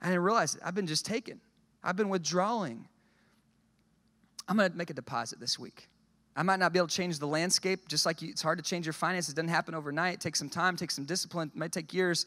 i 0.00 0.06
didn't 0.06 0.22
realize 0.22 0.54
it 0.54 0.62
i've 0.64 0.74
been 0.74 0.86
just 0.86 1.04
taking 1.04 1.38
i've 1.84 1.96
been 1.96 2.08
withdrawing 2.08 2.88
i'm 4.48 4.56
going 4.56 4.70
to 4.70 4.76
make 4.76 4.88
a 4.88 4.94
deposit 4.94 5.38
this 5.38 5.58
week 5.58 5.88
I 6.36 6.42
might 6.42 6.58
not 6.58 6.72
be 6.72 6.78
able 6.78 6.88
to 6.88 6.94
change 6.94 7.18
the 7.18 7.26
landscape, 7.26 7.88
just 7.88 8.04
like 8.04 8.20
you, 8.20 8.28
it's 8.28 8.42
hard 8.42 8.58
to 8.58 8.64
change 8.64 8.84
your 8.84 8.92
finances. 8.92 9.32
It 9.32 9.36
doesn't 9.36 9.48
happen 9.48 9.74
overnight. 9.74 10.14
It 10.14 10.20
takes 10.20 10.38
some 10.38 10.50
time, 10.50 10.76
takes 10.76 10.94
some 10.94 11.06
discipline, 11.06 11.50
it 11.54 11.58
might 11.58 11.72
take 11.72 11.94
years, 11.94 12.26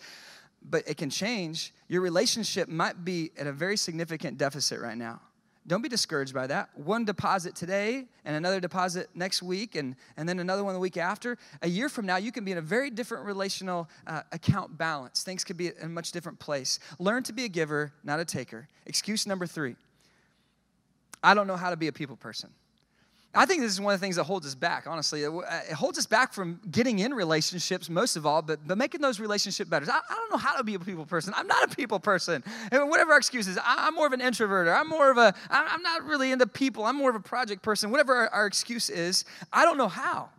but 0.67 0.87
it 0.87 0.97
can 0.97 1.11
change. 1.11 1.73
Your 1.87 2.01
relationship 2.01 2.67
might 2.67 3.05
be 3.05 3.31
at 3.37 3.45
a 3.45 3.51
very 3.51 3.77
significant 3.77 4.37
deficit 4.37 4.79
right 4.79 4.97
now. 4.97 5.21
don't 5.67 5.83
be 5.83 5.89
discouraged 5.89 6.33
by 6.33 6.47
that. 6.47 6.69
One 6.75 7.05
deposit 7.05 7.55
today 7.55 8.05
and 8.25 8.35
another 8.35 8.59
deposit 8.59 9.07
next 9.13 9.43
week 9.43 9.75
and, 9.75 9.95
and 10.17 10.27
then 10.27 10.39
another 10.39 10.63
one 10.63 10.73
the 10.73 10.79
week 10.79 10.97
after. 10.97 11.37
A 11.61 11.69
year 11.69 11.89
from 11.89 12.07
now, 12.07 12.17
you 12.17 12.31
can 12.31 12.43
be 12.43 12.51
in 12.51 12.57
a 12.57 12.61
very 12.61 12.89
different 12.89 13.23
relational 13.23 13.87
uh, 14.07 14.23
account 14.31 14.75
balance. 14.75 15.21
Things 15.21 15.43
could 15.43 15.57
be 15.57 15.67
in 15.67 15.73
a 15.83 15.87
much 15.87 16.11
different 16.11 16.39
place. 16.39 16.79
Learn 16.97 17.21
to 17.23 17.33
be 17.33 17.45
a 17.45 17.49
giver, 17.49 17.93
not 18.03 18.19
a 18.19 18.25
taker. 18.25 18.67
Excuse 18.87 19.27
number 19.27 19.45
three 19.45 19.75
I 21.21 21.35
don't 21.35 21.45
know 21.47 21.57
how 21.57 21.69
to 21.69 21.77
be 21.77 21.87
a 21.87 21.91
people 21.91 22.15
person. 22.15 22.49
I 23.35 23.45
think 23.45 23.61
this 23.61 23.71
is 23.71 23.79
one 23.79 23.93
of 23.93 23.99
the 23.99 24.03
things 24.03 24.15
that 24.15 24.23
holds 24.23 24.47
us 24.47 24.55
back, 24.55 24.87
honestly. 24.87 25.23
Uh, 25.23 25.41
it, 25.69 25.73
holds 25.73 25.99
us 25.99 26.07
back 26.07 26.33
from 26.33 26.59
getting 26.71 26.97
in 26.97 27.13
relationships, 27.13 27.87
most 27.87 28.15
of 28.15 28.25
all, 28.25 28.41
but, 28.41 28.59
but 28.65 28.75
making 28.75 29.01
those 29.01 29.19
relationships 29.19 29.69
better. 29.69 29.85
I, 29.89 29.99
I 30.09 30.15
don't 30.15 30.31
know 30.31 30.37
how 30.37 30.57
to 30.57 30.63
be 30.63 30.73
a 30.73 30.79
people 30.79 31.05
person. 31.05 31.33
I'm 31.37 31.45
not 31.45 31.71
a 31.71 31.75
people 31.75 31.99
person. 31.99 32.43
Whatever 32.71 33.11
our 33.11 33.19
excuses, 33.19 33.59
I, 33.63 33.87
am 33.87 33.93
more 33.93 34.07
of 34.07 34.13
an 34.13 34.21
introvert. 34.21 34.67
Or 34.67 34.73
I'm 34.73 34.89
more 34.89 35.11
of 35.11 35.19
a, 35.19 35.35
I'm 35.51 35.83
not 35.83 36.03
really 36.05 36.31
into 36.31 36.47
people. 36.47 36.85
I'm 36.85 36.95
more 36.95 37.11
of 37.11 37.15
a 37.15 37.19
project 37.19 37.61
person. 37.61 37.91
Whatever 37.91 38.15
our, 38.15 38.29
our 38.29 38.45
excuse 38.47 38.89
is, 38.89 39.25
I 39.53 39.63
don't 39.63 39.77
know 39.77 39.89
how. 39.89 40.29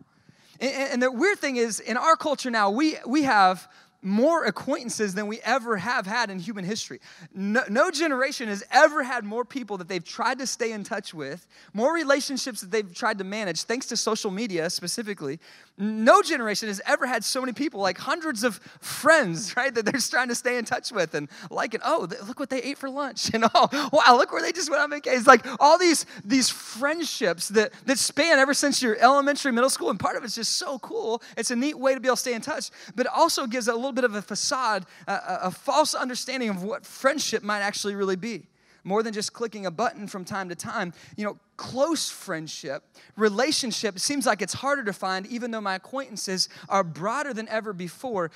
And, 0.59 0.93
and 0.93 1.01
the 1.01 1.11
weird 1.11 1.39
thing 1.39 1.55
is, 1.55 1.79
in 1.79 1.95
our 1.95 2.17
culture 2.17 2.51
now, 2.51 2.69
we, 2.71 2.97
we 3.05 3.23
have 3.23 3.69
more 4.01 4.45
acquaintances 4.45 5.13
than 5.13 5.27
we 5.27 5.39
ever 5.41 5.77
have 5.77 6.05
had 6.07 6.29
in 6.29 6.39
human 6.39 6.65
history. 6.65 6.99
No, 7.33 7.61
no, 7.69 7.91
generation 7.91 8.47
has 8.47 8.63
ever 8.71 9.03
had 9.03 9.23
more 9.23 9.45
people 9.45 9.77
that 9.77 9.87
they've 9.87 10.03
tried 10.03 10.39
to 10.39 10.47
stay 10.47 10.71
in 10.71 10.83
touch 10.83 11.13
with, 11.13 11.47
more 11.73 11.93
relationships 11.93 12.61
that 12.61 12.71
they've 12.71 12.93
tried 12.93 13.17
to 13.19 13.23
manage, 13.23 13.63
thanks 13.63 13.85
to 13.87 13.97
social 13.97 14.31
media 14.31 14.69
specifically, 14.69 15.39
no 15.81 16.21
generation 16.21 16.67
has 16.67 16.79
ever 16.85 17.05
had 17.05 17.23
so 17.23 17.41
many 17.41 17.53
people, 17.53 17.81
like 17.81 17.97
hundreds 17.97 18.43
of 18.43 18.57
friends, 18.79 19.55
right, 19.57 19.73
that 19.73 19.85
they're 19.85 19.99
trying 19.99 20.27
to 20.29 20.35
stay 20.35 20.57
in 20.57 20.65
touch 20.65 20.91
with 20.91 21.15
and 21.15 21.27
like 21.49 21.73
it. 21.73 21.81
Oh, 21.83 22.07
look 22.27 22.39
what 22.39 22.49
they 22.49 22.61
ate 22.61 22.77
for 22.77 22.89
lunch. 22.89 23.31
And 23.41 23.45
oh, 23.55 23.89
wow, 23.93 24.17
look 24.17 24.33
where 24.33 24.41
they 24.41 24.51
just 24.51 24.69
went 24.69 24.83
on 24.83 24.89
vacation. 24.89 25.17
It's 25.17 25.27
like 25.27 25.45
all 25.59 25.79
these, 25.79 26.05
these 26.23 26.49
friendships 26.49 27.47
that, 27.49 27.71
that 27.85 27.97
span 27.97 28.37
ever 28.37 28.53
since 28.53 28.83
your 28.83 28.97
elementary, 28.97 29.51
middle 29.51 29.69
school. 29.69 29.89
And 29.89 29.99
part 29.99 30.15
of 30.15 30.23
it's 30.23 30.35
just 30.35 30.57
so 30.57 30.77
cool. 30.79 31.23
It's 31.37 31.49
a 31.49 31.55
neat 31.55 31.79
way 31.79 31.95
to 31.95 31.99
be 31.99 32.07
able 32.07 32.17
to 32.17 32.21
stay 32.21 32.33
in 32.33 32.41
touch, 32.41 32.69
but 32.95 33.05
it 33.05 33.11
also 33.15 33.47
gives 33.47 33.67
a 33.67 33.73
little 33.73 33.93
bit 33.93 34.03
of 34.03 34.15
a 34.15 34.21
facade, 34.21 34.85
a, 35.07 35.19
a 35.43 35.51
false 35.51 35.95
understanding 35.95 36.49
of 36.49 36.61
what 36.61 36.85
friendship 36.85 37.41
might 37.41 37.61
actually 37.61 37.95
really 37.95 38.17
be 38.17 38.47
more 38.83 39.03
than 39.03 39.13
just 39.13 39.33
clicking 39.33 39.65
a 39.65 39.71
button 39.71 40.07
from 40.07 40.25
time 40.25 40.49
to 40.49 40.55
time. 40.55 40.93
You 41.15 41.25
know, 41.25 41.39
close 41.57 42.09
friendship, 42.09 42.83
relationship, 43.15 43.99
seems 43.99 44.25
like 44.25 44.41
it's 44.41 44.53
harder 44.53 44.83
to 44.85 44.93
find, 44.93 45.25
even 45.27 45.51
though 45.51 45.61
my 45.61 45.75
acquaintances 45.75 46.49
are 46.69 46.83
broader 46.83 47.33
than 47.33 47.47
ever 47.49 47.73
before. 47.73 48.31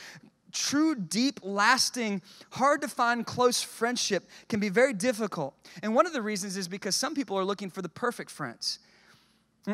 True, 0.52 0.96
deep, 0.96 1.40
lasting, 1.44 2.22
hard 2.52 2.82
to 2.82 2.88
find 2.88 3.26
close 3.26 3.62
friendship 3.62 4.30
can 4.48 4.60
be 4.60 4.70
very 4.70 4.94
difficult. 4.94 5.54
And 5.84 5.94
one 5.94 6.06
of 6.06 6.14
the 6.14 6.22
reasons 6.22 6.56
is 6.56 6.68
because 6.68 6.96
some 6.96 7.14
people 7.14 7.38
are 7.38 7.44
looking 7.44 7.70
for 7.70 7.82
the 7.82 7.90
perfect 7.90 8.32
friends, 8.32 8.80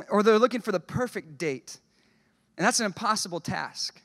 or 0.10 0.23
they're 0.23 0.39
looking 0.39 0.62
for 0.62 0.71
the 0.71 0.79
perfect 0.79 1.38
date. 1.38 1.77
And 2.57 2.65
that's 2.65 2.79
an 2.79 2.86
impossible 2.86 3.39
task. 3.39 4.01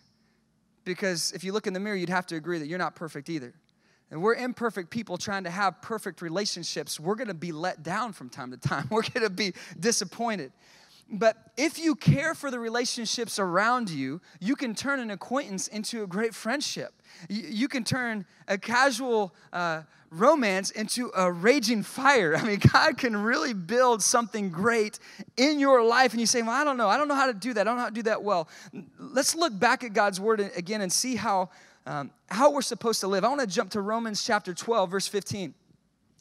Because 0.85 1.33
if 1.33 1.43
you 1.43 1.53
look 1.53 1.67
in 1.67 1.73
the 1.73 1.81
mirror, 1.81 1.97
you'd 1.97 2.09
have 2.09 2.27
to 2.29 2.37
agree 2.37 2.59
that 2.59 2.69
you're 2.69 2.79
not 2.79 2.95
perfect 2.95 3.29
either 3.29 3.55
and 4.11 4.23
we're 4.23 4.35
imperfect 4.35 4.91
people 4.91 5.17
trying 5.19 5.45
to 5.45 5.51
have 5.51 5.83
perfect 5.83 6.23
relationships, 6.23 7.01
we're 7.01 7.17
gonna 7.17 7.35
be 7.35 7.53
let 7.53 7.83
down 7.83 8.13
from 8.13 8.29
time 8.29 8.51
to 8.53 8.57
time. 8.57 8.87
We're 8.91 9.03
gonna 9.03 9.31
be 9.31 9.53
disappointed. 9.79 10.53
But 11.09 11.37
if 11.57 11.79
you 11.79 11.95
care 11.95 12.35
for 12.35 12.51
the 12.51 12.59
relationships 12.59 13.39
around 13.39 13.91
you, 13.91 14.21
you 14.41 14.57
can 14.57 14.75
turn 14.75 14.99
an 14.99 15.11
acquaintance 15.11 15.69
into 15.69 16.03
a 16.03 16.07
great 16.07 16.35
friendship. 16.35 17.01
You, 17.29 17.69
can 17.69 17.85
turn 17.85 18.27
a 18.49 18.59
casual 18.59 19.33
uh, 19.53 19.83
romance 20.11 20.73
into 20.73 21.13
a 21.17 21.31
raging 21.31 21.85
fire. 21.85 22.37
I 22.37 22.43
mean, 22.43 22.59
God 22.73 22.99
can 22.99 23.17
really 23.17 23.55
build 23.55 24.03
something 24.03 24.51
great 24.51 24.99
in 25.37 25.61
your 25.61 25.85
life. 25.85 26.11
And 26.11 26.21
you 26.21 26.27
say, 26.27 26.43
Well, 26.43 26.51
I 26.51 26.65
don't 26.65 26.77
know. 26.77 26.89
I 26.89 26.97
don't 26.97 27.07
know 27.07 27.15
how 27.15 27.27
to 27.27 27.35
do 27.35 27.55
that. 27.55 27.61
I 27.61 27.65
don't 27.65 27.77
know 27.77 27.83
how 27.83 27.89
to 27.89 27.95
do 27.95 28.03
that 28.03 28.25
well. 28.25 28.49
Let's 28.99 29.37
look 29.37 29.57
back 29.57 29.85
at 29.85 29.93
God's 29.93 30.21
word 30.21 30.41
again 30.41 30.81
and 30.81 30.93
see 30.93 31.15
how 31.15 31.51
um, 31.87 32.11
how 32.29 32.51
we're 32.51 32.63
supposed 32.63 33.01
to 33.01 33.09
live. 33.09 33.25
I 33.25 33.29
want 33.29 33.41
to 33.41 33.47
jump 33.47 33.71
to 33.71 33.81
Romans 33.81 34.25
chapter 34.25 34.53
12, 34.53 34.91
verse 34.91 35.07
15. 35.07 35.55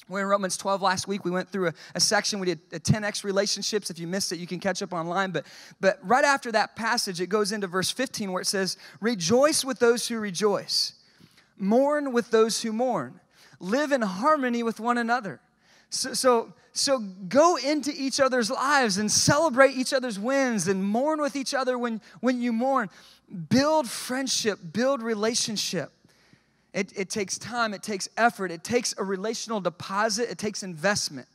We're 0.08 0.22
in 0.22 0.28
Romans 0.28 0.56
12 0.58 0.84
last 0.84 1.08
week. 1.08 1.26
We 1.26 1.32
went 1.32 1.50
through 1.50 1.70
a, 1.70 1.74
a, 1.96 2.00
section. 2.00 2.40
We 2.40 2.46
did 2.46 2.60
a 2.72 2.80
10x 2.80 3.24
relationships. 3.24 3.90
If 3.90 3.98
you 3.98 4.06
missed 4.06 4.32
it, 4.32 4.38
you 4.38 4.46
can 4.46 4.60
catch 4.60 4.84
up 4.84 4.94
online. 4.94 5.32
But, 5.32 5.48
but 5.82 5.98
right 6.04 6.24
after 6.24 6.52
that 6.52 6.76
passage, 6.76 7.20
it 7.20 7.28
goes 7.28 7.52
into 7.52 7.66
verse 7.66 7.90
15 7.90 8.32
where 8.32 8.42
it 8.42 8.46
says, 8.46 8.78
Rejoice 9.02 9.66
with 9.66 9.80
those 9.80 10.08
who 10.08 10.20
rejoice, 10.20 10.94
mourn 11.58 12.14
with 12.14 12.30
those 12.30 12.62
who 12.62 12.72
mourn, 12.72 13.20
live 13.60 13.92
in 13.92 14.04
harmony 14.04 14.62
with 14.62 14.80
one 14.80 15.00
another. 15.00 15.40
So, 15.96 16.14
so, 16.14 16.54
so 16.74 17.00
go 17.00 17.56
into 17.56 17.92
each 17.96 18.20
other's 18.20 18.52
lives 18.52 18.98
and 18.98 19.12
celebrate 19.12 19.76
each 19.76 19.94
other's 19.94 20.20
wins 20.20 20.68
and 20.68 20.84
mourn 20.84 21.22
with 21.22 21.36
each 21.36 21.54
other 21.54 21.78
when, 21.78 22.02
when 22.20 22.42
you 22.42 22.52
mourn. 22.52 22.90
Build 23.50 23.90
friendship, 23.90 24.60
build 24.74 25.02
relationship. 25.02 25.92
It, 26.74 26.92
it 26.98 27.10
takes 27.10 27.38
time, 27.38 27.74
it 27.74 27.82
takes 27.82 28.10
effort, 28.18 28.52
it 28.52 28.64
takes 28.64 28.94
a 28.98 29.04
relational 29.04 29.62
deposit, 29.62 30.30
it 30.30 30.38
takes 30.38 30.62
investment. 30.62 31.28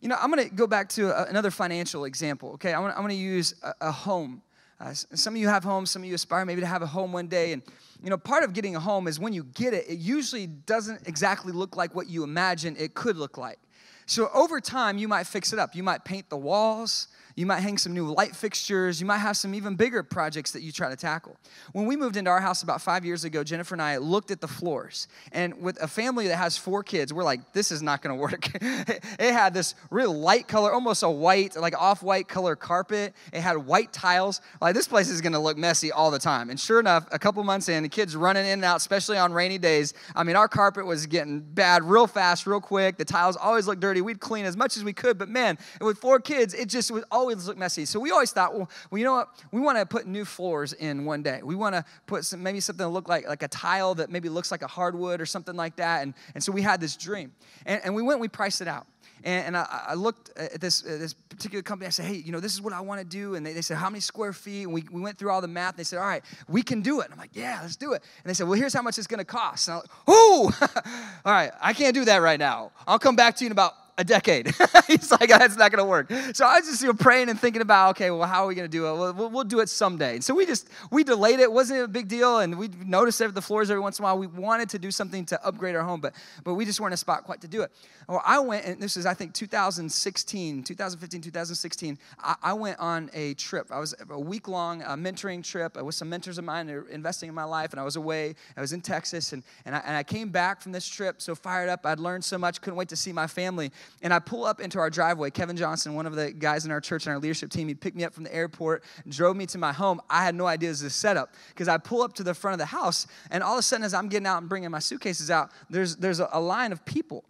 You 0.00 0.08
know, 0.08 0.16
I'm 0.20 0.28
gonna 0.30 0.48
go 0.48 0.66
back 0.66 0.88
to 0.90 1.16
a, 1.16 1.26
another 1.26 1.52
financial 1.52 2.04
example, 2.04 2.54
okay? 2.54 2.74
I'm 2.74 2.82
gonna, 2.82 2.94
I'm 2.94 3.02
gonna 3.02 3.14
use 3.14 3.54
a, 3.62 3.74
a 3.82 3.92
home. 3.92 4.42
Uh, 4.80 4.92
some 4.92 5.34
of 5.34 5.40
you 5.40 5.46
have 5.46 5.62
homes, 5.62 5.92
some 5.92 6.02
of 6.02 6.08
you 6.08 6.14
aspire 6.16 6.44
maybe 6.44 6.60
to 6.60 6.66
have 6.66 6.82
a 6.82 6.86
home 6.86 7.12
one 7.12 7.28
day. 7.28 7.52
And, 7.52 7.62
you 8.02 8.10
know, 8.10 8.18
part 8.18 8.42
of 8.42 8.52
getting 8.52 8.74
a 8.74 8.80
home 8.80 9.06
is 9.06 9.20
when 9.20 9.32
you 9.32 9.44
get 9.44 9.74
it, 9.74 9.88
it 9.88 9.98
usually 9.98 10.48
doesn't 10.48 11.06
exactly 11.06 11.52
look 11.52 11.76
like 11.76 11.94
what 11.94 12.08
you 12.08 12.24
imagine 12.24 12.74
it 12.76 12.94
could 12.94 13.16
look 13.16 13.38
like. 13.38 13.60
So 14.06 14.28
over 14.34 14.60
time, 14.60 14.98
you 14.98 15.08
might 15.08 15.26
fix 15.26 15.52
it 15.52 15.58
up. 15.58 15.74
You 15.74 15.82
might 15.82 16.04
paint 16.04 16.28
the 16.28 16.36
walls. 16.36 17.08
You 17.34 17.46
might 17.46 17.60
hang 17.60 17.78
some 17.78 17.94
new 17.94 18.12
light 18.12 18.34
fixtures. 18.36 19.00
You 19.00 19.06
might 19.06 19.18
have 19.18 19.36
some 19.36 19.54
even 19.54 19.74
bigger 19.74 20.02
projects 20.02 20.52
that 20.52 20.62
you 20.62 20.72
try 20.72 20.88
to 20.90 20.96
tackle. 20.96 21.36
When 21.72 21.86
we 21.86 21.96
moved 21.96 22.16
into 22.16 22.30
our 22.30 22.40
house 22.40 22.62
about 22.62 22.80
five 22.80 23.04
years 23.04 23.24
ago, 23.24 23.42
Jennifer 23.44 23.74
and 23.74 23.82
I 23.82 23.96
looked 23.96 24.30
at 24.30 24.40
the 24.40 24.48
floors. 24.48 25.08
And 25.32 25.60
with 25.62 25.82
a 25.82 25.88
family 25.88 26.28
that 26.28 26.36
has 26.36 26.56
four 26.56 26.82
kids, 26.82 27.12
we're 27.12 27.24
like, 27.24 27.52
this 27.52 27.72
is 27.72 27.82
not 27.82 28.02
going 28.02 28.16
to 28.16 28.20
work. 28.20 28.50
it 28.62 29.32
had 29.32 29.54
this 29.54 29.74
real 29.90 30.12
light 30.12 30.48
color, 30.48 30.72
almost 30.72 31.02
a 31.02 31.10
white, 31.10 31.56
like 31.56 31.78
off 31.80 32.02
white 32.02 32.28
color 32.28 32.56
carpet. 32.56 33.14
It 33.32 33.40
had 33.40 33.56
white 33.56 33.92
tiles. 33.92 34.40
Like, 34.60 34.74
this 34.74 34.88
place 34.88 35.08
is 35.08 35.20
going 35.20 35.32
to 35.32 35.38
look 35.38 35.56
messy 35.56 35.92
all 35.92 36.10
the 36.10 36.18
time. 36.18 36.50
And 36.50 36.58
sure 36.58 36.80
enough, 36.80 37.06
a 37.10 37.18
couple 37.18 37.42
months 37.44 37.68
in, 37.68 37.82
the 37.82 37.88
kids 37.88 38.14
running 38.14 38.44
in 38.44 38.52
and 38.52 38.64
out, 38.64 38.76
especially 38.76 39.18
on 39.18 39.32
rainy 39.32 39.58
days. 39.58 39.94
I 40.14 40.24
mean, 40.24 40.36
our 40.36 40.48
carpet 40.48 40.86
was 40.86 41.06
getting 41.06 41.40
bad 41.40 41.82
real 41.84 42.06
fast, 42.06 42.46
real 42.46 42.60
quick. 42.60 42.96
The 42.96 43.04
tiles 43.04 43.36
always 43.36 43.66
looked 43.66 43.80
dirty. 43.80 44.00
We'd 44.00 44.20
clean 44.20 44.44
as 44.44 44.56
much 44.56 44.76
as 44.76 44.84
we 44.84 44.92
could. 44.92 45.18
But 45.18 45.28
man, 45.28 45.58
with 45.80 45.98
four 45.98 46.20
kids, 46.20 46.54
it 46.54 46.68
just 46.68 46.90
was 46.90 47.04
always 47.10 47.21
look 47.24 47.56
messy. 47.56 47.84
So 47.84 48.00
we 48.00 48.10
always 48.10 48.32
thought, 48.32 48.54
well, 48.54 48.70
well 48.90 48.98
you 48.98 49.04
know 49.04 49.14
what? 49.14 49.28
We 49.50 49.60
want 49.60 49.78
to 49.78 49.86
put 49.86 50.06
new 50.06 50.24
floors 50.24 50.72
in 50.72 51.04
one 51.04 51.22
day. 51.22 51.40
We 51.42 51.54
want 51.54 51.74
to 51.74 51.84
put 52.06 52.24
some, 52.24 52.42
maybe 52.42 52.60
something 52.60 52.84
that 52.84 52.90
look 52.90 53.08
like, 53.08 53.26
like 53.26 53.42
a 53.42 53.48
tile 53.48 53.94
that 53.96 54.10
maybe 54.10 54.28
looks 54.28 54.50
like 54.50 54.62
a 54.62 54.66
hardwood 54.66 55.20
or 55.20 55.26
something 55.26 55.56
like 55.56 55.76
that. 55.76 56.02
And, 56.02 56.14
and 56.34 56.42
so 56.42 56.52
we 56.52 56.62
had 56.62 56.80
this 56.80 56.96
dream. 56.96 57.32
And, 57.66 57.80
and 57.84 57.94
we 57.94 58.02
went 58.02 58.16
and 58.16 58.20
we 58.22 58.28
priced 58.28 58.60
it 58.60 58.68
out. 58.68 58.86
And, 59.24 59.46
and 59.46 59.56
I, 59.56 59.84
I, 59.88 59.94
looked 59.94 60.36
at 60.36 60.60
this, 60.60 60.84
uh, 60.84 60.98
this 60.98 61.14
particular 61.14 61.62
company. 61.62 61.86
I 61.86 61.90
said, 61.90 62.06
hey, 62.06 62.16
you 62.16 62.32
know, 62.32 62.40
this 62.40 62.54
is 62.54 62.60
what 62.60 62.72
I 62.72 62.80
want 62.80 63.00
to 63.00 63.06
do. 63.06 63.34
And 63.36 63.46
they, 63.46 63.52
they 63.52 63.62
said, 63.62 63.76
how 63.76 63.88
many 63.88 64.00
square 64.00 64.32
feet? 64.32 64.64
And 64.64 64.72
we, 64.72 64.84
we 64.90 65.00
went 65.00 65.18
through 65.18 65.30
all 65.30 65.40
the 65.40 65.48
math. 65.48 65.76
They 65.76 65.84
said, 65.84 65.98
all 65.98 66.06
right, 66.06 66.24
we 66.48 66.62
can 66.62 66.82
do 66.82 67.00
it. 67.00 67.04
And 67.04 67.14
I'm 67.14 67.18
like, 67.20 67.34
yeah, 67.34 67.60
let's 67.62 67.76
do 67.76 67.92
it. 67.92 68.02
And 68.22 68.30
they 68.30 68.34
said, 68.34 68.48
well, 68.48 68.58
here's 68.58 68.74
how 68.74 68.82
much 68.82 68.98
it's 68.98 69.06
going 69.06 69.18
to 69.18 69.24
cost. 69.24 69.68
And 69.68 69.74
I'm 69.74 69.80
like, 69.80 69.90
oh, 70.08 70.52
all 71.24 71.32
right, 71.32 71.52
I 71.60 71.72
can't 71.72 71.94
do 71.94 72.04
that 72.06 72.18
right 72.18 72.38
now. 72.38 72.72
I'll 72.86 72.98
come 72.98 73.16
back 73.16 73.36
to 73.36 73.44
you 73.44 73.46
in 73.46 73.52
about 73.52 73.74
a 73.98 74.04
decade. 74.04 74.46
He's 74.86 75.10
like, 75.10 75.28
that's 75.28 75.56
not 75.56 75.70
going 75.70 75.84
to 75.84 75.84
work. 75.84 76.10
So 76.34 76.46
I 76.46 76.58
was 76.58 76.68
just 76.68 76.80
you 76.80 76.88
know, 76.88 76.94
praying 76.94 77.28
and 77.28 77.38
thinking 77.38 77.62
about, 77.62 77.90
okay, 77.90 78.10
well, 78.10 78.26
how 78.26 78.44
are 78.44 78.46
we 78.46 78.54
going 78.54 78.68
to 78.68 78.70
do 78.70 78.86
it? 78.86 78.96
Well, 78.96 79.30
we'll, 79.30 79.44
do 79.44 79.60
it 79.60 79.68
someday. 79.68 80.14
And 80.14 80.24
so 80.24 80.34
we 80.34 80.46
just, 80.46 80.68
we 80.90 81.04
delayed 81.04 81.40
it. 81.40 81.42
it. 81.42 81.52
wasn't 81.52 81.82
a 81.82 81.88
big 81.88 82.08
deal. 82.08 82.38
And 82.38 82.58
we 82.58 82.68
noticed 82.86 83.18
the 83.18 83.42
floors 83.42 83.70
every 83.70 83.82
once 83.82 83.98
in 83.98 84.04
a 84.04 84.06
while. 84.06 84.18
We 84.18 84.26
wanted 84.26 84.70
to 84.70 84.78
do 84.78 84.90
something 84.90 85.26
to 85.26 85.46
upgrade 85.46 85.76
our 85.76 85.82
home, 85.82 86.00
but, 86.00 86.14
but 86.42 86.54
we 86.54 86.64
just 86.64 86.80
weren't 86.80 86.92
in 86.92 86.94
a 86.94 86.98
spot 86.98 87.24
quite 87.24 87.40
to 87.42 87.48
do 87.48 87.62
it. 87.62 87.70
Well, 88.08 88.22
I 88.24 88.40
went, 88.40 88.64
and 88.64 88.80
this 88.80 88.96
is, 88.96 89.06
I 89.06 89.14
think, 89.14 89.34
2016, 89.34 90.64
2015, 90.64 91.20
2016. 91.20 91.98
I, 92.18 92.34
I 92.42 92.52
went 92.54 92.78
on 92.78 93.10
a 93.12 93.34
trip. 93.34 93.68
I 93.70 93.78
was 93.78 93.94
a 94.08 94.18
week 94.18 94.48
long 94.48 94.82
uh, 94.82 94.96
mentoring 94.96 95.44
trip 95.44 95.80
with 95.80 95.94
some 95.94 96.08
mentors 96.08 96.38
of 96.38 96.44
mine. 96.44 96.68
Investing 96.90 97.28
in 97.28 97.34
my 97.34 97.44
life, 97.44 97.72
and 97.72 97.80
I 97.80 97.84
was 97.84 97.96
away. 97.96 98.34
I 98.56 98.60
was 98.60 98.72
in 98.72 98.80
Texas, 98.80 99.32
and, 99.32 99.42
and, 99.64 99.74
I, 99.74 99.82
and 99.86 99.96
I 99.96 100.02
came 100.02 100.30
back 100.30 100.60
from 100.60 100.72
this 100.72 100.88
trip 100.88 101.20
so 101.20 101.34
fired 101.34 101.68
up. 101.68 101.84
I'd 101.84 102.00
learned 102.00 102.24
so 102.24 102.38
much, 102.38 102.60
couldn't 102.60 102.76
wait 102.76 102.88
to 102.88 102.96
see 102.96 103.12
my 103.12 103.26
family. 103.26 103.70
And 104.02 104.12
I 104.12 104.18
pull 104.18 104.44
up 104.44 104.60
into 104.60 104.78
our 104.78 104.90
driveway. 104.90 105.30
Kevin 105.30 105.56
Johnson, 105.56 105.94
one 105.94 106.06
of 106.06 106.14
the 106.14 106.32
guys 106.32 106.64
in 106.64 106.70
our 106.70 106.80
church 106.80 107.06
and 107.06 107.12
our 107.14 107.18
leadership 107.18 107.50
team, 107.50 107.68
he 107.68 107.74
picked 107.74 107.96
me 107.96 108.04
up 108.04 108.14
from 108.14 108.24
the 108.24 108.34
airport, 108.34 108.84
drove 109.08 109.36
me 109.36 109.46
to 109.46 109.58
my 109.58 109.72
home. 109.72 110.00
I 110.10 110.24
had 110.24 110.34
no 110.34 110.46
idea 110.46 110.70
this 110.70 110.82
was 110.82 110.92
a 110.92 110.96
setup 110.96 111.34
because 111.48 111.68
I 111.68 111.78
pull 111.78 112.02
up 112.02 112.14
to 112.14 112.22
the 112.22 112.34
front 112.34 112.54
of 112.54 112.58
the 112.58 112.66
house, 112.66 113.06
and 113.30 113.42
all 113.42 113.54
of 113.54 113.58
a 113.58 113.62
sudden, 113.62 113.84
as 113.84 113.94
I'm 113.94 114.08
getting 114.08 114.26
out 114.26 114.38
and 114.38 114.48
bringing 114.48 114.70
my 114.70 114.78
suitcases 114.78 115.30
out, 115.30 115.50
there's, 115.70 115.96
there's 115.96 116.20
a, 116.20 116.28
a 116.32 116.40
line 116.40 116.72
of 116.72 116.84
people 116.84 117.24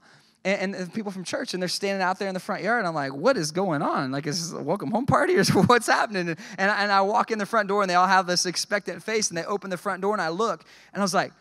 and, 0.45 0.75
and, 0.75 0.93
people 0.93 1.13
from 1.13 1.25
church, 1.25 1.55
and 1.55 1.63
they're 1.63 1.69
standing 1.69 2.03
out 2.03 2.19
there 2.19 2.29
in 2.29 2.35
the 2.35 2.41
front 2.41 2.63
yard. 2.63 2.85
I'm 2.85 2.95
like, 2.95 3.15
what 3.15 3.37
is 3.37 3.53
going 3.53 3.83
on? 3.83 4.11
Like, 4.11 4.27
is 4.27 4.51
this 4.51 4.59
a 4.59 4.63
welcome 4.63 4.91
home 4.91 5.07
party 5.07 5.37
or 5.37 5.45
what's 5.67 5.87
happening? 5.87 6.31
And, 6.31 6.39
and, 6.59 6.71
and 6.71 6.93
I 6.93 7.01
walk 7.03 7.31
in 7.31 7.39
the 7.39 7.47
front 7.47 7.69
door, 7.69 7.83
and 7.83 7.91
they 7.91 7.95
all 7.95 8.09
have 8.09 8.27
this 8.27 8.47
expectant 8.47 9.03
face, 9.03 9.29
and 9.29 9.39
they 9.39 9.45
open 9.45 9.71
the 9.71 9.77
front 9.77 10.03
door, 10.03 10.15
and 10.15 10.23
I 10.23 10.29
look, 10.29 10.65
and 10.93 11.01
I 11.01 11.05
was 11.05 11.15
like, 11.15 11.33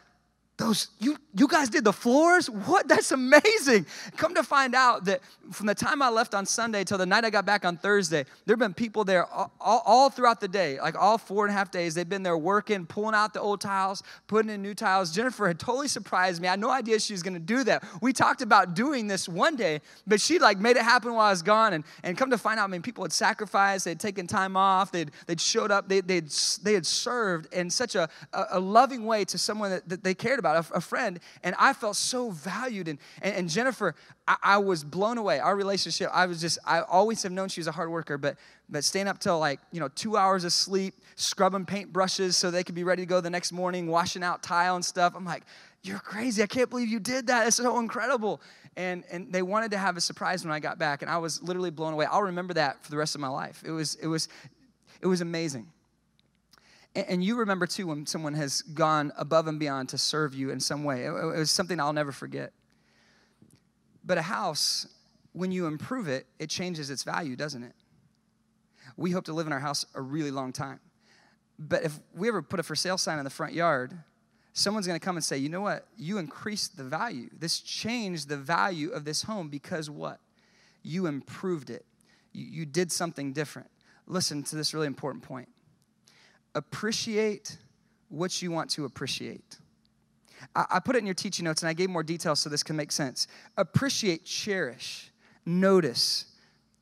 those 0.62 0.90
you 1.00 1.18
you 1.34 1.48
guys 1.48 1.70
did 1.70 1.84
the 1.84 1.94
floors? 1.94 2.50
What? 2.50 2.88
That's 2.92 3.12
amazing. 3.12 3.86
Come 4.18 4.36
to 4.36 4.44
find 4.44 4.76
out 4.76 5.06
that 5.06 5.22
from 5.52 5.66
the 5.66 5.76
time 5.76 6.02
i 6.02 6.10
left 6.10 6.34
on 6.34 6.46
sunday 6.46 6.84
till 6.84 6.98
the 6.98 7.06
night 7.06 7.26
i 7.26 7.30
got 7.30 7.46
back 7.46 7.66
on 7.66 7.76
thursday 7.76 8.26
there 8.46 8.54
have 8.54 8.60
been 8.60 8.74
people 8.74 9.04
there 9.04 9.26
all, 9.26 9.52
all, 9.60 9.84
all, 9.86 10.10
throughout 10.10 10.40
the 10.40 10.48
day 10.48 10.80
like 10.80 10.96
all 10.96 11.18
four 11.18 11.46
and 11.46 11.54
a 11.54 11.58
half 11.58 11.72
days. 11.72 11.94
They've 11.94 12.08
been 12.08 12.24
there 12.24 12.38
working 12.38 12.86
pulling 12.86 13.16
out 13.16 13.34
the 13.34 13.42
old 13.42 13.62
tiles 13.62 14.04
putting 14.28 14.50
in 14.50 14.62
new 14.62 14.74
tiles. 14.74 15.12
Jennifer 15.12 15.48
had 15.48 15.60
totally 15.60 15.88
surprised 15.88 16.42
me. 16.42 16.48
I 16.48 16.52
had 16.52 16.60
no 16.60 16.70
idea 16.70 17.00
she 17.00 17.14
was 17.14 17.24
going 17.24 17.34
to 17.34 17.40
do 17.40 17.64
that. 17.66 17.84
We 18.02 18.14
talked 18.14 18.42
about 18.42 18.76
doing 18.76 19.08
this 19.08 19.28
one 19.28 19.56
day 19.56 19.82
but 20.08 20.22
she 20.22 20.40
like 20.40 20.60
made 20.60 20.78
it 20.78 20.84
happen 20.84 21.14
while 21.14 21.28
i 21.28 21.32
was 21.32 21.42
gone. 21.42 21.74
And, 21.74 21.84
and 22.04 22.18
come 22.18 22.30
to 22.30 22.38
find 22.38 22.60
out 22.60 22.66
i 22.66 22.68
mean 22.68 22.82
people 22.82 23.04
had 23.04 23.14
sacrificed 23.14 23.86
they'd 23.86 24.00
taken 24.00 24.28
time 24.28 24.56
off 24.56 24.92
they'd, 24.92 25.12
they'd 25.28 25.42
showed 25.42 25.72
up 25.72 25.90
they, 25.90 26.02
they'd, 26.02 26.30
they 26.64 26.74
had 26.74 26.86
served 26.86 27.54
in 27.54 27.70
such 27.70 27.96
a, 27.96 28.08
a, 28.34 28.46
a 28.52 28.60
loving 28.60 29.06
way 29.06 29.26
to 29.26 29.38
someone 29.38 29.72
that, 29.72 29.90
that 29.90 30.04
they 30.04 30.14
cared 30.14 30.40
about 30.40 30.51
a, 30.58 30.78
a 30.78 30.82
friend, 30.82 31.20
and 31.44 31.56
I 31.58 31.74
felt 31.74 31.96
so 31.96 32.32
valued. 32.32 32.88
And, 32.88 33.00
and, 33.22 33.36
and 33.36 33.50
Jennifer, 33.50 33.96
I, 34.28 34.38
I, 34.44 34.58
was 34.58 34.84
blown 34.84 35.18
away. 35.18 35.40
Our 35.40 35.56
relationship, 35.56 36.10
I 36.14 36.26
was 36.26 36.42
just, 36.42 36.60
I 36.66 36.82
always 36.82 37.24
have 37.24 37.32
known 37.32 37.50
she 37.50 37.60
was 37.60 37.68
a 37.68 37.72
hard 37.72 37.90
worker, 37.90 38.18
but, 38.18 38.38
but 38.70 38.84
staying 38.84 39.08
up 39.08 39.20
till 39.20 39.40
like, 39.40 39.60
you 39.72 39.80
know, 39.80 39.88
two 39.90 40.18
hours 40.18 40.44
of 40.44 40.54
sleep, 40.54 40.94
scrubbing 41.16 41.66
paint 41.66 41.92
brushes 41.92 42.38
so 42.38 42.52
they 42.52 42.64
could 42.64 42.76
be 42.76 42.84
ready 42.84 43.02
to 43.04 43.06
go 43.08 43.22
the 43.22 43.30
next 43.30 43.52
morning, 43.52 43.88
washing 43.88 44.24
out 44.24 44.44
tile 44.44 44.76
and 44.76 44.86
stuff. 44.86 45.14
I'm 45.16 45.26
like, 45.26 45.44
you're 45.84 46.00
crazy. 46.00 46.44
I 46.44 46.48
can't 46.48 46.70
believe 46.70 46.90
you 46.90 47.00
did 47.00 47.28
that. 47.28 47.48
It's 47.48 47.58
so 47.58 47.80
incredible. 47.80 48.42
And, 48.78 49.04
and 49.12 49.34
they 49.34 49.42
wanted 49.42 49.72
to 49.72 49.78
have 49.78 49.98
a 49.98 50.02
surprise 50.02 50.46
when 50.46 50.54
I 50.54 50.60
got 50.60 50.78
back, 50.78 51.02
and 51.02 51.12
I 51.12 51.18
was 51.18 51.42
literally 51.42 51.72
blown 51.72 51.94
away. 51.94 52.06
I'll 52.06 52.24
remember 52.24 52.54
that 52.54 52.84
for 52.84 52.92
the 52.92 52.98
rest 52.98 53.16
of 53.16 53.22
my 53.22 53.28
life. 53.28 53.64
It 53.66 53.72
was, 53.72 53.96
it 53.96 54.08
was, 54.08 54.30
it 55.02 55.08
was 55.08 55.22
amazing. 55.22 55.68
And 56.94 57.24
you 57.24 57.38
remember 57.38 57.66
too 57.68 57.88
when 57.88 58.06
someone 58.06 58.34
has 58.34 58.62
gone 58.62 59.14
above 59.18 59.48
and 59.48 59.58
beyond 59.58 59.90
to 59.90 59.98
serve 59.98 60.34
you 60.34 60.50
in 60.50 60.60
some 60.60 60.84
way. 60.84 61.06
It 61.06 61.12
was 61.12 61.50
something 61.50 61.80
I'll 61.80 61.94
never 61.94 62.12
forget. 62.12 62.52
But 64.04 64.18
a 64.18 64.22
house, 64.22 64.88
when 65.32 65.52
you 65.52 65.68
improve 65.68 66.10
it, 66.10 66.26
it 66.38 66.50
changes 66.50 66.90
its 66.90 67.04
value, 67.04 67.38
doesn't 67.38 67.64
it? 67.64 67.74
We 68.98 69.12
hope 69.12 69.26
to 69.26 69.34
live 69.34 69.48
in 69.48 69.54
our 69.54 69.60
house 69.60 69.86
a 69.96 70.02
really 70.02 70.32
long 70.32 70.52
time. 70.52 70.82
But 71.58 71.84
if 71.84 71.98
we 72.14 72.28
ever 72.28 72.42
put 72.42 72.60
a 72.60 72.64
for 72.64 72.76
sale 72.76 72.98
sign 72.98 73.20
in 73.20 73.24
the 73.24 73.30
front 73.30 73.54
yard, 73.54 73.94
someone's 74.52 74.86
going 74.86 75.00
to 75.00 75.06
come 75.06 75.16
and 75.16 75.24
say, 75.24 75.38
you 75.38 75.48
know 75.48 75.62
what? 75.62 75.88
You 75.96 76.18
increased 76.18 76.76
the 76.76 76.84
value. 76.84 77.30
This 77.32 77.60
changed 77.62 78.28
the 78.28 78.38
value 78.38 78.90
of 78.90 79.06
this 79.06 79.22
home 79.22 79.48
because 79.48 79.90
what? 79.90 80.20
You 80.84 81.06
improved 81.06 81.70
it. 81.70 81.86
You, 82.34 82.46
you 82.46 82.66
did 82.66 82.92
something 82.92 83.32
different. 83.32 83.70
Listen 84.08 84.44
to 84.44 84.58
this 84.58 84.74
really 84.74 84.88
important 84.88 85.24
point 85.24 85.48
appreciate 86.56 87.58
what 88.10 88.42
you 88.42 88.52
want 88.52 88.70
to 88.72 88.86
appreciate. 88.86 89.58
I, 90.56 90.66
I 90.72 90.80
put 90.80 90.96
it 90.96 91.00
in 91.00 91.06
your 91.06 91.16
teaching 91.16 91.46
notes 91.46 91.62
and 91.62 91.70
I 91.70 91.74
gave 91.74 91.90
more 91.90 92.04
details 92.04 92.40
so 92.40 92.50
this 92.50 92.64
can 92.64 92.76
make 92.76 92.92
sense. 92.92 93.28
Appreciate, 93.58 94.26
cherish, 94.26 95.12
notice, 95.46 96.26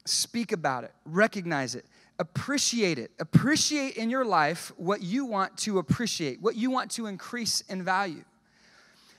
speak 0.05 0.51
about 0.51 0.83
it, 0.83 0.91
recognize 1.05 1.75
it, 1.75 1.85
appreciate 2.17 2.99
it. 2.99 3.11
Appreciate 3.19 3.95
in 3.95 4.09
your 4.09 4.25
life 4.25 4.71
what 4.77 5.01
you 5.01 5.25
want 5.25 5.57
to 5.59 5.79
appreciate, 5.79 6.41
what 6.41 6.55
you 6.55 6.69
want 6.69 6.91
to 6.91 7.05
increase 7.05 7.61
in 7.61 7.83
value. 7.83 8.23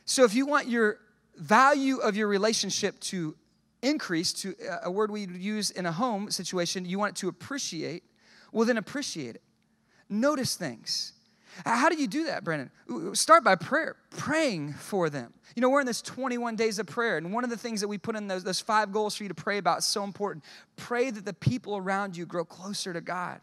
So 0.04 0.24
if 0.24 0.34
you 0.34 0.46
want 0.46 0.68
your 0.68 0.98
value 1.36 1.98
of 1.98 2.16
your 2.16 2.26
relationship 2.26 2.98
to 3.00 3.36
increase, 3.82 4.32
to 4.34 4.54
uh, 4.68 4.78
a 4.84 4.90
word 4.90 5.10
we 5.10 5.26
use 5.26 5.70
in 5.70 5.86
a 5.86 5.92
home 5.92 6.30
situation, 6.30 6.84
you 6.84 6.98
want 6.98 7.16
it 7.16 7.20
to 7.20 7.28
appreciate, 7.28 8.02
well, 8.52 8.66
then 8.66 8.76
appreciate 8.76 9.36
it 9.36 9.42
notice 10.10 10.56
things. 10.56 11.12
How 11.64 11.88
do 11.88 11.96
you 11.96 12.06
do 12.06 12.24
that, 12.24 12.44
Brandon? 12.44 12.70
Start 13.14 13.44
by 13.44 13.54
prayer, 13.54 13.96
praying 14.10 14.74
for 14.74 15.10
them. 15.10 15.32
You 15.56 15.62
know, 15.62 15.68
we're 15.68 15.80
in 15.80 15.86
this 15.86 16.00
21 16.02 16.56
days 16.56 16.78
of 16.78 16.86
prayer, 16.86 17.16
and 17.16 17.32
one 17.32 17.44
of 17.44 17.50
the 17.50 17.56
things 17.56 17.80
that 17.80 17.88
we 17.88 17.98
put 17.98 18.16
in 18.16 18.28
those, 18.28 18.44
those 18.44 18.60
five 18.60 18.92
goals 18.92 19.16
for 19.16 19.24
you 19.24 19.28
to 19.28 19.34
pray 19.34 19.58
about 19.58 19.78
is 19.78 19.86
so 19.86 20.04
important. 20.04 20.44
Pray 20.76 21.10
that 21.10 21.24
the 21.24 21.34
people 21.34 21.76
around 21.76 22.16
you 22.16 22.24
grow 22.24 22.44
closer 22.44 22.92
to 22.92 23.00
God. 23.00 23.40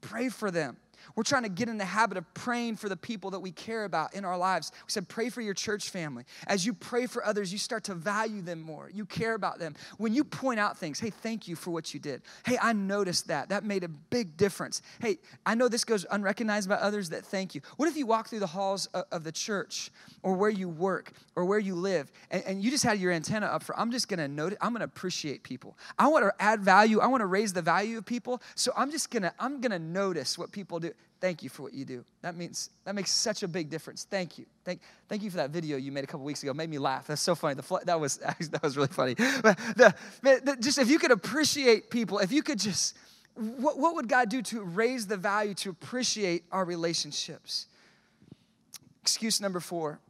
Pray 0.00 0.28
for 0.28 0.50
them. 0.50 0.76
We're 1.14 1.22
trying 1.22 1.42
to 1.44 1.48
get 1.48 1.68
in 1.68 1.78
the 1.78 1.84
habit 1.84 2.18
of 2.18 2.32
praying 2.34 2.76
for 2.76 2.88
the 2.88 2.96
people 2.96 3.30
that 3.30 3.40
we 3.40 3.50
care 3.50 3.84
about 3.84 4.14
in 4.14 4.24
our 4.24 4.38
lives. 4.38 4.72
We 4.86 4.90
said, 4.90 5.08
pray 5.08 5.28
for 5.28 5.40
your 5.40 5.54
church 5.54 5.90
family. 5.90 6.24
As 6.46 6.64
you 6.64 6.74
pray 6.74 7.06
for 7.06 7.24
others, 7.24 7.52
you 7.52 7.58
start 7.58 7.84
to 7.84 7.94
value 7.94 8.42
them 8.42 8.62
more. 8.62 8.90
You 8.92 9.04
care 9.04 9.34
about 9.34 9.58
them. 9.58 9.74
When 9.96 10.14
you 10.14 10.24
point 10.24 10.60
out 10.60 10.78
things, 10.78 11.00
hey, 11.00 11.10
thank 11.10 11.48
you 11.48 11.56
for 11.56 11.70
what 11.70 11.92
you 11.92 12.00
did. 12.00 12.22
Hey, 12.44 12.58
I 12.60 12.72
noticed 12.72 13.28
that. 13.28 13.48
That 13.48 13.64
made 13.64 13.84
a 13.84 13.88
big 13.88 14.36
difference. 14.36 14.82
Hey, 15.00 15.18
I 15.44 15.54
know 15.54 15.68
this 15.68 15.84
goes 15.84 16.06
unrecognized 16.10 16.68
by 16.68 16.76
others 16.76 17.10
that 17.10 17.24
thank 17.24 17.54
you. 17.54 17.60
What 17.76 17.88
if 17.88 17.96
you 17.96 18.06
walk 18.06 18.28
through 18.28 18.40
the 18.40 18.46
halls 18.46 18.86
of 18.86 19.24
the 19.24 19.32
church 19.32 19.90
or 20.22 20.34
where 20.34 20.50
you 20.50 20.68
work 20.68 21.12
or 21.36 21.44
where 21.44 21.58
you 21.58 21.74
live 21.74 22.10
and, 22.30 22.42
and 22.44 22.62
you 22.62 22.70
just 22.70 22.84
had 22.84 22.98
your 22.98 23.12
antenna 23.12 23.46
up 23.46 23.62
for, 23.62 23.78
I'm 23.78 23.90
just 23.90 24.08
gonna 24.08 24.28
notice, 24.28 24.58
I'm 24.60 24.72
gonna 24.72 24.84
appreciate 24.84 25.42
people. 25.42 25.76
I 25.98 26.08
wanna 26.08 26.32
add 26.38 26.60
value. 26.60 27.00
I 27.00 27.06
wanna 27.06 27.26
raise 27.26 27.52
the 27.52 27.62
value 27.62 27.98
of 27.98 28.06
people. 28.06 28.42
So 28.54 28.72
I'm 28.76 28.90
just 28.90 29.10
gonna, 29.10 29.32
I'm 29.38 29.60
gonna 29.60 29.78
notice 29.78 30.38
what 30.38 30.52
people 30.52 30.80
do. 30.80 30.92
Thank 31.20 31.42
you 31.42 31.48
for 31.48 31.62
what 31.62 31.74
you 31.74 31.84
do. 31.84 32.04
That 32.22 32.36
means 32.36 32.70
that 32.84 32.94
makes 32.94 33.10
such 33.10 33.42
a 33.42 33.48
big 33.48 33.70
difference. 33.70 34.06
Thank 34.08 34.38
you. 34.38 34.46
Thank, 34.64 34.82
thank 35.08 35.22
you 35.22 35.30
for 35.30 35.38
that 35.38 35.50
video 35.50 35.76
you 35.76 35.90
made 35.90 36.04
a 36.04 36.06
couple 36.06 36.24
weeks 36.24 36.42
ago. 36.42 36.52
It 36.52 36.56
made 36.56 36.70
me 36.70 36.78
laugh. 36.78 37.08
That's 37.08 37.20
so 37.20 37.34
funny. 37.34 37.54
The 37.54 37.80
that 37.86 37.98
was 37.98 38.16
that 38.50 38.62
was 38.62 38.76
really 38.76 38.88
funny. 38.88 39.14
But 39.14 39.58
the, 39.76 39.94
the, 40.22 40.56
just 40.60 40.78
if 40.78 40.88
you 40.88 40.98
could 40.98 41.10
appreciate 41.10 41.90
people, 41.90 42.18
if 42.20 42.30
you 42.30 42.42
could 42.42 42.60
just 42.60 42.96
what, 43.34 43.78
what 43.78 43.94
would 43.94 44.08
God 44.08 44.28
do 44.28 44.42
to 44.42 44.62
raise 44.62 45.06
the 45.06 45.16
value 45.16 45.54
to 45.54 45.70
appreciate 45.70 46.44
our 46.50 46.64
relationships? 46.64 47.66
Excuse 49.02 49.40
number 49.40 49.60
four. 49.60 50.00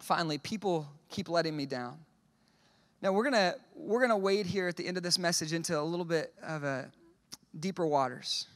Finally, 0.00 0.38
people 0.38 0.88
keep 1.08 1.28
letting 1.28 1.56
me 1.56 1.66
down. 1.66 1.98
Now 3.00 3.12
we're 3.12 3.24
gonna 3.24 3.54
we're 3.74 4.00
gonna 4.00 4.18
wade 4.18 4.46
here 4.46 4.68
at 4.68 4.76
the 4.76 4.86
end 4.86 4.96
of 4.96 5.02
this 5.02 5.18
message 5.18 5.52
into 5.52 5.78
a 5.78 5.82
little 5.82 6.04
bit 6.04 6.32
of 6.42 6.64
a 6.64 6.90
deeper 7.58 7.86
waters. 7.86 8.46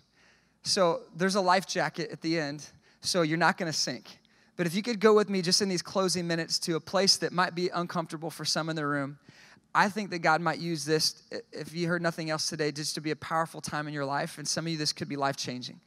So 0.63 1.03
there's 1.17 1.35
a 1.35 1.41
life 1.41 1.67
jacket 1.67 2.11
at 2.11 2.21
the 2.21 2.39
end, 2.39 2.67
so 3.01 3.23
you're 3.23 3.39
not 3.39 3.59
gonna 3.59 3.73
sink. 3.73 4.19
But 4.57 4.67
if 4.67 4.75
you 4.75 4.83
could 4.83 5.01
go 5.01 5.15
with 5.15 5.29
me 5.29 5.43
just 5.43 5.63
in 5.63 5.69
these 5.69 5.83
closing 5.83 6.27
minutes 6.27 6.59
to 6.61 6.77
a 6.77 6.81
place 6.81 7.17
that 7.19 7.33
might 7.33 7.55
be 7.55 7.69
uncomfortable 7.71 8.31
for 8.31 8.45
some 8.45 8.69
in 8.69 8.77
the 8.77 8.87
room, 8.87 9.19
I 9.75 9.89
think 9.89 10.11
that 10.11 10.19
God 10.19 10.41
might 10.41 10.59
use 10.59 10.85
this, 10.85 11.23
if 11.51 11.75
you 11.75 11.89
heard 11.89 12.03
nothing 12.03 12.29
else 12.29 12.49
today, 12.49 12.71
just 12.71 12.95
to 12.95 13.01
be 13.01 13.11
a 13.11 13.17
powerful 13.17 13.63
time 13.63 13.89
in 13.89 13.95
your 13.95 14.05
life. 14.05 14.37
And 14.37 14.47
some 14.47 14.67
of 14.67 14.73
you, 14.73 14.77
this 14.77 14.93
could 14.93 15.09
be 15.09 15.17
life 15.17 15.37
changing. 15.37 15.81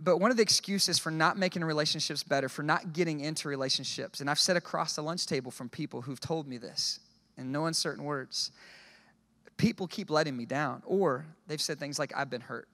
But 0.00 0.18
one 0.18 0.30
of 0.30 0.36
the 0.36 0.42
excuses 0.42 0.98
for 0.98 1.10
not 1.10 1.38
making 1.38 1.64
relationships 1.64 2.22
better, 2.22 2.48
for 2.48 2.62
not 2.62 2.92
getting 2.92 3.20
into 3.20 3.48
relationships, 3.48 4.20
and 4.20 4.30
I've 4.30 4.38
said 4.38 4.56
across 4.56 4.94
the 4.94 5.02
lunch 5.02 5.26
table 5.26 5.50
from 5.50 5.68
people 5.68 6.02
who've 6.02 6.20
told 6.20 6.46
me 6.46 6.58
this 6.58 7.00
in 7.36 7.50
no 7.50 7.66
uncertain 7.66 8.04
words, 8.04 8.52
people 9.56 9.88
keep 9.88 10.10
letting 10.10 10.36
me 10.36 10.44
down. 10.44 10.82
Or 10.86 11.26
they've 11.46 11.60
said 11.60 11.80
things 11.80 11.98
like, 11.98 12.12
I've 12.14 12.30
been 12.30 12.42
hurt. 12.42 12.68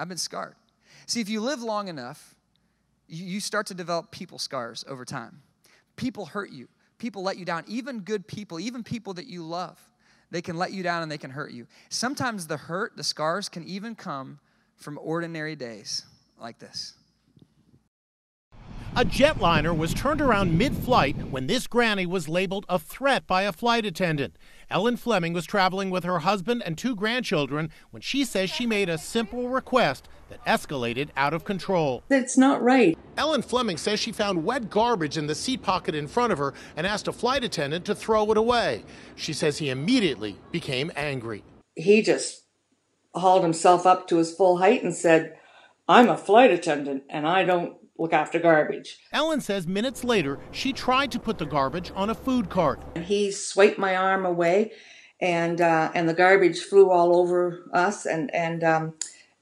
I've 0.00 0.08
been 0.08 0.16
scarred. 0.16 0.54
See, 1.06 1.20
if 1.20 1.28
you 1.28 1.40
live 1.40 1.62
long 1.62 1.88
enough, 1.88 2.34
you 3.06 3.40
start 3.40 3.66
to 3.66 3.74
develop 3.74 4.10
people 4.10 4.38
scars 4.38 4.84
over 4.88 5.04
time. 5.04 5.42
People 5.96 6.26
hurt 6.26 6.50
you, 6.50 6.68
people 6.98 7.22
let 7.22 7.36
you 7.36 7.44
down, 7.44 7.64
even 7.66 8.00
good 8.00 8.26
people, 8.26 8.58
even 8.58 8.82
people 8.82 9.12
that 9.14 9.26
you 9.26 9.42
love. 9.42 9.78
They 10.30 10.40
can 10.40 10.56
let 10.56 10.72
you 10.72 10.82
down 10.82 11.02
and 11.02 11.10
they 11.10 11.18
can 11.18 11.30
hurt 11.30 11.52
you. 11.52 11.66
Sometimes 11.88 12.46
the 12.46 12.56
hurt, 12.56 12.96
the 12.96 13.04
scars 13.04 13.48
can 13.48 13.64
even 13.64 13.94
come 13.94 14.38
from 14.76 14.98
ordinary 15.02 15.56
days 15.56 16.04
like 16.38 16.58
this. 16.58 16.94
A 18.96 19.04
jetliner 19.04 19.74
was 19.74 19.94
turned 19.94 20.20
around 20.20 20.58
mid 20.58 20.74
flight 20.74 21.16
when 21.30 21.46
this 21.46 21.68
granny 21.68 22.06
was 22.06 22.28
labeled 22.28 22.66
a 22.68 22.76
threat 22.76 23.24
by 23.24 23.42
a 23.42 23.52
flight 23.52 23.86
attendant. 23.86 24.36
Ellen 24.68 24.96
Fleming 24.96 25.32
was 25.32 25.46
traveling 25.46 25.90
with 25.90 26.02
her 26.02 26.18
husband 26.18 26.60
and 26.66 26.76
two 26.76 26.96
grandchildren 26.96 27.70
when 27.92 28.02
she 28.02 28.24
says 28.24 28.50
she 28.50 28.66
made 28.66 28.88
a 28.88 28.98
simple 28.98 29.48
request 29.48 30.08
that 30.28 30.44
escalated 30.44 31.10
out 31.16 31.32
of 31.32 31.44
control. 31.44 32.02
That's 32.08 32.36
not 32.36 32.62
right. 32.62 32.98
Ellen 33.16 33.42
Fleming 33.42 33.76
says 33.76 34.00
she 34.00 34.10
found 34.10 34.44
wet 34.44 34.70
garbage 34.70 35.16
in 35.16 35.28
the 35.28 35.36
seat 35.36 35.62
pocket 35.62 35.94
in 35.94 36.08
front 36.08 36.32
of 36.32 36.38
her 36.38 36.52
and 36.76 36.84
asked 36.84 37.06
a 37.06 37.12
flight 37.12 37.44
attendant 37.44 37.84
to 37.84 37.94
throw 37.94 38.30
it 38.32 38.36
away. 38.36 38.84
She 39.14 39.32
says 39.32 39.58
he 39.58 39.70
immediately 39.70 40.36
became 40.50 40.90
angry. 40.96 41.44
He 41.76 42.02
just 42.02 42.44
hauled 43.14 43.44
himself 43.44 43.86
up 43.86 44.08
to 44.08 44.16
his 44.16 44.34
full 44.34 44.58
height 44.58 44.82
and 44.82 44.94
said, 44.94 45.36
I'm 45.88 46.08
a 46.08 46.18
flight 46.18 46.50
attendant 46.50 47.04
and 47.08 47.26
I 47.26 47.44
don't 47.44 47.79
look 48.00 48.12
after 48.12 48.38
garbage. 48.38 48.98
Ellen 49.12 49.40
says 49.40 49.66
minutes 49.66 50.02
later, 50.02 50.40
she 50.50 50.72
tried 50.72 51.12
to 51.12 51.20
put 51.20 51.38
the 51.38 51.46
garbage 51.46 51.92
on 51.94 52.10
a 52.10 52.14
food 52.14 52.48
cart. 52.48 52.82
He 52.96 53.30
swiped 53.30 53.78
my 53.78 53.94
arm 53.94 54.24
away, 54.24 54.72
and 55.20 55.60
uh, 55.60 55.90
and 55.94 56.08
the 56.08 56.14
garbage 56.14 56.60
flew 56.60 56.90
all 56.90 57.14
over 57.14 57.68
us, 57.72 58.06
and 58.06 58.34
and 58.34 58.64
um, 58.64 58.94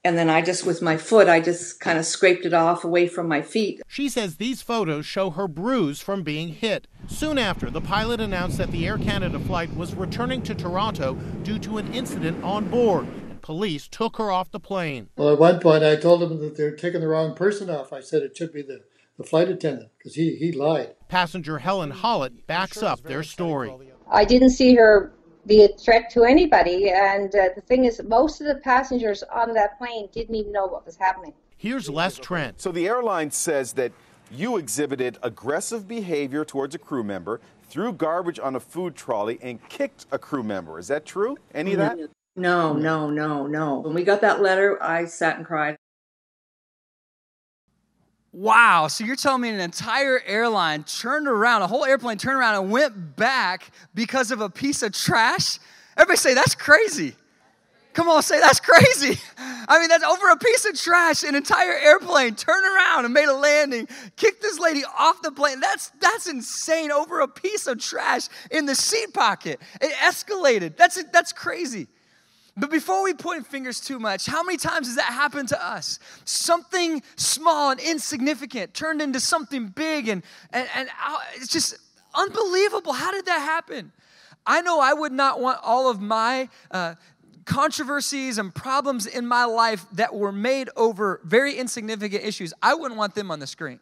and 0.03 0.17
then 0.17 0.29
I 0.29 0.41
just 0.41 0.65
with 0.65 0.81
my 0.81 0.97
foot, 0.97 1.29
I 1.29 1.39
just 1.39 1.79
kind 1.79 1.97
of 1.97 2.05
scraped 2.05 2.45
it 2.45 2.53
off 2.53 2.83
away 2.83 3.07
from 3.07 3.27
my 3.27 3.41
feet. 3.41 3.81
She 3.87 4.09
says 4.09 4.35
these 4.35 4.61
photos 4.61 5.05
show 5.05 5.29
her 5.31 5.47
bruise 5.47 6.01
from 6.01 6.23
being 6.23 6.49
hit. 6.49 6.87
Soon 7.07 7.37
after, 7.37 7.69
the 7.69 7.81
pilot 7.81 8.19
announced 8.19 8.57
that 8.57 8.71
the 8.71 8.85
Air 8.85 8.97
Canada 8.97 9.39
flight 9.39 9.73
was 9.75 9.95
returning 9.95 10.41
to 10.43 10.53
Toronto 10.53 11.15
due 11.43 11.59
to 11.59 11.77
an 11.77 11.93
incident 11.93 12.43
on 12.43 12.67
board 12.69 13.07
police 13.41 13.87
took 13.87 14.17
her 14.17 14.31
off 14.31 14.51
the 14.51 14.59
plane. 14.59 15.09
Well, 15.15 15.33
at 15.33 15.39
one 15.39 15.59
point, 15.59 15.83
I 15.83 15.95
told 15.95 16.21
them 16.21 16.39
that 16.39 16.57
they're 16.57 16.75
taking 16.75 17.01
the 17.01 17.07
wrong 17.07 17.35
person 17.35 17.69
off. 17.69 17.91
I 17.93 18.01
said 18.01 18.21
it 18.21 18.37
should 18.37 18.53
be 18.53 18.61
the, 18.61 18.83
the 19.17 19.23
flight 19.23 19.49
attendant 19.49 19.89
because 19.97 20.15
he, 20.15 20.35
he 20.35 20.51
lied. 20.51 20.95
Passenger 21.07 21.59
Helen 21.59 21.91
Hollett 21.91 22.45
backs 22.47 22.83
up 22.83 23.03
their 23.03 23.23
story. 23.23 23.73
I 24.11 24.25
didn't 24.25 24.51
see 24.51 24.75
her 24.75 25.13
be 25.45 25.63
a 25.63 25.67
threat 25.69 26.09
to 26.11 26.23
anybody. 26.23 26.89
And 26.89 27.33
uh, 27.35 27.49
the 27.55 27.61
thing 27.61 27.85
is, 27.85 28.01
most 28.03 28.41
of 28.41 28.47
the 28.47 28.55
passengers 28.55 29.23
on 29.23 29.53
that 29.53 29.77
plane 29.77 30.07
didn't 30.11 30.35
even 30.35 30.51
know 30.51 30.67
what 30.67 30.85
was 30.85 30.95
happening. 30.95 31.33
Here's 31.57 31.89
Les 31.89 32.17
Trent. 32.17 32.61
So 32.61 32.71
the 32.71 32.87
airline 32.87 33.31
says 33.31 33.73
that 33.73 33.91
you 34.31 34.57
exhibited 34.57 35.17
aggressive 35.23 35.87
behavior 35.87 36.45
towards 36.45 36.75
a 36.75 36.77
crew 36.77 37.03
member, 37.03 37.41
threw 37.67 37.91
garbage 37.91 38.39
on 38.39 38.55
a 38.55 38.59
food 38.59 38.95
trolley, 38.95 39.39
and 39.41 39.67
kicked 39.69 40.05
a 40.11 40.19
crew 40.19 40.43
member. 40.43 40.79
Is 40.79 40.87
that 40.87 41.05
true? 41.05 41.37
Any 41.53 41.73
of 41.73 41.79
that? 41.79 41.97
No, 42.39 42.71
no, 42.71 43.09
no, 43.09 43.47
no. 43.47 43.79
When 43.79 43.93
we 43.93 44.05
got 44.05 44.21
that 44.21 44.41
letter, 44.41 44.81
I 44.81 45.03
sat 45.05 45.35
and 45.35 45.45
cried. 45.45 45.75
Wow. 48.31 48.87
So 48.87 49.03
you're 49.03 49.17
telling 49.17 49.41
me 49.41 49.49
an 49.49 49.59
entire 49.59 50.21
airline 50.25 50.83
turned 50.85 51.27
around, 51.27 51.63
a 51.63 51.67
whole 51.67 51.83
airplane 51.83 52.17
turned 52.17 52.37
around 52.37 52.55
and 52.55 52.71
went 52.71 53.17
back 53.17 53.71
because 53.93 54.31
of 54.31 54.39
a 54.39 54.49
piece 54.49 54.83
of 54.83 54.93
trash? 54.93 55.59
Everybody 55.97 56.17
say, 56.17 56.33
that's 56.33 56.55
crazy. 56.55 57.13
Come 57.91 58.07
on, 58.07 58.23
say 58.23 58.39
that's 58.39 58.61
crazy. 58.61 59.19
I 59.37 59.77
mean, 59.77 59.89
that's 59.89 60.05
over 60.05 60.29
a 60.29 60.37
piece 60.37 60.63
of 60.63 60.79
trash. 60.79 61.23
An 61.23 61.35
entire 61.35 61.73
airplane 61.73 62.35
turned 62.35 62.65
around 62.65 63.03
and 63.03 63.13
made 63.13 63.27
a 63.27 63.33
landing, 63.33 63.89
kicked 64.15 64.41
this 64.41 64.59
lady 64.59 64.83
off 64.97 65.21
the 65.23 65.31
plane. 65.31 65.59
That's 65.59 65.91
that's 65.99 66.29
insane. 66.29 66.91
Over 66.91 67.19
a 67.19 67.27
piece 67.27 67.67
of 67.67 67.79
trash 67.79 68.29
in 68.51 68.65
the 68.65 68.75
seat 68.75 69.13
pocket. 69.13 69.59
It 69.81 69.91
escalated. 69.95 70.77
That's 70.77 71.03
that's 71.11 71.33
crazy. 71.33 71.87
But 72.59 72.71
before 72.71 73.03
we 73.03 73.13
point 73.13 73.47
fingers 73.47 73.79
too 73.79 73.99
much, 73.99 74.25
how 74.25 74.43
many 74.43 74.57
times 74.57 74.87
has 74.87 74.97
that 74.97 75.05
happened 75.05 75.49
to 75.49 75.65
us? 75.65 75.97
Something 76.25 77.01
small 77.15 77.71
and 77.71 77.79
insignificant 77.79 78.73
turned 78.73 79.01
into 79.01 79.19
something 79.19 79.67
big, 79.67 80.09
and, 80.09 80.23
and, 80.51 80.67
and 80.75 80.89
it's 81.35 81.47
just 81.47 81.77
unbelievable. 82.13 82.91
How 82.91 83.11
did 83.11 83.25
that 83.27 83.39
happen? 83.39 83.93
I 84.45 84.61
know 84.61 84.79
I 84.79 84.93
would 84.93 85.13
not 85.13 85.39
want 85.39 85.59
all 85.63 85.89
of 85.89 86.01
my 86.01 86.49
uh, 86.71 86.95
controversies 87.45 88.37
and 88.37 88.53
problems 88.53 89.07
in 89.07 89.25
my 89.25 89.45
life 89.45 89.85
that 89.93 90.13
were 90.13 90.31
made 90.31 90.69
over 90.75 91.21
very 91.23 91.55
insignificant 91.55 92.23
issues, 92.23 92.53
I 92.61 92.75
wouldn't 92.75 92.97
want 92.97 93.15
them 93.15 93.31
on 93.31 93.39
the 93.39 93.47
screen. 93.47 93.79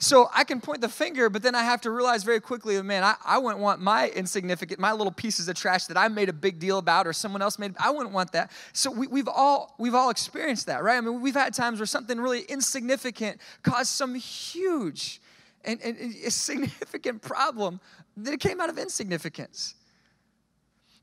So 0.00 0.30
I 0.32 0.44
can 0.44 0.60
point 0.60 0.80
the 0.80 0.88
finger, 0.88 1.28
but 1.28 1.42
then 1.42 1.56
I 1.56 1.64
have 1.64 1.80
to 1.80 1.90
realize 1.90 2.22
very 2.22 2.40
quickly, 2.40 2.80
man, 2.82 3.02
I, 3.02 3.16
I 3.24 3.38
wouldn't 3.38 3.60
want 3.60 3.80
my 3.80 4.08
insignificant, 4.10 4.78
my 4.78 4.92
little 4.92 5.10
pieces 5.12 5.48
of 5.48 5.56
trash 5.56 5.86
that 5.86 5.96
I 5.96 6.06
made 6.06 6.28
a 6.28 6.32
big 6.32 6.60
deal 6.60 6.78
about 6.78 7.08
or 7.08 7.12
someone 7.12 7.42
else 7.42 7.58
made, 7.58 7.74
I 7.80 7.90
wouldn't 7.90 8.14
want 8.14 8.30
that. 8.32 8.52
So 8.72 8.92
we, 8.92 9.08
we've 9.08 9.26
all 9.26 9.74
we've 9.76 9.96
all 9.96 10.10
experienced 10.10 10.66
that, 10.66 10.84
right? 10.84 10.98
I 10.98 11.00
mean, 11.00 11.20
we've 11.20 11.34
had 11.34 11.52
times 11.52 11.80
where 11.80 11.86
something 11.86 12.20
really 12.20 12.42
insignificant 12.42 13.40
caused 13.64 13.88
some 13.88 14.14
huge 14.14 15.20
and, 15.64 15.80
and, 15.82 15.96
and 15.96 16.14
significant 16.32 17.20
problem 17.20 17.80
that 18.18 18.32
it 18.32 18.40
came 18.40 18.60
out 18.60 18.70
of 18.70 18.78
insignificance. 18.78 19.74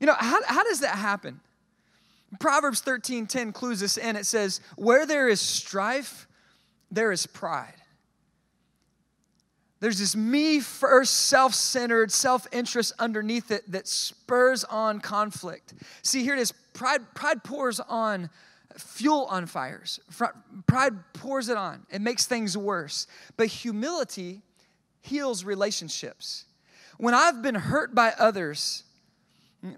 You 0.00 0.06
know, 0.06 0.14
how, 0.18 0.42
how 0.44 0.64
does 0.64 0.80
that 0.80 0.96
happen? 0.96 1.40
Proverbs 2.40 2.80
13 2.80 3.26
10 3.26 3.52
clues 3.52 3.82
us 3.82 3.98
in. 3.98 4.16
It 4.16 4.24
says, 4.24 4.62
Where 4.76 5.04
there 5.04 5.28
is 5.28 5.40
strife, 5.40 6.26
there 6.90 7.12
is 7.12 7.26
pride. 7.26 7.74
There's 9.80 9.98
this 9.98 10.16
me 10.16 10.60
first, 10.60 11.12
self 11.28 11.54
centered, 11.54 12.10
self 12.10 12.46
interest 12.52 12.92
underneath 12.98 13.50
it 13.50 13.70
that 13.72 13.86
spurs 13.86 14.64
on 14.64 15.00
conflict. 15.00 15.74
See, 16.02 16.22
here 16.22 16.34
it 16.34 16.40
is 16.40 16.52
pride, 16.72 17.14
pride 17.14 17.44
pours 17.44 17.80
on 17.80 18.30
fuel 18.78 19.26
on 19.30 19.46
fires. 19.46 20.00
Pride 20.66 20.92
pours 21.14 21.48
it 21.48 21.56
on, 21.56 21.86
it 21.90 22.00
makes 22.00 22.26
things 22.26 22.56
worse. 22.56 23.06
But 23.36 23.48
humility 23.48 24.42
heals 25.02 25.44
relationships. 25.44 26.46
When 26.98 27.14
I've 27.14 27.42
been 27.42 27.54
hurt 27.54 27.94
by 27.94 28.12
others, 28.18 28.84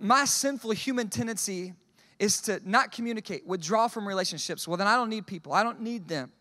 my 0.00 0.24
sinful 0.24 0.70
human 0.72 1.08
tendency 1.08 1.74
is 2.18 2.40
to 2.42 2.60
not 2.64 2.92
communicate, 2.92 3.46
withdraw 3.46 3.88
from 3.88 4.06
relationships. 4.06 4.66
Well, 4.66 4.76
then 4.76 4.86
I 4.86 4.96
don't 4.96 5.10
need 5.10 5.26
people, 5.26 5.52
I 5.52 5.62
don't 5.62 5.80
need 5.80 6.08
them. 6.08 6.32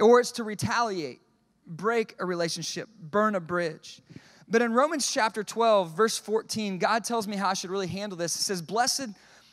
Or 0.00 0.18
it's 0.18 0.32
to 0.32 0.44
retaliate 0.44 1.20
break 1.66 2.14
a 2.18 2.26
relationship, 2.26 2.88
burn 2.98 3.34
a 3.34 3.40
bridge. 3.40 4.00
But 4.48 4.62
in 4.62 4.72
Romans 4.72 5.10
chapter 5.10 5.42
12, 5.42 5.96
verse 5.96 6.18
14, 6.18 6.78
God 6.78 7.04
tells 7.04 7.26
me 7.26 7.36
how 7.36 7.48
I 7.48 7.54
should 7.54 7.70
really 7.70 7.86
handle 7.86 8.18
this. 8.18 8.36
It 8.36 8.42
says, 8.42 8.60
Blessed, 8.60 9.08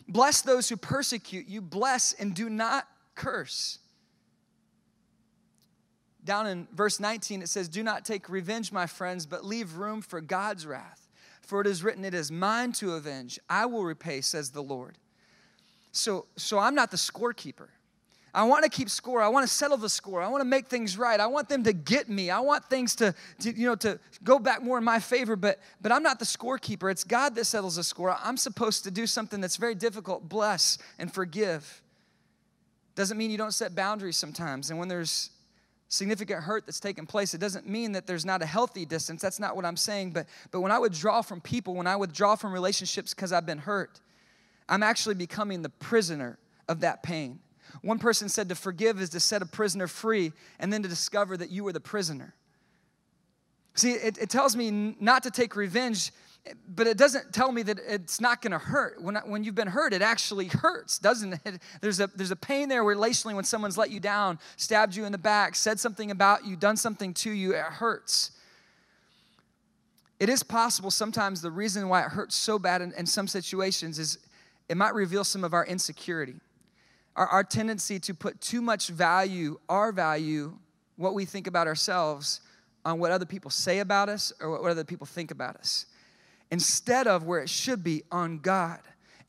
bless 0.07 0.41
those 0.41 0.69
who 0.69 0.77
persecute 0.77 1.47
you, 1.47 1.61
bless 1.61 2.13
and 2.13 2.33
do 2.33 2.49
not 2.49 2.87
curse. 3.15 3.79
Down 6.23 6.45
in 6.47 6.67
verse 6.73 6.99
19, 6.99 7.41
it 7.41 7.49
says, 7.49 7.67
Do 7.67 7.83
not 7.83 8.05
take 8.05 8.29
revenge, 8.29 8.71
my 8.71 8.85
friends, 8.85 9.25
but 9.25 9.45
leave 9.45 9.77
room 9.77 10.01
for 10.01 10.21
God's 10.21 10.65
wrath. 10.67 11.07
For 11.41 11.61
it 11.61 11.67
is 11.67 11.83
written, 11.83 12.05
It 12.05 12.13
is 12.13 12.31
mine 12.31 12.73
to 12.73 12.93
avenge. 12.93 13.39
I 13.49 13.65
will 13.65 13.83
repay, 13.83 14.21
says 14.21 14.51
the 14.51 14.61
Lord. 14.61 14.97
So, 15.91 16.27
so 16.35 16.59
I'm 16.59 16.75
not 16.75 16.91
the 16.91 16.97
scorekeeper. 16.97 17.69
I 18.33 18.43
want 18.43 18.63
to 18.63 18.69
keep 18.69 18.89
score. 18.89 19.21
I 19.21 19.27
want 19.27 19.45
to 19.45 19.53
settle 19.53 19.77
the 19.77 19.89
score. 19.89 20.21
I 20.21 20.29
want 20.29 20.41
to 20.41 20.45
make 20.45 20.67
things 20.67 20.97
right. 20.97 21.19
I 21.19 21.27
want 21.27 21.49
them 21.49 21.63
to 21.63 21.73
get 21.73 22.07
me. 22.07 22.29
I 22.29 22.39
want 22.39 22.63
things 22.69 22.95
to, 22.95 23.13
to, 23.39 23.51
you 23.51 23.67
know, 23.67 23.75
to 23.75 23.99
go 24.23 24.39
back 24.39 24.63
more 24.63 24.77
in 24.77 24.83
my 24.85 24.99
favor, 24.99 25.35
but, 25.35 25.59
but 25.81 25.91
I'm 25.91 26.03
not 26.03 26.17
the 26.17 26.25
scorekeeper. 26.25 26.89
It's 26.89 27.03
God 27.03 27.35
that 27.35 27.45
settles 27.45 27.75
the 27.75 27.83
score. 27.83 28.15
I'm 28.23 28.37
supposed 28.37 28.85
to 28.85 28.91
do 28.91 29.05
something 29.05 29.41
that's 29.41 29.57
very 29.57 29.75
difficult 29.75 30.29
bless 30.29 30.77
and 30.97 31.13
forgive. 31.13 31.81
Doesn't 32.95 33.17
mean 33.17 33.31
you 33.31 33.37
don't 33.37 33.53
set 33.53 33.75
boundaries 33.75 34.15
sometimes. 34.15 34.69
And 34.69 34.79
when 34.79 34.87
there's 34.87 35.31
significant 35.89 36.41
hurt 36.43 36.65
that's 36.65 36.79
taken 36.79 37.05
place, 37.05 37.33
it 37.33 37.39
doesn't 37.39 37.67
mean 37.67 37.91
that 37.91 38.07
there's 38.07 38.25
not 38.25 38.41
a 38.41 38.45
healthy 38.45 38.85
distance. 38.85 39.21
That's 39.21 39.39
not 39.41 39.57
what 39.57 39.65
I'm 39.65 39.77
saying. 39.77 40.11
But, 40.11 40.27
but 40.51 40.61
when 40.61 40.71
I 40.71 40.79
withdraw 40.79 41.21
from 41.21 41.41
people, 41.41 41.75
when 41.75 41.87
I 41.87 41.97
withdraw 41.97 42.35
from 42.35 42.53
relationships 42.53 43.13
because 43.13 43.33
I've 43.33 43.45
been 43.45 43.57
hurt, 43.57 43.99
I'm 44.69 44.83
actually 44.83 45.15
becoming 45.15 45.61
the 45.61 45.69
prisoner 45.69 46.39
of 46.69 46.79
that 46.79 47.03
pain. 47.03 47.39
One 47.81 47.99
person 47.99 48.29
said 48.29 48.49
to 48.49 48.55
forgive 48.55 49.01
is 49.01 49.09
to 49.11 49.19
set 49.19 49.41
a 49.41 49.45
prisoner 49.45 49.87
free 49.87 50.33
and 50.59 50.71
then 50.71 50.83
to 50.83 50.89
discover 50.89 51.37
that 51.37 51.49
you 51.49 51.63
were 51.63 51.73
the 51.73 51.79
prisoner. 51.79 52.33
See, 53.75 53.93
it, 53.93 54.17
it 54.17 54.29
tells 54.29 54.55
me 54.55 54.95
not 54.99 55.23
to 55.23 55.31
take 55.31 55.55
revenge, 55.55 56.11
but 56.67 56.87
it 56.87 56.97
doesn't 56.97 57.33
tell 57.33 57.51
me 57.51 57.61
that 57.63 57.79
it's 57.87 58.19
not 58.19 58.41
going 58.41 58.51
to 58.51 58.59
hurt. 58.59 59.01
When, 59.01 59.15
when 59.25 59.43
you've 59.43 59.55
been 59.55 59.67
hurt, 59.67 59.93
it 59.93 60.01
actually 60.01 60.47
hurts, 60.47 60.99
doesn't 60.99 61.39
it? 61.45 61.61
There's 61.81 61.99
a, 61.99 62.07
there's 62.15 62.31
a 62.31 62.35
pain 62.35 62.67
there 62.67 62.83
relationally 62.83 63.35
when 63.35 63.43
someone's 63.43 63.77
let 63.77 63.91
you 63.91 63.99
down, 63.99 64.39
stabbed 64.57 64.95
you 64.95 65.05
in 65.05 65.11
the 65.11 65.17
back, 65.17 65.55
said 65.55 65.79
something 65.79 66.11
about 66.11 66.45
you, 66.45 66.55
done 66.55 66.77
something 66.77 67.13
to 67.15 67.31
you, 67.31 67.53
it 67.53 67.63
hurts. 67.63 68.31
It 70.19 70.29
is 70.29 70.43
possible 70.43 70.91
sometimes 70.91 71.41
the 71.41 71.51
reason 71.51 71.87
why 71.89 72.01
it 72.01 72.09
hurts 72.09 72.35
so 72.35 72.59
bad 72.59 72.81
in, 72.81 72.93
in 72.93 73.05
some 73.05 73.27
situations 73.27 73.97
is 73.97 74.17
it 74.67 74.77
might 74.77 74.93
reveal 74.93 75.23
some 75.23 75.43
of 75.43 75.53
our 75.53 75.65
insecurity 75.65 76.35
our, 77.15 77.27
our 77.27 77.43
tendency 77.43 77.99
to 77.99 78.13
put 78.13 78.39
too 78.41 78.61
much 78.61 78.87
value, 78.87 79.59
our 79.69 79.91
value, 79.91 80.57
what 80.95 81.13
we 81.13 81.25
think 81.25 81.47
about 81.47 81.67
ourselves, 81.67 82.41
on 82.83 82.99
what 82.99 83.11
other 83.11 83.25
people 83.25 83.51
say 83.51 83.79
about 83.79 84.09
us 84.09 84.33
or 84.41 84.59
what 84.59 84.71
other 84.71 84.83
people 84.83 85.05
think 85.05 85.31
about 85.31 85.55
us, 85.55 85.85
instead 86.49 87.07
of 87.07 87.23
where 87.23 87.39
it 87.39 87.49
should 87.49 87.83
be 87.83 88.03
on 88.11 88.39
God. 88.39 88.79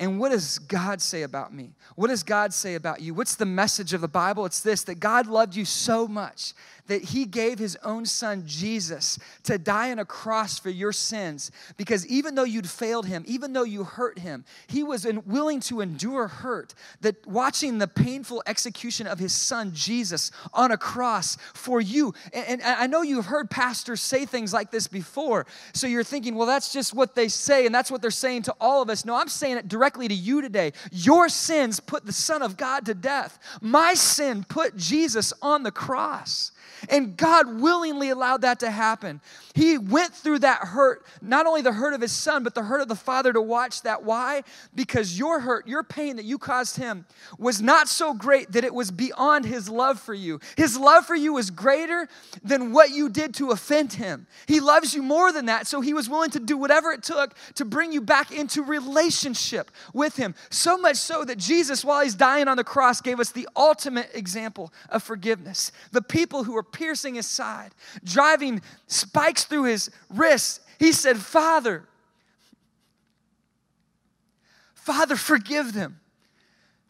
And 0.01 0.19
what 0.19 0.33
does 0.33 0.59
God 0.59 1.01
say 1.01 1.23
about 1.23 1.55
me? 1.55 1.75
What 1.95 2.09
does 2.09 2.23
God 2.23 2.53
say 2.53 2.75
about 2.75 3.01
you? 3.01 3.15
What's 3.15 3.37
the 3.37 3.47
message 3.47 3.93
of 3.93 4.01
the 4.01 4.09
Bible? 4.09 4.45
It's 4.47 4.61
this 4.61 4.83
that 4.85 4.97
God 4.97 5.27
loved 5.27 5.55
you 5.55 5.65
so 5.65 6.09
much 6.09 6.55
that 6.87 7.03
he 7.03 7.25
gave 7.25 7.59
his 7.59 7.77
own 7.85 8.05
son 8.05 8.43
Jesus 8.47 9.19
to 9.45 9.59
die 9.59 9.93
on 9.93 9.99
a 9.99 10.05
cross 10.05 10.59
for 10.59 10.71
your 10.71 10.93
sins 10.93 11.51
because 11.77 12.07
even 12.07 12.35
though 12.35 12.45
you'd 12.45 12.69
failed 12.69 13.07
him, 13.07 13.25
even 13.27 13.53
though 13.53 13.63
you 13.63 13.85
hurt 13.85 14.19
him, 14.19 14.45
he 14.67 14.83
was 14.83 15.07
willing 15.25 15.61
to 15.61 15.81
endure 15.81 16.27
hurt. 16.29 16.75
That 17.01 17.27
watching 17.27 17.79
the 17.79 17.87
painful 17.89 18.43
execution 18.47 19.07
of 19.07 19.19
his 19.19 19.33
son 19.33 19.71
Jesus 19.75 20.31
on 20.53 20.73
a 20.73 20.77
cross 20.77 21.37
for 21.55 21.81
you. 21.81 22.15
And, 22.33 22.61
and 22.61 22.63
I 22.63 22.87
know 22.87 23.03
you've 23.03 23.27
heard 23.27 23.51
pastors 23.51 24.01
say 24.01 24.27
things 24.27 24.53
like 24.53 24.71
this 24.71 24.89
before. 24.89 25.47
So 25.73 25.87
you're 25.87 26.05
thinking, 26.05 26.35
well, 26.35 26.47
that's 26.47 26.73
just 26.73 26.95
what 26.95 27.15
they 27.15 27.29
say 27.29 27.67
and 27.67 27.75
that's 27.75 27.91
what 27.91 28.03
they're 28.03 28.11
saying 28.11 28.43
to 28.43 28.55
all 28.61 28.83
of 28.83 28.91
us. 28.91 29.05
No, 29.05 29.15
I'm 29.15 29.29
saying 29.29 29.57
it 29.57 29.69
directly 29.69 30.09
to 30.09 30.15
you 30.15 30.43
today. 30.43 30.73
Your 30.91 31.29
sins 31.29 31.81
put 31.81 32.07
the 32.07 32.13
Son 32.13 32.43
of 32.43 32.57
God 32.57 32.87
to 32.87 32.95
death. 32.95 33.39
My 33.61 33.95
sin 33.95 34.45
put 34.49 34.77
Jesus 34.77 35.33
on 35.41 35.63
the 35.63 35.71
cross. 35.71 36.53
And 36.89 37.17
God 37.17 37.61
willingly 37.61 38.11
allowed 38.11 38.43
that 38.43 38.61
to 38.61 38.71
happen. 38.71 39.21
He 39.55 39.79
went 39.79 40.15
through 40.15 40.41
that 40.41 40.59
hurt, 40.59 41.05
not 41.21 41.47
only 41.47 41.63
the 41.63 41.73
hurt 41.73 41.95
of 41.95 42.01
his 42.01 42.13
son, 42.13 42.43
but 42.43 42.55
the 42.55 42.63
hurt 42.63 42.81
of 42.81 42.89
the 42.89 42.95
father 42.95 43.33
to 43.33 43.41
watch 43.41 43.83
that. 43.83 44.03
Why? 44.05 44.43
Because 44.75 45.19
your 45.19 45.41
hurt, 45.41 45.67
your 45.67 45.83
pain 45.83 46.17
that 46.17 46.25
you 46.25 46.39
caused 46.39 46.77
him 46.77 47.07
was 47.39 47.61
not 47.61 47.89
so 47.89 48.15
great 48.15 48.53
that 48.53 48.65
it 48.65 48.75
was 48.75 48.91
beyond 48.91 49.45
his 49.45 49.69
love 49.69 50.01
for 50.01 50.15
you. 50.15 50.41
His 50.57 50.79
love 50.79 51.07
for 51.07 51.15
you 51.15 51.35
was 51.35 51.51
greater 51.51 52.09
than 52.43 52.73
what 52.73 52.91
you 52.91 53.09
did 53.09 53.35
to 53.35 53.51
offend 53.51 53.95
him. 53.95 54.27
He 54.47 54.61
loves 54.61 54.95
you 54.95 55.03
more 55.03 55.33
than 55.33 55.47
that, 55.47 55.67
so 55.67 55.81
he 55.81 55.95
was 55.95 56.09
willing 56.09 56.31
to 56.31 56.41
do 56.41 56.57
whatever 56.57 56.91
it 56.93 57.03
took 57.03 57.35
to 57.55 57.65
bring 57.65 57.93
you 57.93 58.01
back 58.01 58.33
into 58.33 58.63
relationship 58.63 59.71
with 59.93 60.17
him. 60.17 60.35
So 60.51 60.77
much 60.77 60.97
so 60.97 61.25
that 61.25 61.39
Jesus, 61.39 61.85
while 61.85 62.03
he's 62.03 62.15
dying 62.15 62.49
on 62.49 62.57
the 62.57 62.65
cross, 62.65 63.01
gave 63.01 63.21
us 63.21 63.31
the 63.31 63.49
ultimate 63.57 64.11
example 64.15 64.73
of 64.89 65.03
forgiveness. 65.03 65.73
The 65.91 66.03
people 66.03 66.45
who 66.45 66.53
were 66.53 66.63
piercing 66.73 67.15
his 67.15 67.27
side, 67.27 67.75
driving 68.03 68.61
spikes 68.87 69.45
through 69.45 69.65
his 69.65 69.91
wrists, 70.11 70.61
he 70.79 70.93
said, 70.93 71.19
Father, 71.19 71.85
Father, 74.75 75.15
forgive 75.15 75.73
them. 75.73 76.01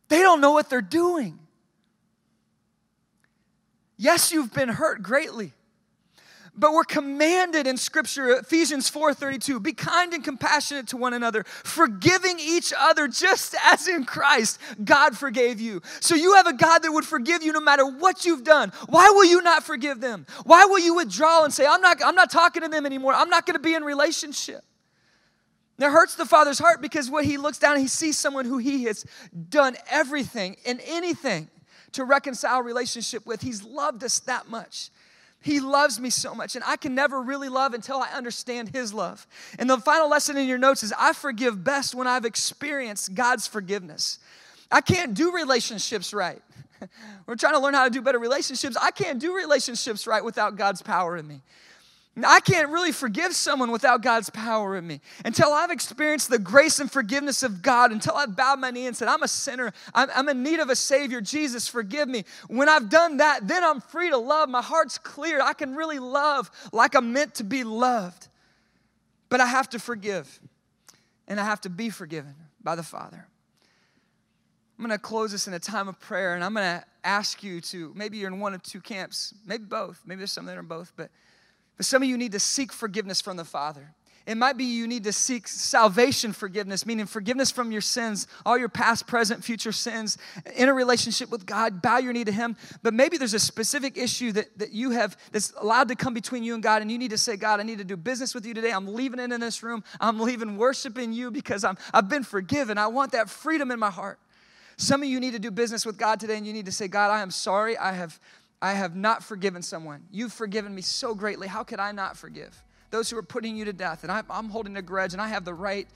They 0.08 0.20
don't 0.20 0.40
know 0.40 0.52
what 0.52 0.70
they're 0.70 0.80
doing. 0.80 1.38
Yes, 3.98 4.32
you've 4.32 4.52
been 4.52 4.70
hurt 4.70 5.02
greatly. 5.02 5.52
But 6.54 6.74
we're 6.74 6.84
commanded 6.84 7.66
in 7.66 7.78
scripture, 7.78 8.36
Ephesians 8.36 8.90
4:32, 8.90 9.58
be 9.62 9.72
kind 9.72 10.12
and 10.12 10.22
compassionate 10.22 10.86
to 10.88 10.98
one 10.98 11.14
another, 11.14 11.44
forgiving 11.44 12.38
each 12.38 12.74
other 12.78 13.08
just 13.08 13.54
as 13.64 13.88
in 13.88 14.04
Christ 14.04 14.58
God 14.84 15.16
forgave 15.16 15.62
you. 15.62 15.80
So 16.00 16.14
you 16.14 16.34
have 16.34 16.46
a 16.46 16.52
God 16.52 16.80
that 16.80 16.92
would 16.92 17.06
forgive 17.06 17.42
you 17.42 17.52
no 17.52 17.60
matter 17.60 17.86
what 17.86 18.26
you've 18.26 18.44
done. 18.44 18.70
Why 18.88 19.08
will 19.10 19.24
you 19.24 19.40
not 19.40 19.64
forgive 19.64 20.00
them? 20.00 20.26
Why 20.44 20.66
will 20.66 20.78
you 20.78 20.94
withdraw 20.94 21.44
and 21.44 21.54
say, 21.54 21.66
I'm 21.66 21.80
not, 21.80 22.04
I'm 22.04 22.14
not 22.14 22.30
talking 22.30 22.62
to 22.62 22.68
them 22.68 22.84
anymore. 22.84 23.14
I'm 23.14 23.30
not 23.30 23.46
going 23.46 23.56
to 23.56 23.62
be 23.62 23.74
in 23.74 23.82
relationship. 23.82 24.62
That 25.78 25.90
hurts 25.90 26.16
the 26.16 26.26
Father's 26.26 26.58
heart 26.58 26.82
because 26.82 27.10
when 27.10 27.24
he 27.24 27.38
looks 27.38 27.58
down 27.58 27.72
and 27.72 27.80
he 27.80 27.88
sees 27.88 28.18
someone 28.18 28.44
who 28.44 28.58
he 28.58 28.84
has 28.84 29.06
done 29.48 29.76
everything 29.90 30.56
and 30.66 30.82
anything 30.84 31.48
to 31.92 32.04
reconcile 32.04 32.60
relationship 32.60 33.24
with, 33.24 33.40
he's 33.40 33.64
loved 33.64 34.04
us 34.04 34.20
that 34.20 34.50
much. 34.50 34.90
He 35.42 35.60
loves 35.60 36.00
me 36.00 36.08
so 36.10 36.34
much, 36.34 36.54
and 36.54 36.64
I 36.66 36.76
can 36.76 36.94
never 36.94 37.20
really 37.20 37.48
love 37.48 37.74
until 37.74 37.98
I 37.98 38.08
understand 38.10 38.70
His 38.70 38.94
love. 38.94 39.26
And 39.58 39.68
the 39.68 39.78
final 39.78 40.08
lesson 40.08 40.36
in 40.36 40.46
your 40.46 40.58
notes 40.58 40.82
is 40.82 40.92
I 40.98 41.12
forgive 41.12 41.62
best 41.62 41.94
when 41.94 42.06
I've 42.06 42.24
experienced 42.24 43.14
God's 43.14 43.46
forgiveness. 43.46 44.18
I 44.70 44.80
can't 44.80 45.14
do 45.14 45.32
relationships 45.32 46.14
right. 46.14 46.40
We're 47.26 47.36
trying 47.36 47.54
to 47.54 47.58
learn 47.58 47.74
how 47.74 47.84
to 47.84 47.90
do 47.90 48.00
better 48.00 48.18
relationships. 48.18 48.76
I 48.80 48.90
can't 48.90 49.18
do 49.18 49.36
relationships 49.36 50.06
right 50.06 50.24
without 50.24 50.56
God's 50.56 50.82
power 50.82 51.16
in 51.16 51.26
me. 51.26 51.42
I 52.22 52.40
can't 52.40 52.68
really 52.68 52.92
forgive 52.92 53.32
someone 53.32 53.70
without 53.70 54.02
God's 54.02 54.28
power 54.28 54.76
in 54.76 54.86
me. 54.86 55.00
Until 55.24 55.50
I've 55.50 55.70
experienced 55.70 56.28
the 56.28 56.38
grace 56.38 56.78
and 56.78 56.92
forgiveness 56.92 57.42
of 57.42 57.62
God, 57.62 57.90
until 57.90 58.14
I've 58.14 58.36
bowed 58.36 58.60
my 58.60 58.70
knee 58.70 58.86
and 58.86 58.94
said, 58.94 59.08
I'm 59.08 59.22
a 59.22 59.28
sinner, 59.28 59.72
I'm, 59.94 60.10
I'm, 60.14 60.28
in 60.28 60.42
need 60.42 60.60
of 60.60 60.68
a 60.68 60.76
Savior, 60.76 61.22
Jesus, 61.22 61.68
forgive 61.68 62.08
me. 62.08 62.24
When 62.48 62.68
I've 62.68 62.90
done 62.90 63.16
that, 63.16 63.48
then 63.48 63.64
I'm 63.64 63.80
free 63.80 64.10
to 64.10 64.18
love. 64.18 64.50
My 64.50 64.60
heart's 64.60 64.98
clear. 64.98 65.40
I 65.40 65.54
can 65.54 65.74
really 65.74 65.98
love 65.98 66.50
like 66.70 66.94
I'm 66.94 67.14
meant 67.14 67.36
to 67.36 67.44
be 67.44 67.64
loved. 67.64 68.28
But 69.30 69.40
I 69.40 69.46
have 69.46 69.70
to 69.70 69.78
forgive, 69.78 70.38
and 71.26 71.40
I 71.40 71.44
have 71.44 71.62
to 71.62 71.70
be 71.70 71.88
forgiven 71.88 72.34
by 72.62 72.74
the 72.74 72.82
Father. 72.82 73.26
I'm 74.78 74.84
going 74.84 74.90
to 74.90 75.02
close 75.02 75.32
this 75.32 75.48
in 75.48 75.54
a 75.54 75.58
time 75.58 75.88
of 75.88 75.98
prayer, 75.98 76.34
and 76.34 76.44
I'm 76.44 76.52
going 76.52 76.80
to 76.80 76.84
ask 77.04 77.42
you 77.42 77.62
to 77.62 77.90
maybe 77.94 78.18
you're 78.18 78.28
in 78.28 78.40
one 78.40 78.52
of 78.52 78.62
two 78.62 78.82
camps, 78.82 79.32
maybe 79.46 79.64
both, 79.64 80.02
maybe 80.04 80.18
there's 80.18 80.32
some 80.32 80.44
that 80.44 80.56
are 80.58 80.60
in 80.60 80.66
both, 80.66 80.92
but 80.94 81.10
but 81.82 81.86
some 81.86 82.00
of 82.00 82.08
you 82.08 82.16
need 82.16 82.30
to 82.30 82.38
seek 82.38 82.72
forgiveness 82.72 83.20
from 83.20 83.36
the 83.36 83.44
Father. 83.44 83.92
It 84.24 84.36
might 84.36 84.56
be 84.56 84.66
you 84.66 84.86
need 84.86 85.02
to 85.02 85.12
seek 85.12 85.48
salvation 85.48 86.32
forgiveness, 86.32 86.86
meaning 86.86 87.06
forgiveness 87.06 87.50
from 87.50 87.72
your 87.72 87.80
sins, 87.80 88.28
all 88.46 88.56
your 88.56 88.68
past, 88.68 89.08
present, 89.08 89.42
future 89.42 89.72
sins, 89.72 90.16
in 90.54 90.68
a 90.68 90.72
relationship 90.72 91.28
with 91.28 91.44
God, 91.44 91.82
bow 91.82 91.98
your 91.98 92.12
knee 92.12 92.22
to 92.22 92.30
Him. 92.30 92.56
But 92.84 92.94
maybe 92.94 93.16
there's 93.16 93.34
a 93.34 93.40
specific 93.40 93.98
issue 93.98 94.30
that, 94.30 94.56
that 94.60 94.70
you 94.70 94.92
have 94.92 95.16
that's 95.32 95.52
allowed 95.60 95.88
to 95.88 95.96
come 95.96 96.14
between 96.14 96.44
you 96.44 96.54
and 96.54 96.62
God, 96.62 96.82
and 96.82 96.90
you 96.92 96.98
need 96.98 97.10
to 97.10 97.18
say, 97.18 97.36
God, 97.36 97.58
I 97.58 97.64
need 97.64 97.78
to 97.78 97.84
do 97.84 97.96
business 97.96 98.32
with 98.32 98.46
you 98.46 98.54
today. 98.54 98.70
I'm 98.70 98.86
leaving 98.86 99.18
it 99.18 99.32
in 99.32 99.40
this 99.40 99.64
room. 99.64 99.82
I'm 100.00 100.20
leaving 100.20 100.56
worshiping 100.56 101.12
you 101.12 101.32
because 101.32 101.64
I'm, 101.64 101.76
I've 101.92 102.08
been 102.08 102.22
forgiven. 102.22 102.78
I 102.78 102.86
want 102.86 103.10
that 103.10 103.28
freedom 103.28 103.72
in 103.72 103.80
my 103.80 103.90
heart. 103.90 104.20
Some 104.76 105.02
of 105.02 105.08
you 105.08 105.18
need 105.18 105.32
to 105.32 105.40
do 105.40 105.50
business 105.50 105.84
with 105.84 105.98
God 105.98 106.20
today, 106.20 106.36
and 106.36 106.46
you 106.46 106.52
need 106.52 106.66
to 106.66 106.72
say, 106.72 106.86
God, 106.86 107.10
I 107.10 107.22
am 107.22 107.32
sorry. 107.32 107.76
I 107.76 107.90
have 107.90 108.20
I 108.62 108.74
have 108.74 108.94
not 108.94 109.24
forgiven 109.24 109.60
someone. 109.60 110.04
You've 110.12 110.32
forgiven 110.32 110.72
me 110.72 110.82
so 110.82 111.16
greatly. 111.16 111.48
How 111.48 111.64
could 111.64 111.80
I 111.80 111.90
not 111.90 112.16
forgive? 112.16 112.62
Those 112.92 113.10
who 113.10 113.18
are 113.18 113.22
putting 113.22 113.56
you 113.56 113.64
to 113.64 113.72
death, 113.72 114.04
and 114.04 114.12
I, 114.12 114.22
am 114.30 114.48
holding 114.48 114.76
a 114.76 114.82
grudge, 114.82 115.14
and 115.14 115.20
I 115.20 115.26
have 115.28 115.44
the 115.44 115.52
right. 115.52 115.88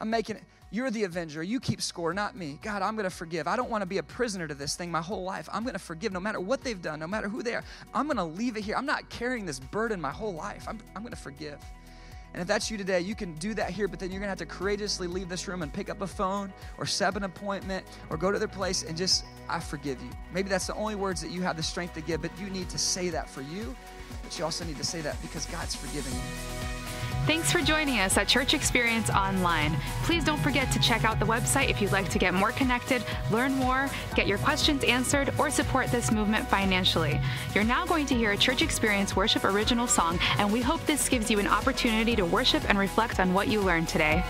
I'm 0.00 0.10
making 0.10 0.36
it. 0.36 0.42
You're 0.70 0.90
the 0.90 1.04
avenger. 1.04 1.42
You 1.42 1.60
keep 1.60 1.80
score, 1.80 2.12
not 2.12 2.36
me. 2.36 2.58
God, 2.60 2.82
I'm 2.82 2.96
going 2.96 3.04
to 3.04 3.16
forgive. 3.16 3.46
I 3.46 3.54
don't 3.54 3.70
want 3.70 3.82
to 3.82 3.86
be 3.86 3.98
a 3.98 4.02
prisoner 4.02 4.48
to 4.48 4.54
this 4.54 4.74
thing 4.74 4.90
my 4.90 5.00
whole 5.00 5.22
life. 5.22 5.48
I'm 5.52 5.62
going 5.62 5.74
to 5.74 5.78
forgive 5.78 6.12
no 6.12 6.20
matter 6.20 6.40
what 6.40 6.62
they've 6.62 6.80
done, 6.82 6.98
no 6.98 7.06
matter 7.06 7.28
who 7.28 7.42
they 7.42 7.54
are. 7.54 7.64
I'm 7.94 8.06
going 8.06 8.18
to 8.18 8.24
leave 8.24 8.56
it 8.56 8.64
here. 8.64 8.76
I'm 8.76 8.84
not 8.84 9.08
carrying 9.08 9.46
this 9.46 9.60
burden 9.60 10.00
my 10.00 10.10
whole 10.10 10.34
life. 10.34 10.66
I'm, 10.68 10.78
I'm 10.96 11.02
going 11.02 11.14
to 11.14 11.20
forgive. 11.20 11.58
And 12.34 12.42
if 12.42 12.46
that's 12.46 12.70
you 12.70 12.76
today, 12.76 13.00
you 13.00 13.14
can 13.14 13.34
do 13.34 13.54
that 13.54 13.70
here, 13.70 13.88
but 13.88 13.98
then 13.98 14.10
you're 14.10 14.20
gonna 14.20 14.30
have 14.30 14.38
to 14.38 14.46
courageously 14.46 15.06
leave 15.06 15.28
this 15.28 15.48
room 15.48 15.62
and 15.62 15.72
pick 15.72 15.90
up 15.90 16.02
a 16.02 16.06
phone 16.06 16.52
or 16.76 16.86
set 16.86 17.16
an 17.16 17.24
appointment 17.24 17.86
or 18.10 18.16
go 18.16 18.30
to 18.30 18.38
their 18.38 18.48
place 18.48 18.82
and 18.82 18.96
just, 18.96 19.24
I 19.48 19.60
forgive 19.60 20.00
you. 20.02 20.10
Maybe 20.32 20.48
that's 20.48 20.66
the 20.66 20.74
only 20.74 20.94
words 20.94 21.20
that 21.22 21.30
you 21.30 21.42
have 21.42 21.56
the 21.56 21.62
strength 21.62 21.94
to 21.94 22.00
give, 22.00 22.22
but 22.22 22.30
you 22.38 22.50
need 22.50 22.68
to 22.68 22.78
say 22.78 23.08
that 23.10 23.28
for 23.28 23.40
you, 23.42 23.74
but 24.28 24.38
you 24.38 24.44
also 24.44 24.62
need 24.62 24.76
to 24.76 24.84
say 24.84 25.00
that 25.00 25.20
because 25.22 25.46
God's 25.46 25.74
forgiven 25.74 26.12
you. 26.12 26.20
Thanks 27.26 27.50
for 27.50 27.60
joining 27.60 27.98
us 27.98 28.16
at 28.18 28.28
Church 28.28 28.52
Experience 28.52 29.08
Online. 29.08 29.74
Please 30.02 30.22
don't 30.22 30.40
forget 30.40 30.70
to 30.72 30.78
check 30.80 31.04
out 31.04 31.18
the 31.18 31.24
website 31.24 31.70
if 31.70 31.80
you'd 31.80 31.92
like 31.92 32.10
to 32.10 32.18
get 32.18 32.34
more 32.34 32.52
connected, 32.52 33.02
learn 33.30 33.52
more, 33.54 33.88
get 34.14 34.26
your 34.26 34.38
questions 34.38 34.84
answered, 34.84 35.32
or 35.38 35.50
support 35.50 35.86
this 35.88 36.10
movement 36.10 36.46
financially. 36.48 37.18
You're 37.54 37.64
now 37.64 37.86
going 37.86 38.04
to 38.06 38.14
hear 38.14 38.32
a 38.32 38.36
Church 38.36 38.60
Experience 38.60 39.16
Worship 39.16 39.44
original 39.44 39.86
song, 39.86 40.18
and 40.36 40.52
we 40.52 40.60
hope 40.60 40.84
this 40.84 41.08
gives 41.08 41.30
you 41.30 41.38
an 41.38 41.46
opportunity 41.46 42.14
to 42.16 42.24
worship 42.24 42.68
and 42.68 42.78
reflect 42.78 43.20
on 43.20 43.32
what 43.32 43.48
you 43.48 43.62
learned 43.62 43.88
today. 43.88 44.22